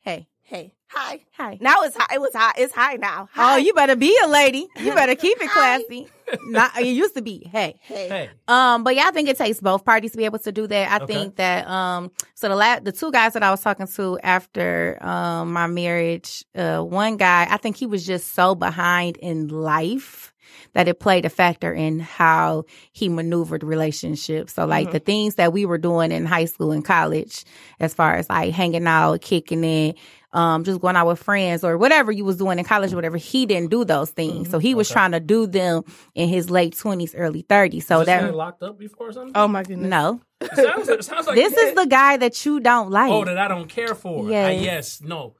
hey, 0.00 0.26
hey, 0.42 0.74
hi. 0.90 1.20
hi. 1.32 1.58
Now 1.60 1.82
it's 1.82 1.96
high. 1.96 2.14
It 2.14 2.20
was 2.20 2.34
high. 2.34 2.52
It's 2.56 2.72
high 2.74 2.94
now. 2.96 3.28
Hi. 3.32 3.54
Oh, 3.54 3.56
you 3.56 3.72
better 3.74 3.96
be 3.96 4.16
a 4.22 4.28
lady. 4.28 4.66
You 4.80 4.94
better 4.94 5.14
keep 5.14 5.40
it 5.40 5.50
classy. 5.50 6.08
Not 6.46 6.78
it 6.78 6.86
used 6.88 7.14
to 7.14 7.22
be 7.22 7.48
hey. 7.50 7.76
Hey. 7.80 8.08
Hey, 8.08 8.30
Um, 8.48 8.84
but 8.84 8.94
yeah, 8.94 9.04
I 9.06 9.12
think 9.12 9.28
it 9.30 9.38
takes 9.38 9.60
both 9.60 9.84
parties 9.84 10.12
to 10.12 10.18
be 10.18 10.26
able 10.26 10.38
to 10.40 10.52
do 10.52 10.66
that. 10.66 10.90
I 11.00 11.02
Okay. 11.04 11.14
think 11.14 11.36
that 11.36 11.66
um, 11.66 12.10
so 12.34 12.48
the 12.50 12.56
la- 12.56 12.80
the 12.80 12.92
two 12.92 13.10
guys 13.10 13.32
that 13.32 13.42
I 13.42 13.50
was 13.50 13.62
talking 13.62 13.86
to 13.86 14.18
after 14.22 14.98
um 15.00 15.52
my 15.54 15.66
marriage, 15.66 16.44
uh, 16.54 16.80
one 16.82 17.16
guy, 17.16 17.46
I 17.48 17.56
think 17.56 17.76
he 17.76 17.86
was 17.86 18.04
just 18.06 18.34
so 18.34 18.54
behind 18.54 19.16
in 19.18 19.48
life 19.48 20.34
that 20.74 20.86
it 20.86 21.00
played 21.00 21.24
a 21.24 21.30
factor 21.30 21.72
in 21.72 21.98
how 21.98 22.64
he 22.92 23.08
maneuvered 23.08 23.64
relationships. 23.64 24.52
So 24.54 24.66
like 24.66 24.88
Mhm. 24.88 24.92
the 24.92 24.98
things 25.00 25.34
that 25.36 25.52
we 25.52 25.64
were 25.64 25.78
doing 25.78 26.12
in 26.12 26.26
high 26.26 26.44
school 26.44 26.72
and 26.72 26.84
college, 26.84 27.44
as 27.80 27.94
far 27.94 28.16
as 28.16 28.28
like 28.28 28.52
hanging 28.52 28.86
out, 28.86 29.20
kicking 29.22 29.64
it, 29.64 29.96
um, 30.32 30.64
just 30.64 30.80
going 30.80 30.94
out 30.96 31.06
with 31.06 31.18
friends 31.22 31.64
or 31.64 31.78
whatever 31.78 32.12
you 32.12 32.24
was 32.24 32.36
doing 32.36 32.58
in 32.58 32.64
college 32.64 32.92
or 32.92 32.96
whatever, 32.96 33.16
he 33.16 33.46
didn't 33.46 33.70
do 33.70 33.84
those 33.84 34.10
things. 34.10 34.50
So 34.50 34.58
he 34.58 34.74
was 34.74 34.88
Okay. 34.90 34.94
trying 34.94 35.12
to 35.12 35.20
do 35.20 35.46
them 35.46 35.84
in 36.14 36.28
his 36.28 36.50
late 36.50 36.76
twenties, 36.76 37.14
early 37.14 37.42
thirties. 37.42 37.86
So 37.86 37.98
was 37.98 38.06
this 38.06 38.20
that 38.22 38.34
locked 38.34 38.62
up 38.62 38.78
before 38.78 39.08
or 39.08 39.12
something? 39.12 39.32
Oh 39.34 39.48
my 39.48 39.62
goodness. 39.62 39.88
no, 39.88 40.20
It 40.40 40.54
sounds, 40.54 40.88
it 40.88 41.04
sounds 41.04 41.26
like 41.26 41.36
this 41.36 41.52
is 41.56 41.74
the 41.76 41.86
guy 41.86 42.16
that 42.18 42.44
you 42.44 42.60
don't 42.60 42.90
like. 42.90 43.10
oh 43.10 43.24
that 43.24 43.38
I 43.38 43.48
don't 43.48 43.68
care 43.68 43.94
for. 43.94 44.28
Yes. 44.30 44.48
Uh, 44.58 44.62
yes, 44.62 45.00
no. 45.00 45.34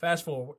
Fast 0.00 0.24
forward. 0.24 0.56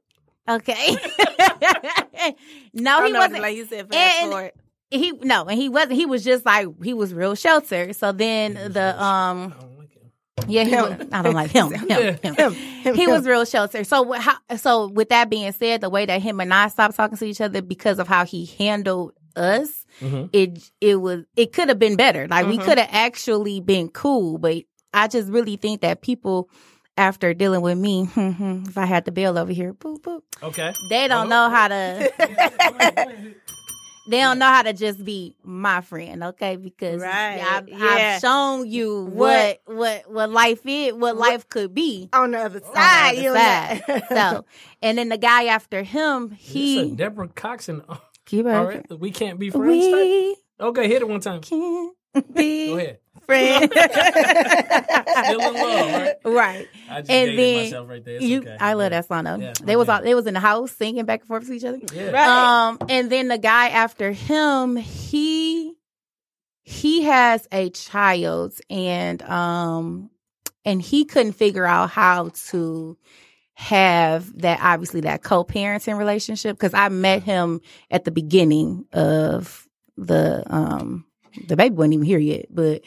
okay. 0.47 0.95
no, 2.73 3.05
he 3.05 3.13
wasn't. 3.13 3.41
Like 3.41 3.55
you 3.55 3.65
said, 3.65 3.91
fast 3.91 4.21
and- 4.23 4.31
forward. 4.31 4.51
he 4.89 5.11
no, 5.23 5.45
and 5.45 5.59
he 5.59 5.69
wasn't. 5.69 5.93
He 5.93 6.05
was 6.05 6.23
just 6.23 6.45
like 6.45 6.67
he 6.83 6.93
was 6.93 7.13
real 7.13 7.35
sheltered. 7.35 7.95
So 7.95 8.11
then 8.11 8.53
the 8.53 9.01
um 9.03 9.53
I 9.57 9.61
don't 9.61 9.77
like 9.79 9.93
him. 9.93 10.11
Yeah, 10.47 10.63
he 10.63 10.75
was, 10.75 11.07
I 11.11 11.21
don't 11.21 11.33
like 11.33 11.51
him. 11.51 11.71
Him, 11.71 11.89
him. 11.89 12.15
Him, 12.35 12.53
him, 12.53 12.95
He 12.95 13.07
was 13.07 13.25
real 13.25 13.45
sheltered. 13.45 13.85
So 13.87 14.11
how, 14.13 14.35
so 14.57 14.87
with 14.87 15.09
that 15.09 15.29
being 15.29 15.51
said, 15.53 15.81
the 15.81 15.89
way 15.89 16.05
that 16.05 16.21
him 16.21 16.39
and 16.39 16.53
I 16.53 16.67
stopped 16.69 16.95
talking 16.95 17.17
to 17.17 17.25
each 17.25 17.41
other 17.41 17.61
because 17.61 17.99
of 17.99 18.07
how 18.07 18.25
he 18.25 18.45
handled 18.57 19.13
us, 19.35 19.85
Mhm. 20.01 20.29
it 20.33 20.71
it 20.81 20.95
was 20.97 21.23
it 21.35 21.53
could 21.53 21.69
have 21.69 21.79
been 21.79 21.95
better. 21.95 22.27
Like 22.27 22.47
we 22.47 22.57
Mhm. 22.57 22.63
could 22.65 22.77
have 22.77 22.89
actually 22.91 23.59
been 23.61 23.89
cool, 23.89 24.37
but 24.37 24.63
I 24.93 25.07
just 25.07 25.29
really 25.29 25.55
think 25.57 25.81
that 25.81 26.01
people 26.01 26.49
after 26.97 27.33
dealing 27.33 27.61
with 27.61 27.77
me, 27.77 28.09
if 28.15 28.77
I 28.77 28.85
had 28.85 29.05
the 29.05 29.11
bill 29.13 29.37
over 29.37 29.53
here, 29.53 29.73
boop 29.73 30.01
boop, 30.01 30.21
Okay. 30.43 30.73
they 30.89 31.07
don't 31.07 31.27
Oh. 31.27 31.29
know 31.29 31.49
how 31.49 31.67
to 31.69 32.11
they 34.07 34.19
don't 34.19 34.39
know 34.39 34.47
how 34.47 34.63
to 34.63 34.73
just 34.73 35.03
be 35.05 35.35
my 35.43 35.81
friend, 35.81 36.23
okay? 36.23 36.55
Because 36.55 37.01
Right, 37.01 37.39
I've, 37.39 37.69
yeah. 37.69 37.77
I've 38.15 38.21
shown 38.21 38.67
you 38.67 39.05
what 39.05 39.61
what 39.65 40.09
what 40.11 40.29
life 40.31 40.61
is, 40.65 40.93
what 40.93 41.15
life 41.17 41.47
could 41.49 41.73
be. 41.73 42.09
on 42.13 42.31
the 42.31 42.39
other 42.39 42.61
on 42.65 42.71
the 42.73 42.79
side. 42.79 43.11
other 43.13 43.21
you 43.21 43.33
side. 43.33 43.83
know. 43.87 44.01
so, 44.09 44.45
and 44.81 44.97
then 44.97 45.09
the 45.09 45.17
guy 45.17 45.45
after 45.45 45.83
him, 45.83 46.31
He 46.31 46.83
he 46.89 46.91
Deborah 46.95 47.27
Cox 47.29 47.69
and 47.69 47.83
oh, 47.87 48.01
keep 48.25 48.45
all 48.45 48.67
it. 48.69 48.85
right, 48.89 48.99
we 48.99 49.11
can't 49.11 49.39
be 49.39 49.49
friends. 49.49 49.67
We 49.67 50.35
Okay, 50.59 50.87
hit 50.87 51.01
it 51.01 51.07
one 51.07 51.21
time. 51.21 51.41
can 51.41 51.91
Go 52.13 52.21
be 52.33 52.67
Go 52.67 52.77
ahead. 52.77 52.99
Friend. 53.25 53.71
Still 55.25 55.41
in 55.41 55.53
love, 55.53 55.91
right? 55.91 56.15
right. 56.25 56.67
I 56.89 57.01
just 57.01 57.11
And 57.11 57.37
then 57.37 57.63
myself 57.65 57.89
right 57.89 58.03
there. 58.03 58.15
It's 58.15 58.23
You, 58.23 58.39
okay. 58.39 58.57
I 58.59 58.73
love 58.73 58.91
that 58.91 59.07
song 59.07 59.23
though. 59.23 59.37
Yeah, 59.37 59.53
they 59.63 59.75
was 59.75 59.89
all, 59.89 60.01
they 60.01 60.15
was 60.15 60.27
in 60.27 60.33
the 60.33 60.39
house 60.39 60.71
singing 60.71 61.05
back 61.05 61.21
and 61.21 61.27
forth 61.27 61.47
to 61.47 61.53
each 61.53 61.63
other. 61.63 61.79
Yeah. 61.93 62.11
Right. 62.11 62.69
Um, 62.69 62.79
and 62.89 63.11
then 63.11 63.27
the 63.27 63.37
guy 63.37 63.69
after 63.69 64.11
him, 64.11 64.75
he 64.75 65.73
he 66.63 67.03
has 67.03 67.47
a 67.51 67.69
child, 67.71 68.53
and 68.69 69.21
um, 69.23 70.09
and 70.63 70.81
he 70.81 71.05
couldn't 71.05 71.33
figure 71.33 71.65
out 71.65 71.89
how 71.89 72.29
to 72.49 72.97
have 73.53 74.41
that 74.41 74.59
obviously 74.61 75.01
that 75.01 75.21
co-parenting 75.21 75.97
relationship 75.97 76.57
because 76.57 76.73
I 76.73 76.89
met 76.89 77.21
him 77.21 77.61
at 77.91 78.05
the 78.05 78.11
beginning 78.11 78.85
of 78.91 79.67
the 79.97 80.43
um 80.47 81.05
the 81.47 81.55
baby 81.55 81.75
wasn't 81.75 81.93
even 81.93 82.05
here 82.05 82.19
yet, 82.19 82.47
but 82.49 82.81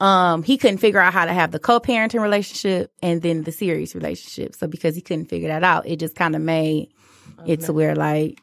um 0.00 0.42
he 0.42 0.56
couldn't 0.56 0.78
figure 0.78 1.00
out 1.00 1.12
how 1.12 1.24
to 1.24 1.32
have 1.32 1.50
the 1.50 1.58
co-parenting 1.58 2.20
relationship 2.22 2.92
and 3.02 3.22
then 3.22 3.42
the 3.42 3.52
serious 3.52 3.94
relationship. 3.94 4.54
So 4.54 4.66
because 4.66 4.94
he 4.94 5.00
couldn't 5.00 5.26
figure 5.26 5.48
that 5.48 5.64
out, 5.64 5.86
it 5.86 5.96
just 5.96 6.14
kind 6.14 6.36
of 6.36 6.42
made 6.42 6.90
it 7.46 7.60
to 7.62 7.72
where 7.72 7.94
like 7.94 8.40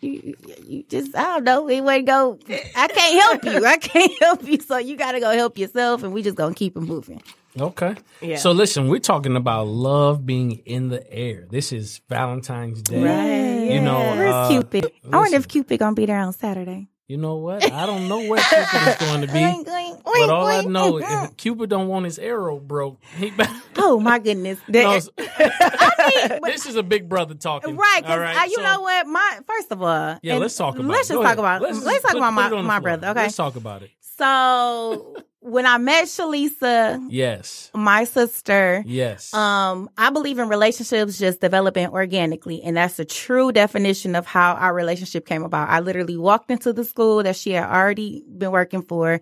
you, 0.00 0.34
you 0.66 0.84
just 0.88 1.16
I 1.16 1.22
don't 1.24 1.44
know 1.44 1.68
it 1.68 1.80
wouldn't 1.80 2.06
go. 2.06 2.38
I 2.76 2.88
can't 2.88 3.22
help 3.22 3.44
you. 3.44 3.66
I 3.66 3.76
can't 3.78 4.12
help 4.20 4.46
you. 4.46 4.60
So 4.60 4.76
you 4.78 4.96
got 4.96 5.12
to 5.12 5.20
go 5.20 5.30
help 5.30 5.58
yourself, 5.58 6.02
and 6.02 6.12
we 6.12 6.22
just 6.22 6.36
gonna 6.36 6.54
keep 6.54 6.76
it 6.76 6.80
moving. 6.80 7.22
Okay. 7.58 7.94
Yeah. 8.20 8.36
So 8.36 8.52
listen, 8.52 8.88
we're 8.88 8.98
talking 8.98 9.36
about 9.36 9.68
love 9.68 10.26
being 10.26 10.52
in 10.66 10.88
the 10.88 11.10
air. 11.12 11.46
This 11.48 11.72
is 11.72 12.00
Valentine's 12.08 12.82
Day. 12.82 13.02
Right. 13.02 13.72
You 13.72 13.80
know, 13.80 13.98
Where's 13.98 14.34
uh, 14.34 14.48
Cupid? 14.48 14.92
I 15.10 15.16
wonder 15.16 15.36
if. 15.36 15.48
Cupid 15.48 15.78
gonna 15.78 15.94
be 15.94 16.06
there 16.06 16.18
on 16.18 16.32
Saturday. 16.32 16.88
You 17.06 17.18
know 17.18 17.36
what? 17.36 17.70
I 17.70 17.84
don't 17.84 18.08
know 18.08 18.26
where 18.28 18.40
Cupid 18.42 18.88
is 18.88 18.96
going 19.08 19.20
to 19.20 19.32
be. 19.32 19.64
But 20.04 20.30
all 20.30 20.46
I 20.46 20.62
know 20.62 20.98
is 20.98 21.30
Cupid 21.36 21.68
don't 21.70 21.88
want 21.88 22.04
his 22.04 22.18
arrow 22.18 22.58
broke. 22.58 23.00
Oh 23.76 24.00
my 24.00 24.18
goodness. 24.18 24.58
No, 24.68 24.98
I 25.18 26.28
mean, 26.32 26.40
this 26.44 26.64
is 26.64 26.76
a 26.76 26.82
big 26.82 27.06
brother 27.08 27.34
talking. 27.34 27.76
Right, 27.76 28.02
All 28.06 28.18
right, 28.18 28.46
you 28.48 28.54
so- 28.56 28.62
know 28.62 28.80
what? 28.80 29.06
My 29.06 29.40
first 29.46 29.70
of 29.72 29.82
all, 29.82 30.18
Yeah, 30.22 30.36
let's 30.36 30.56
talk 30.56 30.76
about. 30.76 30.88
Let's 30.88 31.10
it. 31.10 31.12
just 31.14 31.18
Go 31.18 31.22
talk 31.22 31.26
ahead. 31.26 31.38
about. 31.40 31.62
Let's, 31.62 31.84
just 31.84 32.02
talk 32.02 32.12
put- 32.12 32.16
about 32.18 32.28
put 32.30 32.34
my 32.34 32.46
it 32.46 32.52
on 32.54 32.62
the 32.62 32.68
my 32.68 32.78
brother. 32.80 33.08
Okay, 33.08 33.22
Let's 33.24 33.36
talk 33.36 33.56
about 33.56 33.82
it. 33.82 33.90
so 34.00 35.16
when 35.44 35.66
I 35.66 35.76
met 35.76 36.06
Shalisa, 36.06 37.06
Yes. 37.10 37.70
my 37.74 38.04
sister, 38.04 38.82
Yes. 38.86 39.32
um, 39.34 39.90
I 39.98 40.08
believe 40.08 40.38
in 40.38 40.48
relationships 40.48 41.18
just 41.18 41.40
developing 41.42 41.86
organically, 41.88 42.62
and 42.62 42.78
that's 42.78 42.96
the 42.96 43.04
true 43.04 43.52
definition 43.52 44.16
of 44.16 44.24
how 44.24 44.54
our 44.54 44.72
relationship 44.72 45.26
came 45.26 45.44
about. 45.44 45.68
I 45.68 45.80
literally 45.80 46.16
walked 46.16 46.50
into 46.50 46.72
the 46.72 46.82
school 46.82 47.22
that 47.22 47.36
she 47.36 47.52
had 47.52 47.64
already 47.68 48.24
been 48.26 48.52
working 48.52 48.82
for. 48.82 49.20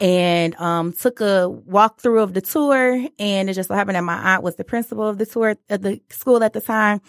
And 0.00 0.54
um, 0.60 0.92
took 0.92 1.20
a 1.20 1.50
walkthrough 1.68 2.22
of 2.22 2.32
the 2.32 2.40
tour, 2.40 3.04
and 3.18 3.50
it 3.50 3.54
just 3.54 3.66
so 3.66 3.74
happened 3.74 3.96
that 3.96 4.04
my 4.04 4.34
aunt 4.34 4.44
was 4.44 4.54
the 4.54 4.62
principal 4.62 5.08
of 5.08 5.18
the 5.18 5.26
tour 5.26 5.56
at 5.68 5.82
the 5.82 6.00
school 6.10 6.44
at 6.44 6.52
the 6.52 6.60
time, 6.60 7.00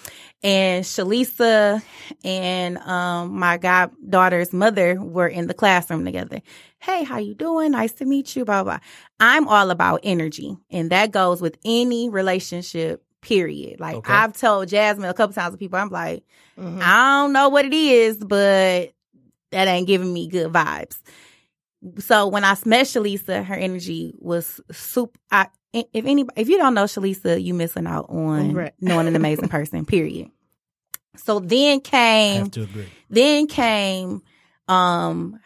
and 0.42 0.84
Shalisa 0.84 1.84
and 2.24 2.80
um, 2.80 3.38
my 3.38 3.58
goddaughter's 3.60 4.52
mother 4.54 5.00
were 5.00 5.28
in 5.28 5.46
the 5.46 5.54
classroom 5.54 6.04
together. 6.04 6.42
Hey, 6.80 7.04
how 7.04 7.20
you 7.20 7.36
doing? 7.36 7.74
Nice 7.74 7.92
to 7.94 8.06
meet 8.06 8.36
you. 8.36 8.44
Blah 8.44 8.64
blah. 8.64 8.80
I'm 9.20 9.48
all 9.48 9.70
about 9.70 10.00
energy, 10.02 10.58
and 10.72 10.90
that 10.90 11.12
goes 11.12 11.44
with 11.44 11.58
any 11.64 12.10
relationship. 12.10 13.04
Period. 13.22 13.80
Like 13.80 13.98
Okay. 13.98 14.14
I've 14.14 14.34
told 14.34 14.70
Jasmine 14.70 15.10
a 15.10 15.14
couple 15.14 15.34
times 15.34 15.54
to 15.54 15.58
people, 15.58 15.78
I'm 15.78 15.90
like, 15.90 16.24
Mhm. 16.58 16.82
I 16.82 17.22
don't 17.22 17.34
know 17.34 17.50
what 17.50 17.66
it 17.66 17.74
is, 17.74 18.18
but 18.18 18.94
that 19.52 19.68
ain't 19.68 19.88
giving 19.88 20.12
me 20.14 20.28
good 20.30 20.52
vibes. 20.54 20.98
So 22.00 22.28
when 22.28 22.44
I 22.44 22.56
met 22.66 22.86
Shalisa, 22.88 23.44
her 23.46 23.56
energy 23.56 24.14
was 24.18 24.60
super. 24.72 25.18
I, 25.32 25.48
if 25.74 26.06
any, 26.06 26.26
if 26.36 26.50
you 26.50 26.58
don't 26.58 26.74
know 26.74 26.84
Shalisa, 26.86 27.42
you 27.42 27.54
missing 27.54 27.88
out 27.88 28.08
on 28.10 28.54
Right. 28.54 28.74
knowing 28.82 29.08
an 29.08 29.16
amazing 29.16 29.48
person. 29.50 29.86
Period. 29.86 30.30
So 31.16 31.40
then 31.40 31.80
came 31.82 32.38
have 32.44 32.52
to 32.52 32.64
agree. 32.64 32.88
then 33.10 33.48
came 33.48 34.22
um 34.68 35.40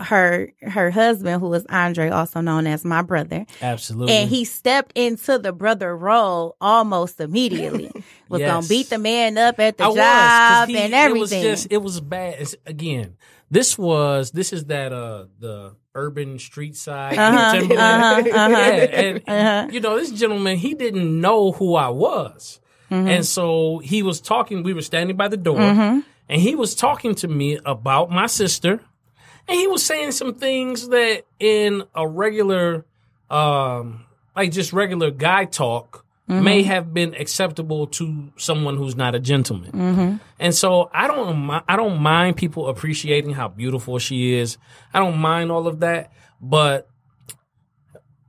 her 0.00 0.52
her 0.60 0.90
husband 0.90 1.40
who 1.40 1.48
was 1.48 1.64
Andre 1.68 2.08
also 2.10 2.40
known 2.40 2.66
as 2.66 2.84
my 2.84 3.00
brother 3.00 3.46
Absolutely. 3.62 4.12
and 4.12 4.28
he 4.28 4.44
stepped 4.44 4.90
into 4.96 5.38
the 5.38 5.52
brother 5.52 5.96
role 5.96 6.56
almost 6.60 7.20
immediately 7.20 7.90
was 8.28 8.40
gonna 8.42 8.66
beat 8.66 8.90
the 8.90 8.98
man 8.98 9.38
up 9.38 9.60
at 9.60 9.78
the 9.78 9.84
I 9.84 9.88
was, 9.88 10.68
he- 10.68 10.76
and 10.78 10.94
everything 10.94 11.44
It 11.44 11.50
was 11.50 11.60
just 11.62 11.72
it 11.72 11.78
was 11.82 12.00
bad. 12.00 12.36
It's, 12.40 12.56
again, 12.66 13.16
this 13.50 13.78
was 13.78 14.30
this 14.32 14.52
is 14.52 14.64
that 14.66 14.92
uh 14.92 15.26
the 15.38 15.74
urban 15.94 16.38
street 16.38 16.74
side 16.76 17.18
Uh-huh, 17.18 17.56
uh-huh, 17.74 18.22
uh-huh. 18.32 18.86
And 18.92 19.22
Uh-huh. 19.26 19.68
you 19.70 19.80
know 19.80 19.98
this 19.98 20.10
gentleman 20.10 20.56
he 20.56 20.74
didn't 20.74 21.20
know 21.20 21.52
who 21.52 21.74
I 21.74 21.88
was, 21.88 22.60
Mm-hmm. 22.90 23.08
and 23.08 23.24
so 23.26 23.78
he 23.78 24.02
was 24.02 24.20
talking. 24.20 24.62
We 24.62 24.74
were 24.74 24.82
standing 24.82 25.16
by 25.16 25.28
the 25.28 25.36
door, 25.38 25.56
Mm-hmm. 25.58 26.00
and 26.28 26.40
he 26.40 26.54
was 26.54 26.74
talking 26.74 27.14
to 27.16 27.28
me 27.28 27.58
about 27.64 28.10
my 28.10 28.26
sister, 28.26 28.80
and 29.48 29.58
he 29.58 29.66
was 29.66 29.84
saying 29.84 30.12
some 30.12 30.34
things 30.34 30.88
that 30.88 31.22
in 31.40 31.82
a 31.94 32.06
regular, 32.06 32.84
um, 33.30 34.04
like 34.36 34.52
just 34.52 34.72
regular 34.72 35.10
guy 35.10 35.44
talk. 35.46 36.03
Mm-hmm. 36.28 36.42
May 36.42 36.62
have 36.62 36.94
been 36.94 37.14
acceptable 37.14 37.86
to 37.88 38.32
someone 38.36 38.78
who's 38.78 38.96
not 38.96 39.14
a 39.14 39.20
gentleman. 39.20 39.72
Mm-hmm. 39.72 40.16
And 40.38 40.54
so 40.54 40.88
I 40.92 41.06
don't 41.06 41.50
I 41.68 41.76
don't 41.76 42.00
mind 42.00 42.36
people 42.36 42.68
appreciating 42.68 43.32
how 43.32 43.48
beautiful 43.48 43.98
she 43.98 44.32
is. 44.34 44.56
I 44.94 45.00
don't 45.00 45.18
mind 45.18 45.52
all 45.52 45.66
of 45.66 45.80
that, 45.80 46.12
but 46.40 46.88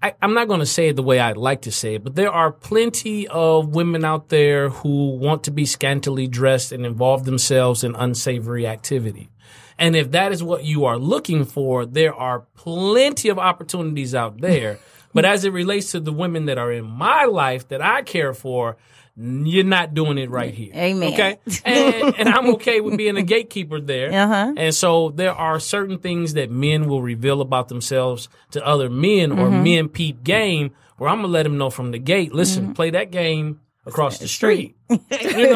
I, 0.05 0.13
I'm 0.21 0.33
not 0.33 0.47
going 0.47 0.59
to 0.59 0.67
say 0.67 0.89
it 0.89 0.97
the 0.97 1.03
way 1.03 1.19
I'd 1.19 1.37
like 1.37 1.63
to 1.63 1.71
say 1.71 1.95
it, 1.95 2.03
but 2.03 2.15
there 2.15 2.31
are 2.31 2.51
plenty 2.51 3.27
of 3.27 3.73
women 3.73 4.05
out 4.05 4.29
there 4.29 4.69
who 4.69 5.15
want 5.17 5.45
to 5.45 5.51
be 5.51 5.65
scantily 5.65 6.27
dressed 6.27 6.71
and 6.71 6.85
involve 6.85 7.23
themselves 7.25 7.83
in 7.83 7.95
unsavory 7.95 8.67
activity. 8.67 9.31
And 9.79 9.95
if 9.95 10.11
that 10.11 10.31
is 10.31 10.43
what 10.43 10.63
you 10.63 10.85
are 10.85 10.99
looking 10.99 11.43
for, 11.43 11.85
there 11.85 12.13
are 12.13 12.41
plenty 12.55 13.29
of 13.29 13.39
opportunities 13.39 14.13
out 14.13 14.41
there. 14.41 14.79
But 15.15 15.25
as 15.25 15.43
it 15.45 15.51
relates 15.53 15.91
to 15.93 15.99
the 15.99 16.13
women 16.13 16.45
that 16.45 16.59
are 16.59 16.71
in 16.71 16.85
my 16.85 17.25
life 17.25 17.67
that 17.69 17.81
I 17.81 18.03
care 18.03 18.33
for, 18.35 18.77
you're 19.17 19.63
not 19.63 19.93
doing 19.93 20.17
it 20.17 20.29
right 20.29 20.53
here. 20.53 20.73
Amen. 20.75 21.13
Okay. 21.13 21.39
And, 21.65 22.15
and 22.19 22.29
I'm 22.29 22.47
okay 22.55 22.81
with 22.81 22.97
being 22.97 23.15
a 23.17 23.23
gatekeeper 23.23 23.79
there. 23.79 24.11
Uh-huh. 24.11 24.53
And 24.57 24.75
so 24.75 25.09
there 25.09 25.31
are 25.33 25.59
certain 25.59 25.97
things 25.99 26.33
that 26.33 26.51
men 26.51 26.87
will 26.87 27.01
reveal 27.01 27.39
about 27.41 27.69
themselves 27.69 28.27
to 28.51 28.63
other 28.65 28.89
men 28.89 29.31
or 29.31 29.47
Mm-hmm. 29.47 29.63
men 29.63 29.89
peep 29.89 30.23
game 30.23 30.71
where 30.97 31.09
I'm 31.09 31.17
going 31.19 31.29
to 31.29 31.33
let 31.33 31.43
them 31.43 31.57
know 31.57 31.69
from 31.69 31.91
the 31.91 31.97
gate, 31.99 32.33
listen, 32.35 32.63
Mm-hmm. 32.65 32.73
play 32.73 32.89
that 32.91 33.09
game 33.11 33.61
across 33.85 34.17
the 34.19 34.27
street. 34.27 34.75
you 34.89 34.99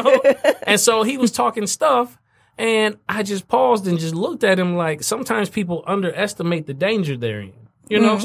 know? 0.02 0.22
And 0.66 0.80
so 0.80 1.02
he 1.02 1.18
was 1.18 1.30
talking 1.30 1.66
stuff 1.66 2.16
and 2.56 2.96
I 3.08 3.22
just 3.22 3.46
paused 3.48 3.86
and 3.86 3.98
just 3.98 4.14
looked 4.14 4.42
at 4.44 4.58
him 4.58 4.74
like 4.76 5.02
sometimes 5.02 5.50
people 5.50 5.82
underestimate 5.86 6.66
the 6.66 6.74
danger 6.74 7.16
they're 7.16 7.40
in. 7.40 7.52
You 7.90 8.00
know? 8.00 8.16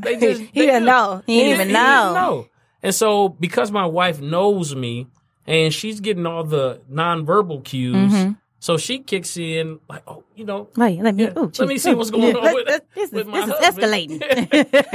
They 0.00 0.16
just 0.16 0.40
He 0.40 0.60
didn't 0.66 0.82
do. 0.82 0.86
know. 0.86 1.22
He 1.26 1.38
didn't 1.40 1.54
even 1.54 1.66
He 1.68 1.72
know. 1.74 2.14
know. 2.14 2.46
And 2.82 2.94
so 2.94 3.28
because 3.28 3.70
my 3.70 3.86
wife 3.86 4.20
knows 4.20 4.74
me 4.74 5.06
and 5.46 5.72
she's 5.74 6.00
getting 6.00 6.24
all 6.26 6.44
the 6.44 6.80
nonverbal 6.90 7.62
cues, 7.64 8.12
Mm-hmm. 8.12 8.32
so 8.60 8.76
she 8.76 9.00
kicks 9.00 9.36
in 9.36 9.78
like, 9.88 10.02
oh, 10.06 10.22
you 10.36 10.44
know, 10.44 10.68
Wait, 10.76 11.00
let 11.02 11.14
me. 11.14 11.24
yeah, 11.24 11.38
ooh, 11.38 11.50
let 11.58 11.68
me 11.68 11.78
see 11.78 11.94
what's 11.94 12.10
going 12.10 12.34
on 12.36 12.54
with, 12.54 12.66
This 12.94 13.08
is 13.08 13.12
with 13.12 13.26
my 13.26 13.40
this 13.44 13.48
is 13.48 13.54
husband. 13.54 13.86
escalating. 14.20 14.72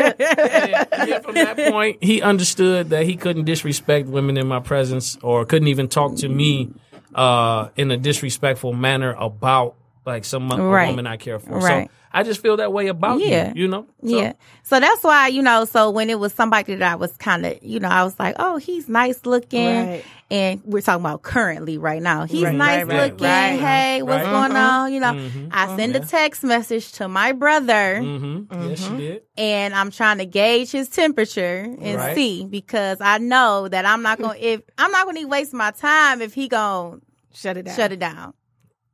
and, 0.92 1.10
yeah, 1.10 1.20
from 1.20 1.36
that 1.36 1.58
point, 1.72 2.04
he 2.04 2.22
understood 2.22 2.90
that 2.90 3.06
he 3.06 3.16
couldn't 3.16 3.46
disrespect 3.46 4.08
women 4.08 4.38
in 4.38 4.48
my 4.48 4.60
presence 4.60 5.18
or 5.22 5.46
couldn't 5.46 5.68
even 5.68 5.88
talk 5.88 6.16
to 6.18 6.30
me 6.30 6.72
uh, 7.16 7.70
in 7.76 7.92
a 7.92 7.98
disrespectful 7.98 8.74
manner 8.74 9.14
about 9.18 9.76
like 10.06 10.26
some 10.26 10.52
a 10.52 10.62
Right. 10.62 10.88
woman 10.90 11.08
I 11.08 11.18
care 11.18 11.40
for. 11.40 11.60
Right. 11.60 11.88
So 11.88 11.94
I 12.14 12.24
just 12.24 12.42
feel 12.42 12.58
that 12.58 12.72
way 12.74 12.88
about 12.88 13.20
Yeah. 13.20 13.50
you, 13.54 13.64
you 13.64 13.68
know? 13.68 13.86
So, 14.04 14.20
Yeah. 14.20 14.34
So 14.64 14.80
that's 14.80 15.04
why, 15.04 15.28
you 15.28 15.42
know, 15.42 15.66
so 15.66 15.90
when 15.90 16.10
it 16.10 16.20
was 16.20 16.34
somebody 16.34 16.76
that 16.76 16.92
I 16.92 16.96
was 16.96 17.16
kind 17.18 17.46
of, 17.46 17.58
you 17.62 17.80
know, 17.80 17.90
I 17.90 18.04
was 18.04 18.18
like, 18.20 18.36
oh, 18.40 18.58
he's 18.58 18.88
nice 18.90 19.26
looking. 19.26 19.66
Right. 19.88 20.04
And 20.30 20.62
we're 20.66 20.82
talking 20.82 21.06
about 21.06 21.22
currently 21.22 21.78
right 21.78 22.02
now. 22.02 22.26
He's 22.26 22.44
Right, 22.44 22.56
nice 22.56 22.86
right, 22.86 22.88
right, 22.98 23.12
looking. 23.14 23.26
right. 23.28 23.60
Hey, 23.60 24.02
what's 24.02 24.26
Right. 24.26 24.32
going 24.32 24.52
on? 24.58 24.92
You 24.94 25.00
know, 25.00 25.14
Mhm. 25.14 25.50
I 25.52 25.76
send 25.78 25.96
a 25.96 26.02
text 26.02 26.44
message 26.44 26.92
to 26.94 27.08
my 27.08 27.32
brother 27.32 28.00
Mm-hmm. 28.02 28.70
Yes, 28.70 28.80
she 28.88 28.96
did. 28.98 29.22
and 29.38 29.74
I'm 29.74 29.90
trying 29.92 30.18
to 30.18 30.26
gauge 30.26 30.72
his 30.72 30.90
temperature 30.90 31.74
and 31.80 31.98
Right. 31.98 32.16
see 32.16 32.46
because 32.46 32.98
I 33.00 33.20
know 33.20 33.68
that 33.70 33.86
I'm 33.86 34.02
not 34.02 34.20
going 34.20 34.38
to, 34.40 34.46
if 34.46 34.62
I'm 34.78 34.92
not 34.92 35.06
going 35.06 35.18
to 35.18 35.26
waste 35.26 35.54
my 35.54 35.72
time 35.72 36.22
if 36.22 36.34
he 36.34 36.48
going 36.50 37.00
to 37.00 37.38
Shut 37.38 37.56
it 37.58 37.64
down. 37.64 37.76
shut 37.76 37.92
it 37.94 38.00
down. 38.00 38.34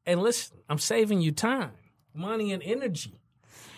And 0.05 0.21
listen, 0.21 0.57
I'm 0.69 0.77
saving 0.79 1.21
you 1.21 1.31
time, 1.31 1.71
money, 2.13 2.51
and 2.53 2.61
energy. 2.63 3.19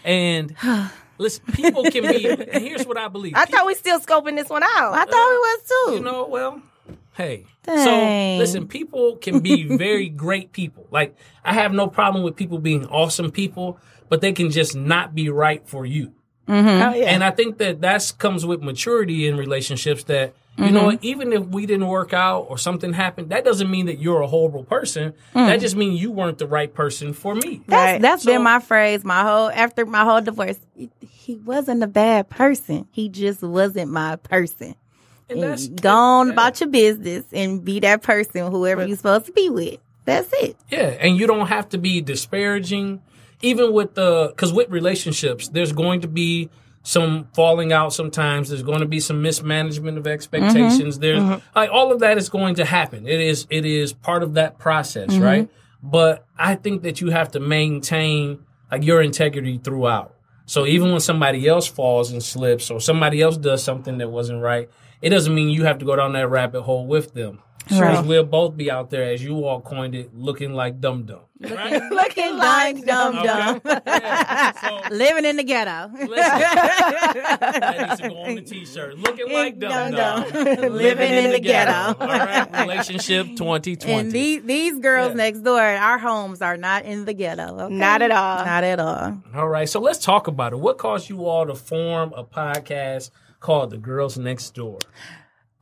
And 0.03 0.55
listen, 1.17 1.43
people 1.53 1.83
can 1.85 2.03
be. 2.03 2.29
And 2.29 2.63
here's 2.63 2.85
what 2.85 2.97
I 2.97 3.07
believe. 3.07 3.33
I 3.35 3.45
thought 3.45 3.65
we 3.65 3.75
still 3.75 3.99
scoping 3.99 4.35
this 4.35 4.49
one 4.49 4.63
out. 4.63 4.93
I 4.93 5.05
thought 5.05 5.11
we 5.11 5.37
was 5.37 5.61
too. 5.67 5.91
you 5.95 5.99
know, 6.01 6.27
well, 6.27 6.61
hey. 7.13 7.45
Dang. 7.63 7.83
So 7.83 8.37
listen, 8.39 8.67
people 8.67 9.17
can 9.17 9.39
be 9.39 9.63
very 9.77 10.09
great 10.09 10.51
people. 10.51 10.87
Like 10.91 11.15
I 11.43 11.53
have 11.53 11.73
no 11.73 11.87
problem 11.87 12.23
with 12.23 12.35
people 12.35 12.59
being 12.59 12.85
awesome 12.87 13.31
people, 13.31 13.79
but 14.09 14.21
they 14.21 14.33
can 14.33 14.51
just 14.51 14.75
not 14.75 15.15
be 15.15 15.29
right 15.29 15.67
for 15.67 15.85
you. 15.85 16.13
Oh, 16.47 16.93
yeah. 16.93 17.05
And 17.11 17.23
I 17.23 17.31
think 17.31 17.57
that 17.57 17.81
that 17.81 18.13
comes 18.17 18.45
with 18.45 18.61
maturity 18.61 19.27
in 19.27 19.35
relationships 19.37 20.03
that, 20.05 20.33
you 20.57 20.71
know, 20.71 20.89
mm-hmm. 20.89 20.97
even 21.01 21.33
if 21.33 21.45
we 21.47 21.65
didn't 21.65 21.87
work 21.87 22.13
out 22.13 22.45
or 22.49 22.57
something 22.57 22.93
happened, 22.93 23.29
that 23.29 23.43
doesn't 23.43 23.69
mean 23.69 23.87
that 23.87 23.99
you're 23.99 24.21
a 24.21 24.27
horrible 24.27 24.63
person. 24.63 25.11
Mm. 25.33 25.47
That 25.47 25.59
just 25.59 25.75
means 25.75 26.01
you 26.01 26.11
weren't 26.11 26.37
the 26.37 26.47
right 26.47 26.73
person 26.73 27.11
for 27.13 27.35
me. 27.35 27.61
That's 27.67 27.93
Right. 27.93 28.01
that's 28.01 28.23
So- 28.23 28.31
been 28.31 28.43
my 28.43 28.59
phrase 28.59 29.03
my 29.03 29.23
whole 29.23 29.49
after 29.49 29.85
my 29.85 30.03
whole 30.05 30.21
divorce. 30.21 30.57
He 31.01 31.35
wasn't 31.35 31.83
a 31.83 31.87
bad 31.87 32.29
person. 32.29 32.87
He 32.91 33.09
just 33.09 33.41
wasn't 33.41 33.91
my 33.91 34.15
person. 34.17 34.75
And 35.27 35.39
And 35.39 35.51
that's 35.51 35.67
go 35.67 35.89
on 35.89 36.27
yeah. 36.27 36.33
about 36.33 36.59
your 36.61 36.69
business 36.69 37.25
and 37.33 37.65
be 37.65 37.79
that 37.79 38.03
person, 38.03 38.49
whoever 38.51 38.85
you're 38.85 38.95
supposed 38.95 39.25
to 39.25 39.31
be 39.31 39.49
with. 39.49 39.79
That's 40.05 40.29
it. 40.33 40.55
Yeah, 40.69 40.95
and 40.99 41.17
you 41.17 41.25
don't 41.25 41.47
have 41.47 41.67
to 41.69 41.79
be 41.79 41.99
disparaging, 41.99 43.01
even 43.45 43.73
with 43.73 43.93
the 43.93 44.29
because 44.29 44.51
with 44.51 44.69
relationships, 44.69 45.47
there's 45.49 45.71
going 45.71 46.01
to 46.01 46.07
be 46.07 46.49
some 46.81 47.27
falling 47.33 47.71
out. 47.71 47.93
Sometimes 47.93 48.49
there's 48.49 48.63
going 48.63 48.79
to 48.79 48.87
be 48.87 48.99
some 48.99 49.21
mismanagement 49.21 49.97
of 49.97 50.07
expectations. 50.07 50.95
Mm-hmm. 50.95 51.01
There's 51.01 51.19
mm-hmm. 51.19 51.57
like 51.57 51.69
all 51.71 51.91
of 51.91 51.99
that 51.99 52.17
is 52.17 52.29
going 52.29 52.55
to 52.55 52.65
happen. 52.65 53.07
It 53.07 53.21
is 53.21 53.45
it 53.49 53.65
is 53.65 53.93
part 53.93 54.23
of 54.23 54.33
that 54.33 54.57
process, 54.57 55.11
mm-hmm. 55.11 55.23
right? 55.23 55.49
But 55.83 56.25
I 56.37 56.55
think 56.55 56.81
that 56.81 57.01
you 57.01 57.11
have 57.11 57.31
to 57.33 57.39
maintain 57.39 58.43
like 58.71 58.83
your 58.83 59.01
integrity 59.01 59.59
throughout. 59.59 60.15
So 60.47 60.65
even 60.65 60.91
when 60.91 60.99
somebody 60.99 61.47
else 61.47 61.67
falls 61.67 62.11
and 62.11 62.21
slips 62.23 62.69
or 62.69 62.79
somebody 62.79 63.21
else 63.21 63.37
does 63.37 63.63
something 63.63 63.99
that 63.99 64.09
wasn't 64.09 64.41
right, 64.41 64.69
it 65.01 65.09
doesn't 65.09 65.33
mean 65.33 65.49
you 65.49 65.65
have 65.65 65.79
to 65.79 65.85
go 65.85 65.95
down 65.95 66.13
that 66.13 66.29
rabbit 66.29 66.63
hole 66.63 66.85
with 66.85 67.13
them. 67.13 67.39
So 67.67 67.79
Right. 67.81 68.05
we'll 68.05 68.23
both 68.23 68.55
be 68.55 68.69
out 68.69 68.91
there, 68.91 69.03
as 69.11 69.23
you 69.23 69.43
all 69.43 69.59
coined 69.59 69.95
it, 69.95 70.15
looking 70.15 70.53
like 70.53 70.79
dum 70.79 71.03
dum. 71.05 71.21
Right? 71.41 71.81
Looking 71.91 72.37
like 72.37 72.85
dumb 72.85 73.17
Okay. 73.17 73.27
dumb. 73.27 73.61
Yeah. 73.65 74.51
So 74.53 74.81
Living 74.95 75.25
in 75.25 75.35
the 75.35 75.43
ghetto. 75.43 75.91
listen, 75.93 76.15
that 76.15 77.75
needs 77.89 78.01
to 78.01 78.09
go 78.09 78.17
on 78.17 78.35
the 78.35 78.41
t-shirt. 78.41 78.97
Looking 78.99 79.31
like 79.33 79.59
dum 79.59 79.91
dum. 79.91 80.23
Dum-dum. 80.31 80.71
Living 80.73 81.11
in 81.11 81.31
the 81.31 81.39
ghetto. 81.39 81.97
All 81.99 82.07
right. 82.07 82.61
Relationship 82.61 83.27
2020. 83.35 83.93
And 83.99 84.11
these 84.11 84.43
these 84.43 84.79
girls 84.79 85.09
Yeah. 85.09 85.15
next 85.15 85.39
door, 85.41 85.59
our 85.61 85.97
homes 85.97 86.41
are 86.41 86.57
not 86.57 86.85
in 86.85 87.03
the 87.05 87.13
ghetto. 87.13 87.59
okay? 87.65 87.73
Not 87.73 88.01
at 88.01 88.11
all. 88.11 88.45
Not 88.45 88.63
at 88.63 88.79
all. 88.79 89.17
All 89.35 89.47
right, 89.49 89.67
so 89.67 89.79
let's 89.81 89.99
talk 89.99 90.27
about 90.27 90.53
it. 90.53 90.59
What 90.59 90.77
caused 90.77 91.09
you 91.09 91.25
all 91.25 91.45
to 91.45 91.55
form 91.55 92.13
a 92.15 92.23
podcast 92.23 93.09
called 93.41 93.71
The 93.71 93.77
Girls 93.77 94.17
Next 94.17 94.53
Door? 94.55 94.79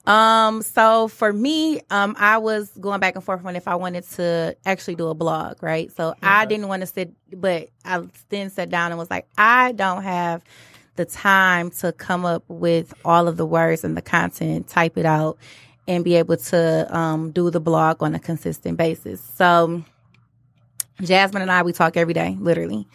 Um, 0.05 0.61
so 0.61 1.07
for 1.07 1.31
me, 1.31 1.79
um, 1.89 2.15
I 2.19 2.37
was 2.37 2.69
going 2.79 2.99
back 2.99 3.15
and 3.15 3.23
forth 3.23 3.45
on 3.45 3.55
if 3.55 3.67
I 3.67 3.75
wanted 3.75 4.03
to 4.11 4.57
actually 4.65 4.95
do 4.95 5.07
a 5.07 5.13
blog, 5.13 5.63
right? 5.63 5.91
So 5.93 6.13
I 6.21 6.45
didn't 6.45 6.67
want 6.67 6.81
to 6.81 6.87
sit, 6.87 7.13
but 7.31 7.69
I 7.85 8.01
then 8.29 8.49
sat 8.49 8.69
down 8.69 8.91
and 8.91 8.99
was 8.99 9.09
like, 9.09 9.27
I 9.37 9.71
don't 9.71 10.03
have 10.03 10.43
the 10.95 11.05
time 11.05 11.71
to 11.71 11.91
come 11.93 12.25
up 12.25 12.43
with 12.49 12.93
all 13.05 13.27
of 13.27 13.37
the 13.37 13.45
words 13.45 13.83
and 13.83 13.95
the 13.95 14.01
content, 14.01 14.67
type 14.67 14.97
it 14.97 15.05
out, 15.05 15.37
and 15.87 16.03
be 16.03 16.15
able 16.15 16.37
to 16.37 16.97
um, 16.97 17.31
do 17.31 17.49
the 17.49 17.59
blog 17.61 18.03
on 18.03 18.13
a 18.13 18.19
consistent 18.19 18.77
basis. 18.77 19.21
So 19.35 19.83
Jasmine 21.01 21.41
and 21.41 21.51
I 21.51 21.63
we 21.63 21.73
talk 21.73 21.97
every 21.97 22.13
day, 22.13 22.37
literally. 22.39 22.87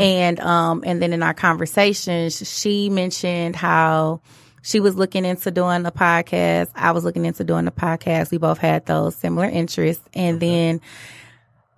And 0.00 0.40
um 0.40 0.82
and 0.86 1.02
then 1.02 1.12
in 1.12 1.22
our 1.22 1.34
conversations, 1.34 2.48
she 2.48 2.88
mentioned 2.88 3.56
how 3.56 4.20
she 4.62 4.80
was 4.80 4.94
looking 4.96 5.24
into 5.24 5.50
doing 5.50 5.84
a 5.84 5.92
podcast. 5.92 6.70
I 6.74 6.92
was 6.92 7.04
looking 7.04 7.26
into 7.26 7.44
doing 7.44 7.66
a 7.66 7.72
podcast. 7.72 8.30
We 8.30 8.38
both 8.38 8.58
had 8.58 8.86
those 8.86 9.14
similar 9.16 9.46
interests. 9.46 10.04
And 10.14 10.40
then 10.40 10.80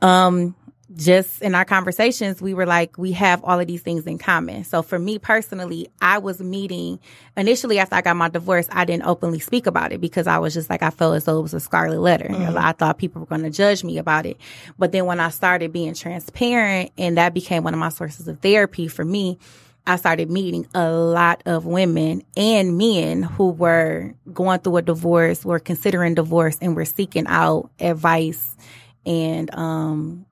um 0.00 0.54
just 0.96 1.42
in 1.42 1.54
our 1.54 1.64
conversations, 1.64 2.40
we 2.40 2.54
were 2.54 2.66
like, 2.66 2.96
we 2.98 3.12
have 3.12 3.42
all 3.42 3.58
of 3.58 3.66
these 3.66 3.82
things 3.82 4.06
in 4.06 4.18
common. 4.18 4.64
So 4.64 4.82
for 4.82 4.98
me 4.98 5.18
personally, 5.18 5.88
I 6.00 6.18
was 6.18 6.40
meeting 6.40 7.00
initially 7.36 7.78
after 7.78 7.96
I 7.96 8.00
got 8.00 8.16
my 8.16 8.28
divorce, 8.28 8.68
I 8.70 8.84
didn't 8.84 9.04
openly 9.04 9.40
speak 9.40 9.66
about 9.66 9.92
it 9.92 10.00
because 10.00 10.26
I 10.26 10.38
was 10.38 10.54
just 10.54 10.70
like, 10.70 10.82
I 10.82 10.90
felt 10.90 11.16
as 11.16 11.24
though 11.24 11.38
it 11.38 11.42
was 11.42 11.54
a 11.54 11.60
scarlet 11.60 12.00
letter. 12.00 12.28
I 12.30 12.72
thought 12.72 12.98
people 12.98 13.20
were 13.20 13.26
going 13.26 13.42
to 13.42 13.50
judge 13.50 13.82
me 13.82 13.98
about 13.98 14.26
it. 14.26 14.36
But 14.78 14.92
then 14.92 15.06
when 15.06 15.20
I 15.20 15.30
started 15.30 15.72
being 15.72 15.94
transparent 15.94 16.92
and 16.96 17.16
that 17.18 17.34
became 17.34 17.64
one 17.64 17.74
of 17.74 17.80
my 17.80 17.88
sources 17.88 18.28
of 18.28 18.38
therapy 18.40 18.86
for 18.86 19.04
me, 19.04 19.38
I 19.86 19.96
started 19.96 20.30
meeting 20.30 20.66
a 20.74 20.90
lot 20.90 21.42
of 21.44 21.66
women 21.66 22.22
and 22.36 22.78
men 22.78 23.22
who 23.22 23.50
were 23.50 24.14
going 24.32 24.60
through 24.60 24.78
a 24.78 24.82
divorce, 24.82 25.44
were 25.44 25.58
considering 25.58 26.14
divorce 26.14 26.56
and 26.60 26.74
were 26.74 26.86
seeking 26.86 27.26
out 27.26 27.70
advice 27.78 28.56
and, 29.04 29.54
um, 29.54 30.24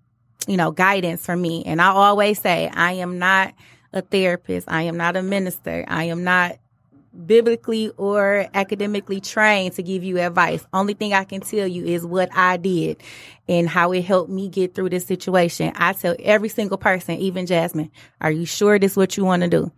you 0.46 0.56
know, 0.56 0.70
guidance 0.70 1.26
from 1.26 1.42
me. 1.42 1.64
And 1.66 1.82
I 1.82 1.88
always 1.88 2.40
say, 2.40 2.70
I 2.72 2.92
am 2.92 3.18
not 3.18 3.52
a 3.92 4.00
therapist. 4.00 4.70
I 4.70 4.82
am 4.82 4.96
not 4.96 5.16
a 5.16 5.22
minister. 5.22 5.84
I 5.86 6.04
am 6.04 6.24
not 6.24 6.58
biblically 7.26 7.90
or 7.96 8.46
academically 8.54 9.20
trained 9.20 9.74
to 9.74 9.82
give 9.82 10.02
you 10.02 10.18
advice. 10.18 10.64
Only 10.72 10.94
thing 10.94 11.12
I 11.12 11.24
can 11.24 11.40
tell 11.40 11.66
you 11.66 11.84
is 11.84 12.06
what 12.06 12.30
I 12.34 12.56
did 12.56 13.02
and 13.48 13.68
how 13.68 13.92
it 13.92 14.02
helped 14.02 14.30
me 14.30 14.48
get 14.48 14.74
through 14.74 14.90
this 14.90 15.04
situation. 15.06 15.72
I 15.76 15.92
tell 15.92 16.16
every 16.20 16.48
single 16.48 16.78
person, 16.78 17.16
even 17.16 17.46
Jasmine, 17.46 17.90
are 18.20 18.30
you 18.30 18.46
sure 18.46 18.78
this 18.78 18.92
is 18.92 18.96
what 18.96 19.16
you 19.16 19.24
want 19.24 19.42
to 19.42 19.48
do? 19.48 19.72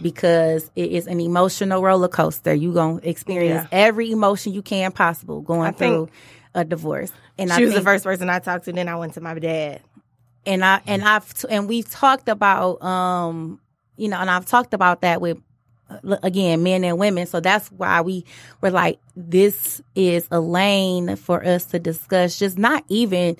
Because 0.00 0.70
it 0.74 0.90
is 0.92 1.06
an 1.06 1.20
emotional 1.20 1.82
roller 1.82 2.08
coaster. 2.08 2.54
You 2.54 2.72
gonna 2.72 3.00
experience 3.02 3.68
every 3.70 4.10
emotion 4.10 4.54
you 4.54 4.62
can 4.62 4.92
possible 4.92 5.42
going 5.42 5.68
I 5.68 5.72
through 5.72 6.08
a 6.54 6.64
divorce. 6.64 7.12
And 7.36 7.50
She 7.50 7.62
I 7.62 7.66
was 7.66 7.74
the 7.74 7.82
first 7.82 8.04
person 8.04 8.30
I 8.30 8.38
talked 8.38 8.64
to. 8.64 8.72
Then 8.72 8.88
I 8.88 8.96
went 8.96 9.14
to 9.14 9.20
my 9.20 9.38
dad. 9.38 9.82
and 10.46 10.64
I 10.64 10.80
and 10.86 11.04
I've 11.04 11.30
and 11.50 11.68
we've 11.68 11.88
talked 11.88 12.30
about 12.30 12.82
um 12.82 13.60
you 13.96 14.08
know 14.08 14.16
and 14.16 14.30
I've 14.30 14.46
talked 14.46 14.72
about 14.72 15.02
that 15.02 15.20
with 15.20 15.38
again 16.22 16.62
men 16.62 16.84
and 16.84 16.98
women. 16.98 17.26
So 17.26 17.40
that's 17.40 17.68
why 17.72 18.00
we 18.00 18.24
were 18.60 18.70
like 18.70 18.98
this 19.16 19.80
is 19.94 20.28
a 20.30 20.40
lane 20.40 21.16
for 21.16 21.44
us 21.44 21.64
to 21.66 21.78
discuss 21.78 22.38
just 22.38 22.58
not 22.58 22.84
even 22.88 23.36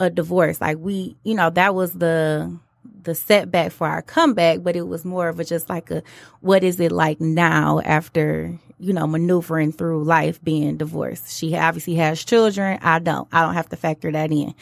a 0.00 0.10
divorce. 0.10 0.60
Like 0.60 0.78
we 0.78 1.16
you 1.24 1.34
know 1.34 1.50
that 1.50 1.74
was 1.74 1.92
the 1.92 2.56
the 3.02 3.14
setback 3.14 3.72
for 3.72 3.86
our 3.86 4.02
comeback 4.02 4.62
but 4.62 4.76
it 4.76 4.82
was 4.82 5.04
more 5.04 5.28
of 5.28 5.38
a 5.38 5.44
just 5.44 5.68
like 5.68 5.90
a 5.90 6.02
what 6.40 6.64
is 6.64 6.80
it 6.80 6.92
like 6.92 7.20
now 7.20 7.80
after 7.84 8.58
you 8.78 8.92
know 8.92 9.06
maneuvering 9.06 9.72
through 9.72 10.04
life 10.04 10.42
being 10.42 10.76
divorced? 10.76 11.36
She 11.36 11.56
obviously 11.56 11.94
has 11.96 12.24
children. 12.24 12.78
I 12.82 12.98
don't. 12.98 13.28
I 13.32 13.42
don't 13.42 13.54
have 13.54 13.68
to 13.70 13.76
factor 13.76 14.10
that 14.12 14.30
in 14.30 14.54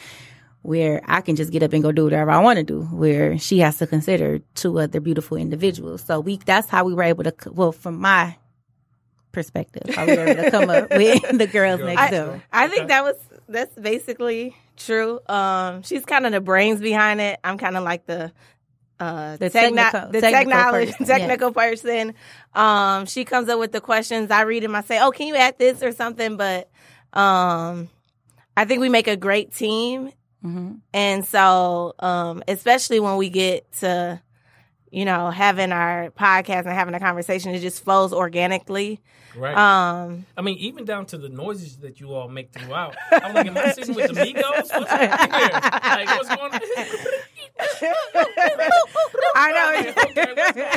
where 0.61 1.01
I 1.05 1.21
can 1.21 1.35
just 1.35 1.51
get 1.51 1.63
up 1.63 1.73
and 1.73 1.81
go 1.83 1.91
do 1.91 2.03
whatever 2.05 2.31
I 2.31 2.39
want 2.39 2.57
to 2.57 2.63
do, 2.63 2.81
where 2.83 3.37
she 3.37 3.59
has 3.59 3.77
to 3.77 3.87
consider 3.87 4.39
two 4.55 4.79
other 4.79 4.99
beautiful 4.99 5.37
individuals. 5.37 6.03
So 6.03 6.19
we 6.19 6.37
that's 6.37 6.67
how 6.69 6.83
we 6.85 6.93
were 6.93 7.03
able 7.03 7.23
to 7.23 7.33
well 7.51 7.71
from 7.71 7.99
my 7.99 8.35
perspective, 9.31 9.93
how 9.95 10.05
we 10.05 10.17
were 10.17 10.25
able 10.27 10.43
to 10.43 10.51
come 10.51 10.69
up 10.69 10.89
with 10.91 11.37
the 11.37 11.47
girls 11.47 11.79
next 11.81 12.01
I, 12.01 12.11
door. 12.11 12.43
I 12.51 12.67
think 12.67 12.87
that 12.89 13.03
was 13.03 13.15
that's 13.47 13.73
basically 13.75 14.55
true. 14.75 15.19
Um, 15.27 15.83
she's 15.83 16.05
kind 16.05 16.25
of 16.25 16.31
the 16.31 16.41
brains 16.41 16.81
behind 16.81 17.21
it. 17.21 17.39
I'm 17.43 17.57
kind 17.57 17.77
of 17.77 17.83
like 17.83 18.05
the 18.05 18.31
uh, 18.99 19.37
The 19.37 19.49
techno- 19.49 19.75
technical- 19.83 20.11
the 20.11 20.21
technical 20.21 20.51
technology 20.51 20.91
person, 20.91 21.05
technical 21.05 21.51
person. 21.51 22.13
Um, 22.55 23.05
she 23.05 23.25
comes 23.25 23.47
up 23.47 23.59
with 23.59 23.71
the 23.71 23.81
questions. 23.81 24.31
I 24.31 24.41
read 24.41 24.63
them. 24.63 24.75
I 24.75 24.81
say, 24.81 24.99
"Oh, 24.99 25.11
can 25.11 25.27
you 25.27 25.35
add 25.35 25.57
this 25.59 25.83
or 25.83 25.91
something?" 25.91 26.35
But 26.35 26.69
um, 27.13 27.89
I 28.55 28.65
think 28.65 28.81
we 28.81 28.89
make 28.89 29.07
a 29.07 29.15
great 29.15 29.53
team, 29.53 30.11
hmm 30.41 30.73
and 30.93 31.25
so 31.25 31.93
um, 31.99 32.43
especially 32.47 32.99
when 32.99 33.17
we 33.17 33.29
get 33.29 33.71
to 33.79 34.21
you 34.91 35.03
know 35.05 35.29
having 35.29 35.71
our 35.71 36.11
podcast 36.11 36.65
and 36.65 36.69
having 36.69 36.93
a 36.93 36.99
conversation, 36.99 37.53
it 37.53 37.59
just 37.59 37.83
flows 37.83 38.13
organically. 38.13 39.01
Right. 39.35 39.55
Um, 39.55 40.25
I 40.35 40.41
mean, 40.41 40.57
even 40.57 40.83
down 40.85 41.05
to 41.07 41.17
the 41.17 41.29
noises 41.29 41.77
that 41.77 41.99
you 41.99 42.13
all 42.13 42.27
make 42.27 42.51
throughout. 42.51 42.95
I'm 43.11 43.35
like, 43.35 43.45
am 43.45 43.55
I 43.57 43.71
sitting 43.71 43.93
with 43.93 44.07
the 44.13 44.19
Migos? 44.19 44.69
What's 44.73 44.89
happening 44.89 45.39
here? 45.39 45.49
Like, 45.51 46.07
what's 46.07 46.35
going 46.35 46.53
on? 46.53 46.59
I 49.35 49.51
know. 49.51 49.79
okay, 49.79 49.93
what's 49.93 50.13
going 50.13 50.29
on 50.39 50.53
here? 50.53 50.69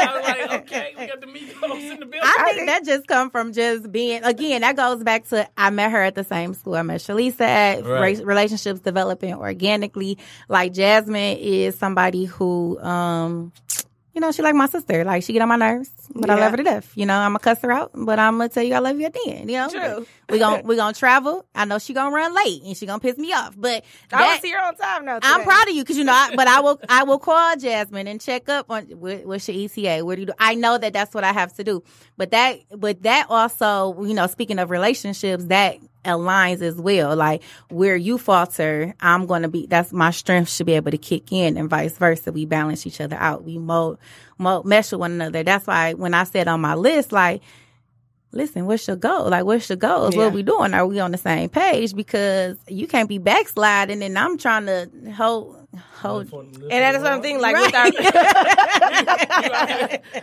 I 0.00 0.16
was 0.16 0.24
like, 0.50 0.62
okay, 0.62 0.94
we 0.98 1.06
got 1.06 1.20
the 1.20 1.26
Migos 1.26 1.90
in 1.92 2.00
the 2.00 2.06
building. 2.06 2.20
I 2.22 2.52
think 2.54 2.66
that 2.66 2.84
just 2.84 3.06
come 3.06 3.30
from 3.30 3.52
just 3.52 3.90
being 3.92 4.22
again. 4.24 4.60
That 4.62 4.76
goes 4.76 5.02
back 5.02 5.28
to 5.28 5.48
I 5.56 5.70
met 5.70 5.90
her 5.90 6.02
at 6.02 6.14
the 6.14 6.24
same 6.24 6.54
school. 6.54 6.74
I 6.74 6.82
met 6.82 7.00
Shalisa 7.00 7.40
at 7.40 7.84
Right. 7.84 8.18
Ra- 8.18 8.24
relationships 8.24 8.80
developing 8.80 9.34
organically. 9.34 10.18
Like 10.48 10.72
Jasmine 10.72 11.38
is 11.38 11.76
somebody 11.78 12.24
who, 12.24 12.78
um, 12.80 13.52
you 14.14 14.20
know, 14.20 14.30
she 14.30 14.42
like 14.42 14.54
my 14.54 14.66
sister. 14.66 15.04
Like 15.04 15.22
she 15.22 15.32
get 15.32 15.42
on 15.42 15.48
my 15.48 15.56
nerves, 15.56 15.90
but 16.14 16.28
I 16.28 16.34
love 16.34 16.50
her 16.50 16.56
to 16.58 16.62
death. 16.62 16.92
You 16.94 17.06
know, 17.06 17.14
I'm 17.16 17.30
gonna 17.30 17.38
cuss 17.38 17.60
her 17.62 17.72
out, 17.72 17.92
but 17.94 18.18
I'm 18.18 18.36
gonna 18.38 18.48
tell 18.48 18.62
you 18.62 18.74
I 18.74 18.78
love 18.78 18.98
you 19.00 19.06
at 19.06 19.14
the 19.14 19.22
end. 19.26 19.50
You 19.50 19.56
know, 19.58 19.68
True. 19.68 20.06
we 20.28 20.38
gon' 20.38 20.66
we 20.66 20.76
gonna 20.76 20.92
travel. 20.92 21.46
I 21.54 21.64
know 21.64 21.78
she 21.78 21.94
gonna 21.94 22.14
run 22.14 22.34
late 22.34 22.62
and 22.64 22.76
she 22.76 22.84
gonna 22.86 23.00
piss 23.00 23.16
me 23.16 23.32
off, 23.32 23.54
but 23.56 23.84
I 24.12 24.18
that- 24.18 24.42
see 24.42 24.50
her 24.50 24.60
on 24.62 24.76
time 24.76 25.04
now. 25.06 25.18
I'm 25.22 25.42
proud 25.44 25.68
of 25.68 25.74
you 25.74 25.82
because 25.82 25.96
you 25.96 26.04
know, 26.04 26.12
I, 26.12 26.34
but 26.36 26.46
I 26.46 26.60
will 26.60 26.80
I 26.88 27.04
will 27.04 27.18
call 27.18 27.56
Jasmine 27.56 28.06
and 28.06 28.20
check 28.20 28.48
up 28.48 28.70
on 28.70 28.84
what, 28.84 29.24
what's 29.24 29.48
your 29.48 29.64
ETA. 29.64 30.04
What 30.04 30.16
do 30.16 30.20
you 30.22 30.26
do? 30.26 30.32
I 30.38 30.54
know 30.54 30.76
that 30.76 30.92
that's 30.92 31.14
what 31.14 31.24
I 31.24 31.32
have 31.32 31.54
to 31.54 31.64
do, 31.64 31.82
but 32.16 32.30
that 32.32 32.58
but 32.76 33.02
that 33.04 33.26
also 33.30 34.02
you 34.04 34.14
know, 34.14 34.26
speaking 34.26 34.58
of 34.58 34.70
relationships, 34.70 35.44
that 35.46 35.78
aligns 36.04 36.62
as 36.62 36.76
well. 36.76 37.16
Like 37.16 37.42
where 37.68 37.96
you 37.96 38.18
falter, 38.18 38.94
I'm 39.00 39.26
going 39.26 39.42
to 39.42 39.48
be. 39.48 39.66
That's 39.66 39.92
my 39.92 40.10
strength 40.10 40.50
should 40.50 40.66
be 40.66 40.74
able 40.74 40.90
to 40.90 40.98
kick 40.98 41.32
in, 41.32 41.56
and 41.56 41.68
vice 41.68 41.96
versa. 41.96 42.32
We 42.32 42.44
balance 42.44 42.86
each 42.86 43.00
other 43.00 43.16
out. 43.16 43.44
We 43.44 43.58
mo, 43.58 43.98
mo 44.38 44.62
mesh 44.64 44.92
with 44.92 45.00
one 45.00 45.12
another. 45.12 45.42
That's 45.42 45.66
why 45.66 45.94
when 45.94 46.14
I 46.14 46.24
said 46.24 46.48
on 46.48 46.60
my 46.60 46.74
list, 46.74 47.12
like 47.12 47.42
listen, 48.32 48.66
what's 48.66 48.86
your 48.86 48.96
goal? 48.96 49.28
Like, 49.28 49.44
what's 49.44 49.68
your 49.68 49.76
goals? 49.76 50.14
Yeah. 50.14 50.24
What 50.24 50.32
we 50.32 50.42
doing? 50.42 50.74
Are 50.74 50.86
we 50.86 50.98
on 51.00 51.12
the 51.12 51.18
same 51.18 51.48
page? 51.48 51.94
Because 51.94 52.56
you 52.66 52.86
can't 52.86 53.08
be 53.08 53.18
backsliding, 53.18 54.02
and 54.02 54.18
I'm 54.18 54.38
trying 54.38 54.66
to 54.66 54.90
hold 55.14 55.61
hold. 56.00 56.32
And 56.32 56.70
that's 56.70 56.98
what 56.98 57.12
I'm 57.12 57.22
thinking. 57.22 57.40
Like 57.40 57.56
with 57.56 57.74
our, 57.74 57.88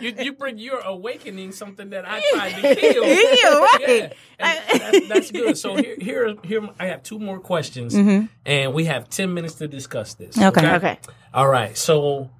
you, 0.00 0.14
you 0.18 0.32
bring 0.32 0.58
you're 0.58 0.80
awakening 0.80 1.52
something 1.52 1.90
that 1.90 2.04
I 2.06 2.22
tried 2.32 2.54
to 2.62 2.76
kill. 2.76 3.04
Heal, 3.04 3.60
right. 3.60 3.80
Yeah. 3.80 4.12
And 4.38 4.80
that's, 4.80 5.08
that's 5.08 5.30
good. 5.30 5.58
So 5.58 5.76
here, 5.76 5.96
here, 6.00 6.34
here, 6.44 6.68
I 6.78 6.86
have 6.86 7.02
two 7.02 7.18
more 7.18 7.40
questions, 7.40 7.94
and 7.94 8.74
we 8.74 8.84
have 8.86 9.08
ten 9.08 9.34
minutes 9.34 9.54
to 9.56 9.68
discuss 9.68 10.14
this. 10.14 10.36
Mm-hmm. 10.36 10.58
Okay. 10.58 10.74
okay. 10.76 10.98
All 11.34 11.48
right. 11.48 11.76
So 11.76 12.30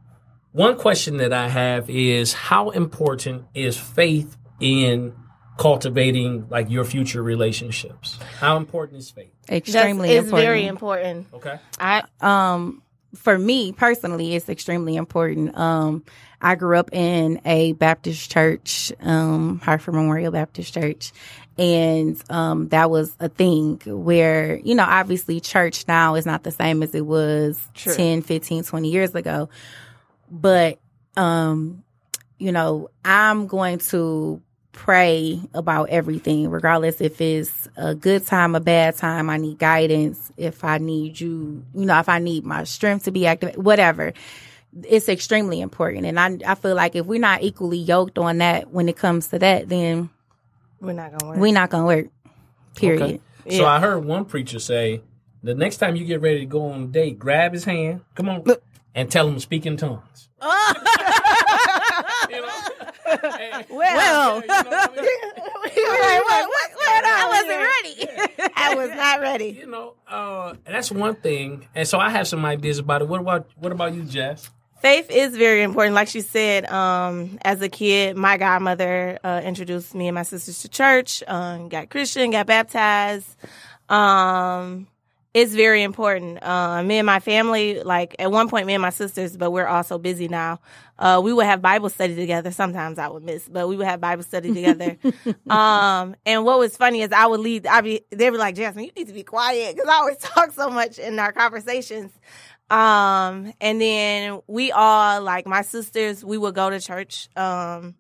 one 0.53 0.77
question 0.77 1.19
that 1.19 1.33
I 1.33 1.49
have 1.49 1.89
is 1.91 2.33
how 2.33 2.71
important 2.71 3.45
is 3.55 3.77
faith 3.77 4.37
in 4.61 5.15
cultivating 5.61 6.49
like 6.49 6.71
your 6.71 6.85
future 6.85 7.23
relationships? 7.23 8.19
How 8.39 8.57
important 8.57 8.99
is 8.99 9.11
faith? 9.11 9.33
That's, 9.47 9.69
Extremely 9.69 10.11
it's 10.11 10.25
important. 10.25 10.47
very 10.47 10.67
important. 10.67 11.27
Okay. 11.35 11.59
I 11.79 12.03
um 12.21 12.83
for 13.15 13.39
me 13.39 13.73
personally, 13.73 14.35
it's 14.35 14.49
extremely 14.49 14.97
important. 14.97 15.57
Um, 15.57 16.05
I 16.41 16.55
grew 16.55 16.79
up 16.79 16.93
in 16.93 17.41
a 17.45 17.73
Baptist 17.73 18.31
church, 18.31 18.93
um, 19.01 19.61
Hartford 19.61 19.95
Memorial 19.95 20.33
Baptist 20.33 20.73
Church. 20.73 21.13
And, 21.59 22.23
um, 22.31 22.69
that 22.69 22.91
was 22.91 23.15
a 23.21 23.29
thing 23.29 23.81
where, 23.85 24.57
you 24.57 24.75
know, 24.75 24.87
obviously 24.87 25.41
church 25.41 25.87
now 25.87 26.15
is 26.15 26.25
not 26.25 26.43
the 26.43 26.51
same 26.51 26.83
as 26.83 26.95
it 26.95 27.05
was 27.05 27.61
True. 27.75 27.95
10, 27.95 28.23
15, 28.23 28.65
20 28.65 28.91
years 28.91 29.15
ago. 29.15 29.51
But, 30.31 30.79
um, 31.17 31.83
you 32.39 32.53
know, 32.53 32.89
I'm 33.05 33.47
going 33.47 33.79
to 33.91 34.41
pray 34.73 35.41
about 35.55 35.89
everything, 35.91 36.49
regardless 36.51 37.01
if 37.01 37.21
it's 37.21 37.69
a 37.77 37.95
good 37.95 38.27
time, 38.27 38.55
a 38.55 38.61
bad 38.61 38.97
time. 38.97 39.29
I 39.31 39.37
need 39.37 39.59
guidance. 39.59 40.31
If 40.37 40.65
I 40.65 40.79
need 40.79 41.21
you, 41.21 41.65
you 41.75 41.87
know, 41.87 41.99
if 41.99 42.09
I 42.09 42.19
need 42.19 42.45
my 42.45 42.65
strength 42.65 43.05
to 43.05 43.11
be 43.11 43.27
active, 43.27 43.57
whatever. 43.57 44.13
It's 44.85 45.09
extremely 45.09 45.61
important. 45.61 46.07
And 46.07 46.19
I, 46.21 46.39
I 46.53 46.55
feel 46.55 46.77
like 46.77 46.95
if 46.95 47.05
we're 47.07 47.19
not 47.19 47.43
equally 47.43 47.79
yoked 47.79 48.19
on 48.19 48.39
that 48.39 48.71
when 48.71 48.89
it 48.89 48.97
comes 48.97 49.27
to 49.29 49.39
that, 49.41 49.69
then 49.69 50.11
We're 50.81 50.93
not 50.93 51.11
gonna 51.11 51.31
work. 51.33 51.39
we're 51.41 51.53
not 51.53 51.71
going 51.71 51.83
to 51.83 51.87
work. 51.87 52.07
Period. 52.77 53.21
Okay. 53.47 53.57
So 53.59 53.67
I 53.67 53.81
heard 53.81 54.05
one 54.05 54.25
preacher 54.27 54.61
say, 54.61 55.03
the 55.43 55.55
next 55.57 55.79
time 55.79 55.97
you 55.97 56.05
get 56.05 56.21
ready 56.21 56.41
to 56.41 56.47
go 56.47 56.67
on 56.71 56.83
a 56.85 56.87
date, 56.87 57.19
grab 57.19 57.53
his 57.53 57.65
hand, 57.65 58.03
come 58.15 58.29
on, 58.29 58.45
and 58.95 59.11
tell 59.11 59.27
him 59.27 59.35
to 59.35 59.41
speak 59.41 59.67
in 59.67 59.77
tongues. 59.77 60.29
You 62.31 62.41
know? 62.43 62.59
Hey, 63.11 63.65
well, 63.71 64.41
you 64.41 64.47
know 64.47 64.55
what 64.55 64.91
I 64.91 65.03
mean? 65.03 65.07
Like, 65.71 66.47
what- 66.49 66.71
going 66.75 67.05
on 67.05 67.21
I 67.21 67.29
wasn't 67.29 67.51
here? 67.51 68.27
ready. 68.39 68.53
I 68.57 68.75
was 68.75 68.91
not 68.91 69.21
ready. 69.21 69.49
you 69.61 69.67
know, 69.67 69.95
uh, 70.09 70.55
that's 70.65 70.91
one 70.91 71.15
thing. 71.17 71.67
And 71.75 71.87
so 71.87 71.99
I 71.99 72.11
have 72.11 72.27
some 72.29 72.45
ideas 72.45 72.79
about 72.79 73.03
it. 73.03 73.09
What 73.09 73.21
about 73.21 73.49
what 73.57 73.73
about 73.73 73.95
you, 73.95 74.03
Jess? 74.05 74.51
Faith 74.81 75.11
is 75.11 75.37
very 75.37 75.63
important. 75.63 75.95
Like 75.95 76.09
she 76.09 76.23
said, 76.23 76.65
um, 76.71 77.39
as 77.43 77.61
a 77.61 77.69
kid, 77.69 78.17
my 78.17 78.37
godmother 78.39 79.19
uh, 79.23 79.43
introduced 79.45 79.95
me 79.95 80.09
and 80.09 80.15
my 80.15 80.23
sisters 80.23 80.63
to 80.63 80.69
church, 80.69 81.23
um, 81.29 81.69
got 81.69 81.91
Christian, 81.91 82.31
got 82.31 82.47
baptized. 82.47 83.37
Um, 83.91 84.87
it's 85.33 85.55
very 85.55 85.83
important. 85.83 86.43
Uh, 86.43 86.83
me 86.83 86.99
and 86.99 87.07
my 87.07 87.21
family, 87.21 87.83
like 87.83 88.17
at 88.19 88.33
one 88.33 88.49
point, 88.49 88.67
me 88.67 88.75
and 88.75 88.83
my 88.83 88.91
sisters, 88.91 89.37
but 89.37 89.53
we're 89.53 89.67
also 89.67 89.99
busy 89.99 90.27
now. 90.27 90.61
Uh, 90.99 91.21
we 91.23 91.33
would 91.33 91.47
have 91.47 91.63
Bible 91.63 91.89
study 91.89 92.15
together. 92.17 92.51
Sometimes 92.51 92.99
I 92.99 93.09
would 93.09 93.23
miss, 93.23 93.49
but 93.49 93.69
we 93.69 93.77
would 93.77 93.87
have 93.87 94.01
Bible 94.01 94.23
study 94.23 94.53
together. 94.53 94.99
um, 95.51 96.17
and 96.27 96.45
what 96.45 96.59
was 96.59 96.77
funny 96.77 97.03
is 97.03 97.13
I 97.13 97.27
would 97.27 97.41
lead. 97.41 97.67
I 97.67 97.81
be 97.81 98.01
they 98.11 98.31
were 98.31 98.39
like, 98.39 98.57
Jasmine, 98.57 98.85
you 98.85 98.93
need 98.97 99.07
to 99.07 99.15
be 99.15 99.23
quiet 99.23 99.77
because 99.77 99.89
I 99.89 99.95
always 99.95 100.17
talk 100.19 100.53
so 100.53 100.69
much 100.69 100.99
in 100.99 101.19
our 101.19 101.33
conversations. 101.33 102.13
Um, 102.69 103.53
and 103.61 103.81
then 103.81 104.41
we 104.47 104.71
all, 104.71 105.23
like 105.23 105.47
my 105.47 105.63
sisters, 105.63 106.25
we 106.25 106.39
would 106.39 106.55
go 106.55 106.71
to 106.71 106.81
church, 106.81 107.29
um, 107.37 107.97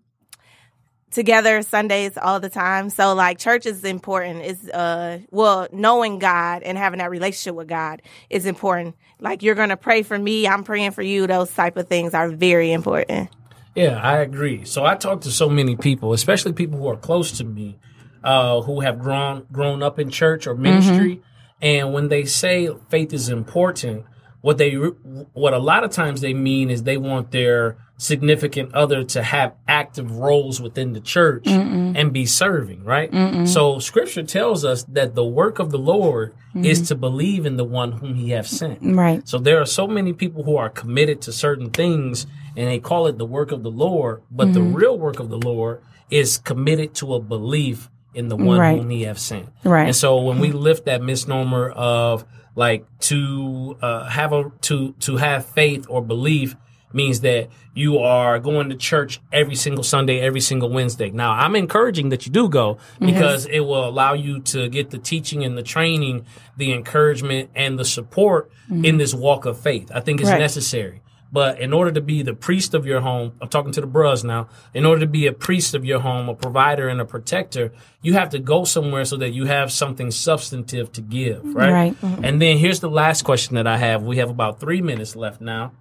together 1.10 1.62
Sundays 1.62 2.16
all 2.16 2.40
the 2.40 2.48
time. 2.48 2.90
So 2.90 3.14
like 3.14 3.38
church 3.38 3.66
is 3.66 3.84
important. 3.84 4.44
Is 4.44 4.68
uh, 4.70 5.20
well, 5.30 5.68
knowing 5.72 6.18
God 6.18 6.62
and 6.62 6.78
having 6.78 6.98
that 6.98 7.10
relationship 7.10 7.54
with 7.54 7.68
God 7.68 8.02
is 8.28 8.46
important. 8.46 8.96
Like 9.18 9.42
you're 9.42 9.54
going 9.54 9.68
to 9.70 9.76
pray 9.76 10.02
for 10.02 10.18
me. 10.18 10.46
I'm 10.46 10.64
praying 10.64 10.92
for 10.92 11.02
you. 11.02 11.26
Those 11.26 11.52
type 11.52 11.76
of 11.76 11.88
things 11.88 12.14
are 12.14 12.28
very 12.28 12.72
important. 12.72 13.30
Yeah, 13.74 14.00
I 14.00 14.18
agree. 14.18 14.64
So 14.64 14.84
I 14.84 14.96
talk 14.96 15.20
to 15.22 15.30
so 15.30 15.48
many 15.48 15.76
people, 15.76 16.12
especially 16.12 16.52
people 16.52 16.78
who 16.78 16.88
are 16.88 16.96
close 16.96 17.32
to 17.38 17.44
me, 17.44 17.78
uh, 18.24 18.62
who 18.62 18.80
have 18.80 18.98
grown 18.98 19.46
grown 19.52 19.82
up 19.82 19.98
in 19.98 20.10
church 20.10 20.46
or 20.46 20.54
ministry, 20.54 21.22
and 21.62 21.92
when 21.92 22.08
they 22.08 22.24
say 22.24 22.68
faith 22.88 23.12
is 23.12 23.28
important, 23.28 24.04
what 24.40 24.58
they 24.58 24.72
what 24.72 25.52
a 25.52 25.58
lot 25.58 25.84
of 25.84 25.90
times 25.90 26.20
they 26.20 26.34
mean 26.34 26.70
is 26.70 26.82
they 26.82 26.96
want 26.96 27.30
their 27.30 27.76
significant 27.98 28.74
other 28.74 29.04
to 29.04 29.22
have 29.22 29.54
active 29.68 30.16
roles 30.16 30.58
within 30.60 30.94
the 30.94 31.00
church 31.00 31.46
and 31.46 32.12
be 32.14 32.24
serving, 32.24 32.82
right? 32.82 33.46
So 33.46 33.78
scripture 33.78 34.22
tells 34.22 34.64
us 34.64 34.84
that 34.84 35.14
the 35.14 35.24
work 35.24 35.58
of 35.58 35.70
the 35.70 35.78
Lord 35.78 36.32
mm-hmm. 36.54 36.64
is 36.64 36.88
to 36.88 36.94
believe 36.94 37.44
in 37.44 37.58
the 37.58 37.64
one 37.64 37.92
whom 37.92 38.14
he 38.14 38.30
have 38.30 38.48
sent. 38.48 38.78
Right. 38.80 39.28
So 39.28 39.38
there 39.38 39.60
are 39.60 39.66
so 39.66 39.86
many 39.86 40.14
people 40.14 40.44
who 40.44 40.56
are 40.56 40.70
committed 40.70 41.20
to 41.22 41.32
certain 41.32 41.68
things 41.68 42.26
and 42.56 42.68
they 42.68 42.78
call 42.78 43.06
it 43.06 43.18
the 43.18 43.26
work 43.26 43.52
of 43.52 43.62
the 43.62 43.70
Lord, 43.70 44.22
but 44.30 44.54
the 44.54 44.60
mm-hmm. 44.60 44.74
real 44.74 44.98
work 44.98 45.20
of 45.20 45.28
the 45.28 45.38
Lord 45.38 45.82
is 46.10 46.38
committed 46.38 46.94
to 46.96 47.14
a 47.14 47.20
belief 47.20 47.90
in 48.14 48.28
the 48.28 48.36
one 48.36 48.58
Right. 48.58 48.78
whom 48.78 48.90
he 48.90 49.02
have 49.02 49.18
sent. 49.18 49.48
Right. 49.62 49.86
And 49.86 49.94
so 49.94 50.22
when 50.22 50.38
we 50.38 50.52
lift 50.52 50.86
that 50.86 51.02
misnomer 51.02 51.70
of 51.70 52.24
like 52.54 52.84
to 53.00 53.76
uh, 53.80 54.04
have 54.08 54.32
a 54.32 54.50
to 54.62 54.92
to 55.00 55.16
have 55.16 55.46
faith 55.46 55.86
or 55.88 56.02
belief 56.02 56.56
means 56.92 57.20
that 57.20 57.48
you 57.72 57.98
are 57.98 58.40
going 58.40 58.68
to 58.68 58.74
church 58.74 59.20
every 59.32 59.54
single 59.54 59.84
Sunday, 59.84 60.18
every 60.18 60.40
single 60.40 60.68
Wednesday. 60.70 61.08
Now, 61.08 61.30
I'm 61.30 61.54
encouraging 61.54 62.08
that 62.08 62.26
you 62.26 62.32
do 62.32 62.48
go 62.48 62.78
because 62.98 63.46
it 63.46 63.60
will 63.60 63.88
allow 63.88 64.12
you 64.14 64.40
to 64.40 64.68
get 64.68 64.90
the 64.90 64.98
teaching 64.98 65.44
and 65.44 65.56
the 65.56 65.62
training, 65.62 66.26
the 66.56 66.72
encouragement 66.72 67.50
and 67.54 67.78
the 67.78 67.84
support 67.84 68.50
in 68.68 68.96
this 68.98 69.14
walk 69.14 69.44
of 69.46 69.56
faith. 69.60 69.92
I 69.94 70.00
think 70.00 70.20
it's 70.20 70.30
Right. 70.30 70.38
necessary. 70.40 71.00
But 71.32 71.60
in 71.60 71.72
order 71.72 71.92
to 71.92 72.00
be 72.00 72.22
the 72.22 72.34
priest 72.34 72.74
of 72.74 72.86
your 72.86 73.00
home, 73.00 73.32
I'm 73.40 73.48
talking 73.48 73.70
to 73.72 73.80
the 73.80 73.86
bros 73.86 74.24
now. 74.24 74.48
In 74.74 74.84
order 74.84 75.00
to 75.02 75.06
be 75.06 75.26
a 75.26 75.32
priest 75.32 75.74
of 75.74 75.84
your 75.84 76.00
home, 76.00 76.28
a 76.28 76.34
provider 76.34 76.88
and 76.88 77.00
a 77.00 77.04
protector, 77.04 77.72
you 78.02 78.14
have 78.14 78.30
to 78.30 78.40
go 78.40 78.64
somewhere 78.64 79.04
so 79.04 79.16
that 79.18 79.30
you 79.30 79.46
have 79.46 79.70
something 79.70 80.10
substantive 80.10 80.90
to 80.92 81.00
give, 81.00 81.44
right? 81.54 81.70
Right. 81.72 81.96
And 82.22 82.42
then 82.42 82.58
here's 82.58 82.80
the 82.80 82.90
last 82.90 83.22
question 83.22 83.54
that 83.54 83.66
I 83.66 83.76
have. 83.76 84.02
We 84.02 84.16
have 84.16 84.30
about 84.30 84.58
three 84.58 84.82
minutes 84.82 85.14
left 85.14 85.40
now. 85.40 85.72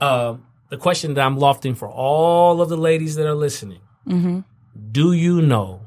Um, 0.00 0.44
the 0.68 0.76
question 0.76 1.14
that 1.14 1.22
I'm 1.22 1.38
lofting 1.38 1.74
for 1.74 1.88
all 1.88 2.60
of 2.60 2.68
the 2.68 2.76
ladies 2.76 3.14
that 3.16 3.26
are 3.26 3.34
listening: 3.34 3.80
Do 4.92 5.12
you 5.12 5.40
know 5.40 5.80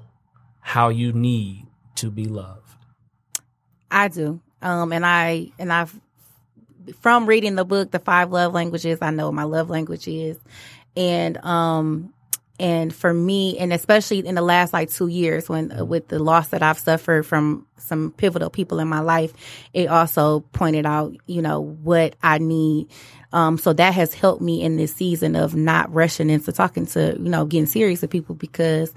how 0.59 0.89
you 0.89 1.13
need 1.13 1.67
to 1.95 2.09
be 2.09 2.25
loved? 2.25 2.59
I 3.91 4.07
do. 4.07 4.41
Um, 4.61 4.91
and 4.91 5.05
I 5.05 5.51
and 5.59 5.71
I've 5.71 5.99
from 6.99 7.25
reading 7.25 7.55
the 7.55 7.65
book, 7.65 7.91
The 7.91 7.99
Five 7.99 8.31
Love 8.31 8.53
Languages, 8.53 8.99
I 9.01 9.11
know 9.11 9.31
my 9.31 9.43
love 9.43 9.69
language 9.69 10.07
is, 10.07 10.37
and 10.95 11.37
um, 11.43 12.13
and 12.59 12.93
for 12.93 13.13
me, 13.13 13.57
and 13.57 13.73
especially 13.73 14.19
in 14.19 14.35
the 14.35 14.41
last 14.41 14.73
like 14.73 14.91
two 14.91 15.07
years, 15.07 15.49
when 15.49 15.71
uh, 15.71 15.85
with 15.85 16.07
the 16.07 16.19
loss 16.19 16.49
that 16.49 16.61
I've 16.61 16.79
suffered 16.79 17.25
from 17.25 17.65
some 17.77 18.11
pivotal 18.11 18.49
people 18.49 18.79
in 18.79 18.87
my 18.87 18.99
life, 18.99 19.33
it 19.73 19.87
also 19.87 20.41
pointed 20.53 20.85
out, 20.85 21.15
you 21.25 21.41
know, 21.41 21.61
what 21.61 22.15
I 22.21 22.37
need. 22.37 22.89
Um, 23.31 23.57
so 23.57 23.73
that 23.73 23.95
has 23.95 24.13
helped 24.13 24.41
me 24.41 24.61
in 24.61 24.77
this 24.77 24.93
season 24.93 25.35
of 25.35 25.55
not 25.55 25.91
rushing 25.91 26.29
into 26.29 26.51
talking 26.51 26.85
to, 26.87 27.17
you 27.19 27.29
know, 27.29 27.45
getting 27.45 27.65
serious 27.65 28.01
with 28.01 28.11
people 28.11 28.35
because 28.35 28.93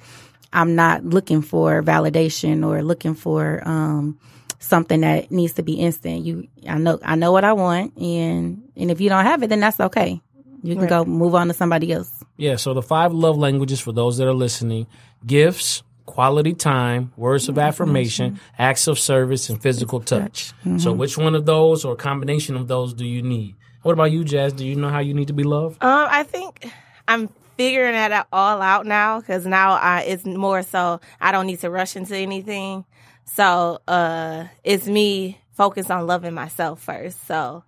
I'm 0.53 0.75
not 0.75 1.05
looking 1.05 1.41
for 1.41 1.83
validation 1.83 2.65
or 2.67 2.83
looking 2.83 3.15
for 3.15 3.67
um, 3.67 4.19
something 4.59 5.01
that 5.03 5.31
needs 5.31 5.55
to 5.55 5.63
be 5.63 5.75
instant. 5.75 6.25
You, 6.25 6.49
I 6.69 6.79
know, 6.79 6.99
I 7.03 7.15
know 7.17 7.33
what 7.33 7.45
I 7.45 7.53
want, 7.53 7.97
and 7.97 8.63
and 8.77 8.91
if 8.91 9.01
you 9.01 9.09
don't 9.09 9.25
have 9.25 9.43
it, 9.43 9.49
then 9.49 9.61
that's 9.61 9.81
okay. 9.81 10.21
You 10.63 10.75
can 10.77 10.87
go 10.89 11.05
move 11.05 11.35
on 11.35 11.49
to 11.49 11.55
somebody 11.55 11.93
else. 11.93 12.11
Yeah, 12.37 12.57
so 12.57 12.75
the 12.75 12.83
five 12.83 13.13
love 13.13 13.37
languages 13.39 13.81
for 13.81 13.93
those 13.93 14.17
that 14.19 14.27
are 14.27 14.35
listening 14.35 14.87
gifts, 15.25 15.83
quality 16.07 16.55
time, 16.55 17.13
words 17.17 17.49
of 17.49 17.59
affirmation, 17.59 18.41
acts 18.59 18.89
of 18.89 18.99
service, 18.99 19.49
and 19.49 19.61
physical 19.63 20.01
touch. 20.01 20.53
So, 20.79 20.93
which 20.93 21.17
one 21.17 21.35
of 21.35 21.47
those 21.47 21.85
or 21.85 21.95
combination 21.97 22.57
of 22.57 22.67
those 22.69 22.95
do 22.95 23.05
you 23.07 23.23
need? 23.23 23.55
What 23.83 23.93
about 23.93 24.11
you, 24.11 24.25
Jazz? 24.25 24.53
Do 24.53 24.67
you 24.67 24.75
know 24.75 24.89
how 24.89 24.99
you 24.99 25.15
need 25.15 25.29
to 25.29 25.33
be 25.35 25.45
loved? 25.45 25.83
Um, 25.85 26.09
I 26.11 26.25
think 26.25 26.69
I'm 27.07 27.29
figuring 27.57 27.93
that 27.93 28.11
out- 28.13 28.27
all 28.33 28.61
out 28.61 28.85
now 28.87 29.21
because 29.21 29.47
now 29.47 29.75
I, 29.75 30.01
it's 30.03 30.25
more 30.25 30.63
so 30.63 31.01
I 31.21 31.31
don't 31.33 31.47
need 31.47 31.61
to 31.61 31.71
rush 31.71 31.95
into 31.97 32.17
anything. 32.17 32.85
So 33.27 33.81
uh, 33.87 34.47
it's 34.65 34.87
me 34.87 35.39
focused 35.53 35.91
on 35.91 36.07
loving 36.07 36.35
myself 36.35 36.83
first. 36.83 37.27
So 37.27 37.65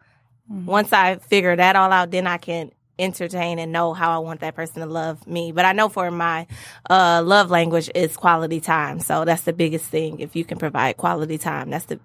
once 0.48 0.92
I 0.92 1.16
figure 1.16 1.54
that 1.56 1.76
all 1.76 1.92
out, 1.92 2.10
then 2.10 2.26
I 2.26 2.38
can 2.38 2.72
entertain 2.98 3.58
and 3.58 3.70
know 3.70 3.94
how 3.94 4.10
I 4.10 4.18
want 4.18 4.40
that 4.40 4.54
person 4.56 4.80
to 4.80 4.86
love 4.86 5.26
me. 5.26 5.52
But 5.52 5.64
I 5.64 5.72
know 5.72 5.88
for 5.88 6.10
my 6.10 6.46
uh, 6.90 7.22
love 7.24 7.50
language 7.50 7.90
is 7.94 8.16
quality 8.16 8.60
time. 8.60 9.00
So 9.00 9.24
that's 9.24 9.42
the 9.42 9.52
biggest 9.52 9.84
thing. 9.86 10.20
If 10.20 10.34
you 10.34 10.44
can 10.44 10.58
provide 10.58 10.96
quality 10.96 11.38
time, 11.38 11.70
that's 11.70 11.86
the 11.86 12.00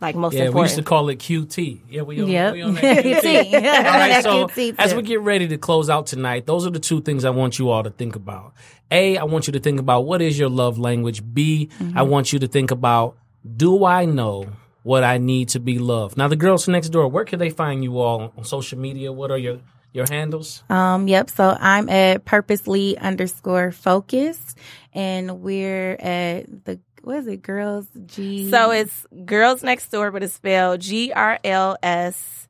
like 0.00 0.14
most 0.16 0.34
of 0.34 0.38
Yeah, 0.40 0.48
we 0.50 0.62
used 0.62 0.76
to 0.76 0.82
call 0.82 1.08
it 1.10 1.18
QT. 1.18 1.80
Yeah, 1.88 2.02
we 2.02 2.20
on, 2.22 2.28
Yep. 2.28 2.52
we 2.54 2.62
on 2.62 2.74
that 2.74 2.82
QT. 3.04 3.20
QT. 3.22 3.54
all 3.54 3.60
right, 3.60 4.22
so 4.22 4.48
QT 4.48 4.74
as 4.78 4.94
we 4.94 5.02
get 5.02 5.20
ready 5.20 5.46
to 5.48 5.58
close 5.58 5.90
out 5.90 6.06
tonight, 6.06 6.46
those 6.46 6.66
are 6.66 6.70
the 6.70 6.78
two 6.80 7.00
things 7.00 7.24
I 7.24 7.30
want 7.30 7.58
you 7.58 7.70
all 7.70 7.82
to 7.82 7.90
think 7.90 8.16
about. 8.16 8.52
A, 8.90 9.16
I 9.18 9.24
want 9.24 9.46
you 9.46 9.52
to 9.52 9.60
think 9.60 9.78
about 9.78 10.00
what 10.02 10.20
is 10.22 10.38
your 10.38 10.48
love 10.50 10.78
language. 10.78 11.22
B, 11.34 11.68
I 11.94 12.02
want 12.02 12.32
you 12.32 12.38
to 12.40 12.48
think 12.48 12.70
about 12.70 13.16
do 13.56 13.84
I 13.84 14.04
know 14.04 14.46
what 14.82 15.04
I 15.04 15.18
need 15.18 15.50
to 15.50 15.60
be 15.60 15.78
loved? 15.78 16.16
Now, 16.16 16.28
the 16.28 16.36
girls 16.36 16.66
next 16.68 16.88
door, 16.88 17.06
where 17.08 17.24
can 17.24 17.38
they 17.38 17.50
find 17.50 17.82
you 17.84 17.98
all 18.00 18.32
on 18.36 18.44
social 18.44 18.78
media? 18.78 19.12
What 19.12 19.30
are 19.30 19.38
your 19.38 19.60
your 19.92 20.06
handles? 20.08 20.62
Um, 20.70 21.08
yep. 21.08 21.30
So 21.30 21.56
I'm 21.60 21.88
at 21.88 22.24
purposely 22.24 22.96
underscore 22.98 23.72
focus, 23.72 24.54
and 24.94 25.40
we're 25.40 25.92
at 25.94 26.64
the 26.64 26.78
what 27.02 27.16
is 27.16 27.26
it, 27.26 27.42
girls 27.42 27.86
G. 28.06 28.50
So 28.50 28.70
it's 28.70 29.06
girls 29.24 29.62
next 29.62 29.90
door, 29.90 30.10
but 30.10 30.22
it's 30.22 30.34
spelled 30.34 30.80
G 30.80 31.12
R 31.12 31.38
L 31.44 31.76
S 31.82 32.48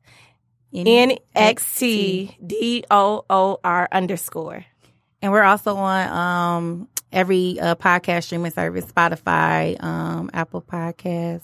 N 0.73 1.17
X 1.35 1.77
T 1.77 2.35
D 2.45 2.83
O 2.91 3.25
O 3.29 3.59
R 3.63 3.87
underscore. 3.91 4.65
And 5.21 5.31
we're 5.31 5.43
also 5.43 5.75
on 5.75 6.09
um, 6.09 6.87
every 7.11 7.59
uh, 7.59 7.75
podcast 7.75 8.23
streaming 8.25 8.51
service, 8.51 8.85
Spotify, 8.85 9.81
um, 9.83 10.29
Apple 10.33 10.61
Podcasts. 10.61 11.43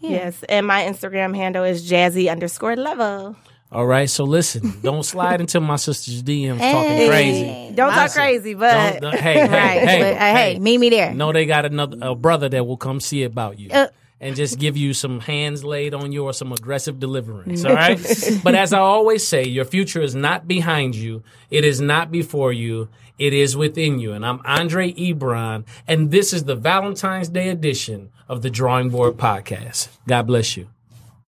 Yeah. 0.00 0.10
Yes, 0.10 0.42
and 0.48 0.66
my 0.66 0.82
Instagram 0.82 1.34
handle 1.34 1.64
is 1.64 1.88
jazzy 1.88 2.30
underscore 2.30 2.76
level. 2.76 3.36
All 3.72 3.84
right, 3.86 4.08
so 4.08 4.24
listen, 4.24 4.78
don't 4.82 5.02
slide 5.02 5.40
into 5.40 5.60
my 5.60 5.76
sister's 5.76 6.22
DMs 6.22 6.58
talking 6.60 7.08
crazy. 7.08 7.72
Don't 7.74 7.92
talk 7.92 8.12
crazy, 8.12 8.54
but 8.54 8.72
Don't- 9.00 9.12
don't- 9.12 9.14
hey, 9.20 9.34
hey, 9.34 9.40
Right. 9.48 9.88
hey, 9.88 9.98
but, 10.00 10.14
uh, 10.22 10.36
hey, 10.36 10.58
meet 10.60 10.78
me 10.78 10.88
there. 10.90 11.12
No, 11.12 11.32
they 11.32 11.46
got 11.46 11.64
another 11.66 11.96
a 12.00 12.14
brother 12.14 12.48
that 12.48 12.66
will 12.66 12.76
come 12.76 13.00
see 13.00 13.24
about 13.24 13.58
you. 13.58 13.70
Uh. 13.70 13.88
and 14.20 14.34
just 14.34 14.58
give 14.58 14.76
you 14.78 14.94
some 14.94 15.20
hands 15.20 15.62
laid 15.62 15.92
on 15.92 16.10
you 16.12 16.24
or 16.24 16.32
some 16.32 16.50
aggressive 16.52 16.98
deliverance. 16.98 17.64
All 17.66 17.74
right. 17.74 17.98
but 18.42 18.54
as 18.54 18.72
I 18.72 18.78
always 18.78 19.26
say, 19.26 19.44
your 19.44 19.66
future 19.66 20.00
is 20.00 20.14
not 20.14 20.48
behind 20.48 20.94
you. 20.94 21.22
It 21.50 21.64
is 21.66 21.80
not 21.82 22.10
before 22.10 22.50
you. 22.52 22.88
It 23.18 23.34
is 23.34 23.56
within 23.58 23.98
you. 23.98 24.12
And 24.14 24.24
I'm 24.24 24.40
Andre 24.46 24.92
Ebron. 24.92 25.64
And 25.86 26.10
this 26.10 26.32
is 26.32 26.44
the 26.44 26.54
Valentine's 26.54 27.28
Day 27.28 27.50
edition 27.50 28.08
of 28.28 28.40
the 28.42 28.48
Drawing 28.48 28.88
Board 28.90 29.16
Podcast. 29.18 29.88
God 30.06 30.22
bless 30.26 30.56
you. 30.56 30.68